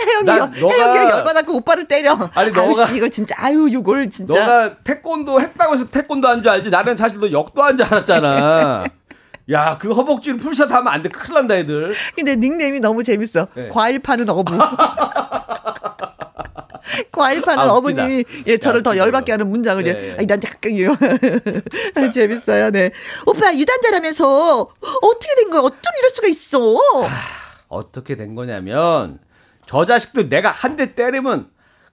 혜영이, 0.00 0.52
혜영이가 0.56 1.10
열받아서 1.10 1.52
오빠를 1.52 1.86
때려. 1.86 2.18
아니, 2.34 2.50
너가- 2.50 2.94
이거 2.94 3.08
진짜, 3.08 3.34
아유, 3.38 3.68
이걸 3.70 4.10
진짜. 4.10 4.34
너가 4.34 4.76
태권도 4.82 5.40
했다고 5.40 5.74
해서 5.74 5.88
태권도 5.88 6.28
한 6.28 6.42
줄 6.42 6.50
알지? 6.50 6.70
나는 6.70 6.96
사실 6.96 7.20
너 7.20 7.30
역도 7.30 7.62
한 7.62 7.76
줄 7.76 7.86
알았잖아. 7.86 8.84
야, 9.52 9.76
그 9.78 9.92
허벅지를 9.92 10.38
풀샷 10.38 10.70
하면 10.70 10.88
안 10.92 11.02
돼. 11.02 11.08
큰일 11.08 11.34
난다, 11.34 11.54
애들. 11.56 11.94
근데 12.14 12.36
닉네임이 12.36 12.80
너무 12.80 13.02
재밌어. 13.02 13.46
네. 13.54 13.68
과일 13.68 13.98
파는 14.00 14.28
어부. 14.28 14.58
과일 17.10 17.42
파는 17.42 17.62
아. 17.62 17.72
어부님이 17.72 18.24
예 18.46 18.58
저를 18.58 18.80
야, 18.80 18.82
더 18.82 18.90
웃기다, 18.90 19.04
열받게 19.04 19.32
하는 19.32 19.48
문장을 19.50 19.82
네, 19.84 19.90
예. 19.90 19.92
네. 19.92 20.16
아, 20.18 20.22
이런 20.22 20.40
작가요. 20.40 22.10
재밌어요. 22.12 22.70
네. 22.70 22.90
오빠 23.26 23.54
유단자라면서 23.54 24.60
어떻게 25.02 25.34
된 25.36 25.50
거야? 25.50 25.60
어쩜 25.60 25.80
이럴 25.98 26.10
수가 26.10 26.28
있어? 26.28 26.76
어떻게 27.68 28.16
된 28.16 28.34
거냐면, 28.34 29.18
저 29.66 29.84
자식들 29.84 30.28
내가 30.28 30.50
한 30.50 30.76
대 30.76 30.94
때리면 30.94 31.48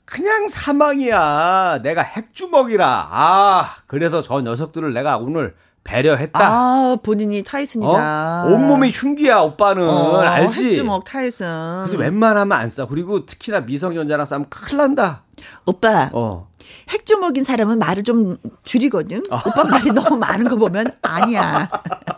그냥 0.05 0.47
사망이야. 0.47 1.81
내가 1.83 2.01
핵주먹이라. 2.01 3.09
아, 3.11 3.75
그래서 3.87 4.21
저 4.21 4.41
녀석들을 4.41 4.91
내가 4.93 5.17
오늘 5.17 5.55
배려했다. 5.83 6.39
아 6.39 6.97
본인이 7.01 7.41
타이슨이다. 7.43 8.45
어? 8.45 8.47
온몸이 8.51 8.91
흉기야, 8.91 9.39
오빠는. 9.39 9.87
어, 9.87 10.17
알지? 10.19 10.67
핵주먹 10.67 11.03
타이슨. 11.05 11.47
그래서 11.85 11.97
웬만하면 11.97 12.57
안 12.57 12.69
싸. 12.69 12.85
그리고 12.85 13.25
특히나 13.25 13.61
미성년자랑 13.61 14.25
싸면 14.25 14.49
큰일 14.49 14.77
난다. 14.77 15.23
오빠 15.65 16.09
어. 16.13 16.47
핵주먹인 16.89 17.43
사람은 17.43 17.79
말을 17.79 18.03
좀 18.03 18.37
줄이거든. 18.63 19.23
오빠 19.31 19.63
말이 19.63 19.91
너무 19.91 20.17
많은 20.17 20.47
거 20.49 20.55
보면 20.55 20.85
아니야. 21.01 21.69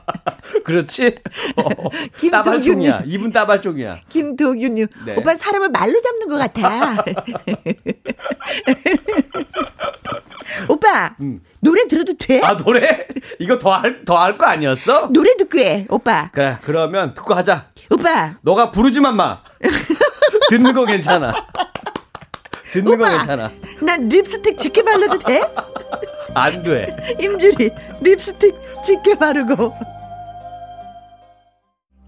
그렇지? 0.66 1.18
어. 1.56 1.64
따발총이야. 2.30 3.04
입은 3.06 3.32
따발총이야. 3.32 4.00
김도균님, 4.10 4.88
네. 5.06 5.16
오빠 5.18 5.36
사람을 5.36 5.70
말로 5.70 6.00
잡는 6.02 6.28
것 6.28 6.38
같아. 6.38 7.04
오빠 10.68 11.16
노래 11.62 11.86
들어도 11.88 12.14
돼? 12.18 12.42
아, 12.42 12.58
노래? 12.58 13.08
이거 13.40 13.58
더 13.60 13.72
할, 13.72 14.04
더할 14.04 14.38
거 14.38 14.46
아니었어? 14.48 15.10
노래 15.12 15.36
듣고 15.38 15.60
해, 15.60 15.86
오빠. 15.90 16.30
그래, 16.34 16.58
그러면 16.64 17.14
듣고 17.14 17.34
하자. 17.36 17.68
오빠, 17.92 18.36
너가 18.42 18.72
부르지만 18.72 19.16
마. 19.16 19.42
듣는 20.50 20.74
거 20.74 20.86
괜찮아. 20.86 21.34
듣는 22.74 22.98
거 22.98 23.04
오빠. 23.06 23.18
괜찮아. 23.18 23.52
난 23.82 24.10
립스틱 24.10 24.58
짙게 24.58 24.84
발라도 24.84 25.20
돼? 25.20 25.42
안 26.34 26.64
돼. 26.64 26.96
임주리 27.20 27.70
립스틱 28.02 28.56
짙게 28.84 29.16
바르고. 29.16 29.74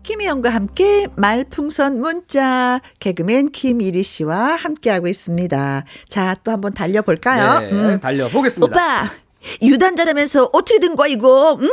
김혜영과 0.03 0.49
함께 0.49 1.07
말풍선 1.15 2.01
문자 2.01 2.81
개그맨 2.99 3.51
김일희 3.51 4.03
씨와 4.03 4.55
함께하고 4.55 5.07
있습니다. 5.07 5.85
자, 6.09 6.35
또 6.43 6.51
한번 6.51 6.73
달려볼까요? 6.73 7.59
네, 7.59 7.71
음. 7.71 7.99
달려보겠습니다. 8.01 8.65
오빠, 8.67 9.09
유단자라면서 9.61 10.49
어떻게 10.53 10.79
된 10.79 10.95
거야, 10.95 11.07
이거? 11.07 11.57
응? 11.61 11.69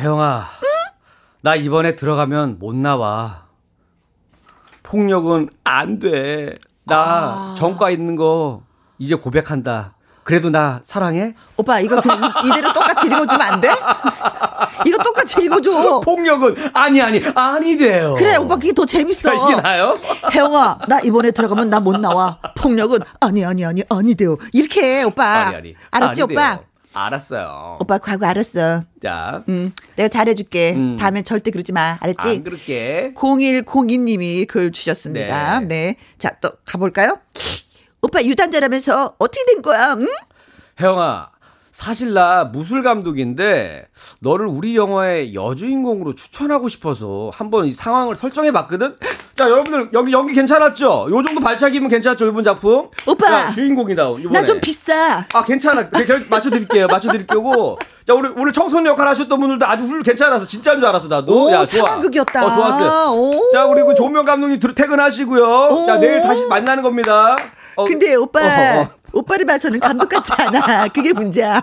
혜영아, 0.00 0.44
응? 0.62 0.68
나 1.42 1.54
이번에 1.54 1.96
들어가면 1.96 2.58
못 2.58 2.74
나와. 2.74 3.44
폭력은 4.82 5.50
안 5.64 5.98
돼. 5.98 6.56
나 6.84 6.96
아. 6.96 7.54
전과 7.58 7.90
있는 7.90 8.16
거 8.16 8.62
이제 8.98 9.14
고백한다. 9.14 9.94
그래도 10.24 10.48
나 10.48 10.80
사랑해? 10.82 11.34
오빠 11.56 11.80
이거 11.80 12.00
그냥 12.00 12.30
이대로 12.46 12.72
똑같이 12.72 13.06
읽어주면 13.06 13.40
안 13.42 13.60
돼? 13.60 13.68
이거 14.86 15.02
똑같이 15.02 15.42
읽어줘. 15.42 16.00
폭력은 16.00 16.56
아니 16.72 17.00
아니 17.02 17.20
아니돼요. 17.34 18.14
그래 18.14 18.36
오빠 18.36 18.54
그게 18.56 18.72
더 18.72 18.86
재밌어. 18.86 19.32
이게 19.50 19.60
나요? 19.60 19.94
혜영아 20.32 20.78
나 20.88 21.00
이번에 21.00 21.30
들어가면 21.30 21.68
나 21.68 21.80
못 21.80 21.98
나와. 22.00 22.38
폭력은 22.56 23.00
아니 23.20 23.44
아니 23.44 23.64
아니 23.66 23.82
아니돼요. 23.88 24.38
이렇게 24.52 25.00
해 25.00 25.02
오빠. 25.02 25.24
아니, 25.48 25.56
아니. 25.56 25.74
알았지 25.90 26.22
아니돼요. 26.22 26.38
오빠? 26.38 26.60
알았어요. 26.94 27.78
오빠 27.80 27.98
과거 27.98 28.26
알았어. 28.26 28.84
자. 29.02 29.44
음, 29.48 29.72
내가 29.96 30.08
잘해줄게. 30.08 30.74
음. 30.74 30.96
다음엔 30.96 31.24
절대 31.24 31.50
그러지 31.50 31.72
마. 31.72 31.98
알았지? 32.00 32.28
안 32.28 32.44
그럴게. 32.44 33.12
0102님이 33.16 34.46
글 34.46 34.72
주셨습니다. 34.72 35.60
네. 35.60 35.66
네. 35.66 35.96
자, 36.18 36.30
또 36.40 36.50
가볼까요? 36.64 37.18
오빠 38.00 38.22
유단자라면서 38.22 39.16
어떻게 39.18 39.44
된 39.52 39.62
거야? 39.62 39.94
응? 39.98 40.06
혜영아, 40.80 41.30
사실 41.74 42.14
나 42.14 42.44
무술 42.44 42.84
감독인데 42.84 43.88
너를 44.20 44.46
우리 44.46 44.76
영화의 44.76 45.34
여주인공으로 45.34 46.14
추천하고 46.14 46.68
싶어서 46.68 47.32
한번 47.34 47.66
이 47.66 47.72
상황을 47.72 48.14
설정해 48.14 48.52
봤거든. 48.52 48.94
자, 49.34 49.50
여러분들 49.50 49.90
여기 49.92 50.12
연기 50.12 50.34
괜찮았죠? 50.34 51.08
요 51.10 51.22
정도 51.24 51.40
발차기면 51.40 51.90
괜찮았죠, 51.90 52.28
이번 52.28 52.44
작품? 52.44 52.90
오빠. 53.08 53.32
야, 53.32 53.50
주인공이다. 53.50 54.04
나 54.30 54.44
좀 54.44 54.60
비싸. 54.60 55.26
아, 55.34 55.44
괜찮아. 55.44 55.90
맞춰 56.30 56.48
드릴게요. 56.48 56.86
맞춰 56.86 57.10
드릴 57.10 57.26
거고. 57.26 57.76
자, 58.06 58.14
오늘 58.14 58.32
오늘 58.38 58.52
청소년 58.52 58.86
역할 58.92 59.08
하셨던 59.08 59.40
분들도 59.40 59.66
아주 59.66 59.82
훌 59.82 60.00
괜찮아서 60.04 60.46
진짜인 60.46 60.78
줄 60.78 60.86
알았어, 60.88 61.08
나도. 61.08 61.46
오, 61.46 61.50
야, 61.50 61.64
좋아. 61.64 61.90
상극이었다. 61.90 62.46
어, 62.46 62.52
좋았어요. 62.54 63.20
오. 63.20 63.50
자, 63.50 63.64
우리 63.66 63.82
그 63.82 63.96
조명 63.96 64.24
감독님 64.24 64.60
퇴근하시고요. 64.60 65.42
오. 65.72 65.86
자, 65.86 65.98
내일 65.98 66.22
다시 66.22 66.46
만나는 66.46 66.84
겁니다. 66.84 67.36
어, 67.74 67.84
근데 67.86 68.14
오빠 68.14 68.38
어, 68.38 68.82
어. 68.82 68.88
오빠를 69.14 69.46
봐서는 69.46 69.80
감독 69.80 70.08
같지 70.08 70.32
않아. 70.36 70.88
그게 70.88 71.12
문제야. 71.12 71.62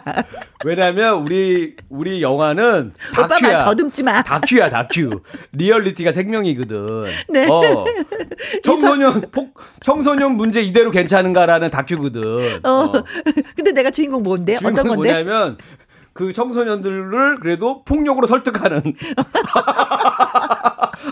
왜냐면 0.64 1.16
우리 1.22 1.76
우리 1.90 2.22
영화는 2.22 2.94
다큐야. 3.14 3.66
더듬지 3.66 4.04
마. 4.04 4.22
다큐야 4.24 4.70
다큐. 4.70 5.22
리얼리티가 5.52 6.12
생명이거든. 6.12 7.04
네. 7.30 7.48
어. 7.50 7.86
청소년 8.64 9.22
폭 9.32 9.54
청소년 9.82 10.36
문제 10.38 10.62
이대로 10.62 10.92
괜찮은가라는 10.92 11.70
다큐거든. 11.72 12.60
어. 12.64 12.70
어. 12.70 12.92
근데 13.56 13.72
내가 13.72 13.92
주인공 13.92 14.24
뭔데? 14.24 14.58
주인공 14.58 14.80
어떤 14.80 14.88
건데? 14.96 15.12
뭐냐면 15.24 15.58
그 16.14 16.34
청소년들을 16.34 17.40
그래도 17.40 17.84
폭력으로 17.84 18.28
설득하는 18.28 18.82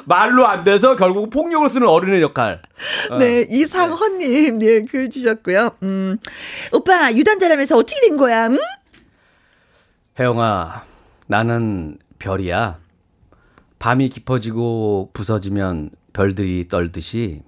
말로 0.06 0.46
안 0.46 0.64
돼서 0.64 0.96
결국 0.96 1.30
폭력을 1.30 1.68
쓰는 1.70 1.88
어른의 1.88 2.22
역할. 2.22 2.62
네, 3.18 3.42
어. 3.42 3.46
이상헌님 3.48 4.60
네, 4.60 4.86
글 4.86 5.10
주셨고요. 5.10 5.72
음, 5.84 6.18
오빠 6.74 7.14
유단자라면서 7.14 7.78
어떻게 7.78 8.02
된 8.02 8.18
거야? 8.18 8.48
음? 8.48 8.58
혜영아, 10.20 10.84
나는 11.28 11.98
별이야. 12.20 12.78
밤이 13.80 14.10
깊어지고 14.10 15.12
부서지면 15.14 15.92
별들이 16.12 16.68
떨듯이 16.68 17.42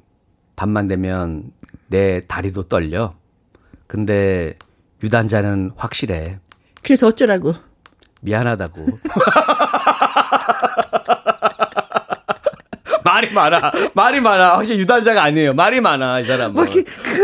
밤만 0.55 0.87
되면 0.87 1.51
내 1.87 2.25
다리도 2.27 2.69
떨려. 2.69 3.15
근데 3.87 4.55
유단자는 5.03 5.71
확실해. 5.75 6.39
그래서 6.83 7.07
어쩌라고? 7.07 7.53
미안하다고. 8.21 8.85
말이 13.11 13.33
많아. 13.33 13.71
말이 13.93 14.21
많아. 14.21 14.55
확실히 14.57 14.79
유단자가 14.79 15.21
아니에요. 15.23 15.53
말이 15.53 15.81
많아, 15.81 16.21
이 16.21 16.23
사람은. 16.23 16.53
뭐, 16.53 16.65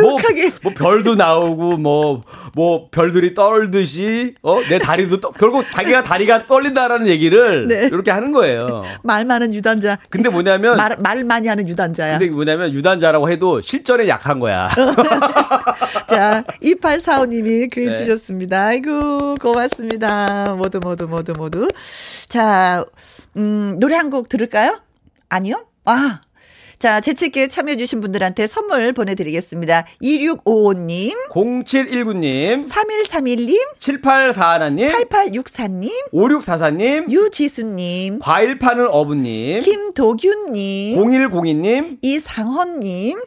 뭐, 0.01 0.17
뭐, 0.63 0.73
별도 0.75 1.15
나오고, 1.15 1.77
뭐, 1.77 2.23
뭐, 2.53 2.89
별들이 2.91 3.33
떨듯이, 3.33 4.35
어, 4.41 4.59
내 4.69 4.79
다리도, 4.79 5.21
떠, 5.21 5.31
결국 5.31 5.65
자기가 5.71 6.03
다리가 6.03 6.45
떨린다라는 6.45 7.07
얘기를 7.07 7.67
네. 7.67 7.85
이렇게 7.85 8.11
하는 8.11 8.31
거예요. 8.33 8.83
말 9.03 9.23
많은 9.23 9.53
유단자. 9.53 9.97
근데 10.09 10.29
뭐냐면. 10.29 10.75
말, 10.75 10.97
말 10.99 11.23
많이 11.23 11.47
하는 11.47 11.67
유단자야. 11.69 12.19
근데 12.19 12.33
뭐냐면 12.33 12.73
유단자라고 12.73 13.29
해도 13.29 13.61
실전에 13.61 14.07
약한 14.09 14.39
거야. 14.39 14.69
자, 16.07 16.43
2845님이 16.61 17.69
글 17.71 17.85
네. 17.87 17.95
주셨습니다. 17.95 18.65
아이고, 18.67 19.35
고맙습니다. 19.35 20.55
모두, 20.57 20.79
모두, 20.81 21.07
모두, 21.07 21.33
모두. 21.33 21.67
자, 22.27 22.83
음, 23.37 23.77
노래 23.79 23.95
한 23.95 24.07
곡 24.07 24.29
들을까요? 24.29 24.79
아니요? 25.29 25.65
아. 25.87 26.21
자, 26.79 27.01
재채기에 27.01 27.47
참여해주신 27.47 28.01
분들한테 28.01 28.45
선물 28.45 28.93
보내드리겠습니다. 28.93 29.87
2655님, 29.99 31.15
0719님, 31.31 32.69
3131님, 32.69 33.57
7841님, 33.79 34.91
8864님, 35.09 35.89
5644님, 36.13 37.09
유지수님, 37.09 38.19
과일 38.19 38.59
파는 38.59 38.89
어부님, 38.91 39.61
김도균님, 39.61 41.01
0102님, 41.01 41.97
이상헌님, 42.03 43.21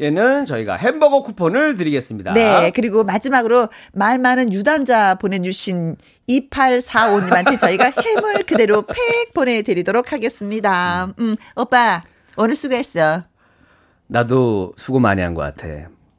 에는 0.00 0.46
저희가 0.46 0.76
햄버거 0.76 1.22
쿠폰을 1.22 1.74
드리겠습니다. 1.76 2.32
네, 2.32 2.70
그리고 2.74 3.04
마지막으로 3.04 3.68
말 3.92 4.18
많은 4.18 4.50
유단자 4.52 5.16
보내주신 5.16 5.96
2845님한테 6.28 7.60
저희가 7.60 7.92
햄을 8.00 8.44
그대로 8.46 8.82
팩 8.82 8.96
보내드리도록 9.34 10.12
하겠습니다. 10.12 11.12
음, 11.18 11.36
오빠, 11.56 12.02
오늘 12.36 12.56
수고했어. 12.56 13.24
나도 14.06 14.72
수고 14.78 14.98
많이 14.98 15.20
한 15.20 15.34
것 15.34 15.42
같아. 15.42 15.68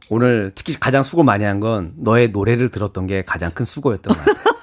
오늘 0.09 0.51
특히 0.53 0.79
가장 0.79 1.01
수고 1.01 1.23
많이 1.23 1.43
한 1.43 1.59
건 1.59 1.93
너의 1.97 2.29
노래를 2.29 2.69
들었던 2.69 3.07
게 3.07 3.23
가장 3.25 3.49
큰 3.51 3.65
수고였던 3.65 4.13
것 4.15 4.23
같아. 4.23 4.43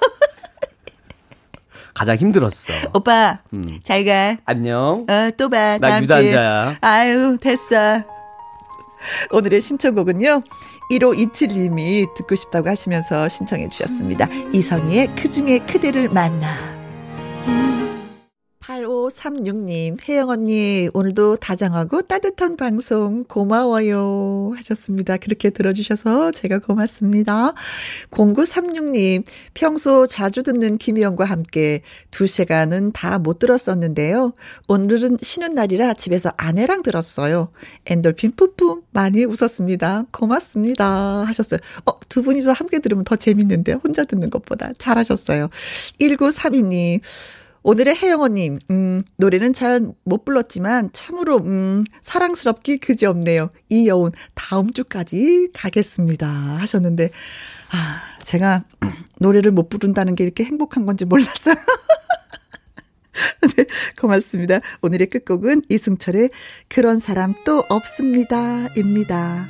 가장 1.93 2.15
힘들었어. 2.15 2.71
오빠, 2.93 3.39
음. 3.53 3.79
잘 3.83 4.05
가. 4.05 4.37
안녕. 4.45 5.05
어, 5.09 5.31
또 5.37 5.49
봐. 5.49 5.77
나 5.79 6.01
유단자야. 6.01 6.77
아유, 6.79 7.37
됐어. 7.41 8.03
오늘의 9.31 9.61
신청곡은요. 9.61 10.41
1527님이 10.91 12.13
듣고 12.15 12.35
싶다고 12.35 12.69
하시면서 12.69 13.29
신청해 13.29 13.67
주셨습니다. 13.69 14.27
이성희의 14.53 15.15
그 15.15 15.29
중에 15.29 15.59
그대를 15.59 16.09
만나. 16.09 16.70
8536님, 18.61 19.97
혜영 20.07 20.29
언니, 20.29 20.87
오늘도 20.93 21.37
다정하고 21.37 22.03
따뜻한 22.03 22.57
방송 22.57 23.23
고마워요. 23.23 24.53
하셨습니다. 24.55 25.17
그렇게 25.17 25.49
들어주셔서 25.49 26.31
제가 26.31 26.59
고맙습니다. 26.59 27.53
0936님, 28.11 29.25
평소 29.55 30.05
자주 30.05 30.43
듣는 30.43 30.77
김희영과 30.77 31.25
함께 31.25 31.81
두 32.11 32.27
시간은 32.27 32.91
다 32.93 33.21
못 33.21 33.39
들었었는데요. 33.39 34.33
오늘은 34.67 35.17
쉬는 35.21 35.53
날이라 35.53 35.93
집에서 35.95 36.31
아내랑 36.37 36.81
들었어요. 36.81 37.49
엔돌핀 37.85 38.31
뿜뿜 38.35 38.83
많이 38.91 39.25
웃었습니다. 39.25 40.05
고맙습니다. 40.11 41.23
하셨어요. 41.25 41.59
어, 41.85 41.99
두 42.09 42.21
분이서 42.23 42.51
함께 42.53 42.79
들으면 42.79 43.03
더 43.03 43.15
재밌는데, 43.15 43.73
혼자 43.73 44.05
듣는 44.05 44.29
것보다. 44.29 44.71
잘하셨어요. 44.77 45.49
1932님, 45.99 47.01
오늘의 47.63 47.95
혜영언님, 47.95 48.59
음, 48.71 49.03
노래는 49.17 49.53
잘 49.53 49.81
못 50.03 50.25
불렀지만 50.25 50.89
참으로, 50.93 51.37
음, 51.37 51.83
사랑스럽기 52.01 52.79
그지없네요. 52.79 53.51
이 53.69 53.87
여운 53.87 54.11
다음 54.33 54.71
주까지 54.71 55.49
가겠습니다. 55.53 56.27
하셨는데, 56.27 57.11
아, 57.71 58.01
제가 58.23 58.63
노래를 59.19 59.51
못 59.51 59.69
부른다는 59.69 60.15
게 60.15 60.23
이렇게 60.23 60.43
행복한 60.43 60.85
건지 60.85 61.05
몰랐어요. 61.05 61.55
네, 63.55 63.65
고맙습니다. 63.99 64.59
오늘의 64.81 65.09
끝곡은 65.09 65.63
이승철의 65.69 66.31
그런 66.67 66.99
사람 66.99 67.35
또 67.45 67.63
없습니다. 67.69 68.67
입니다. 68.75 69.47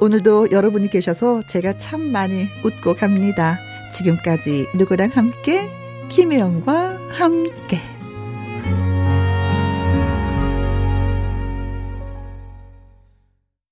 오늘도 0.00 0.50
여러분이 0.50 0.90
계셔서 0.90 1.42
제가 1.46 1.78
참 1.78 2.12
많이 2.12 2.46
웃고 2.62 2.94
갑니다. 2.94 3.58
지금까지 3.92 4.66
누구랑 4.76 5.10
함께? 5.14 5.77
김혜영과 6.08 6.98
함께. 7.10 7.80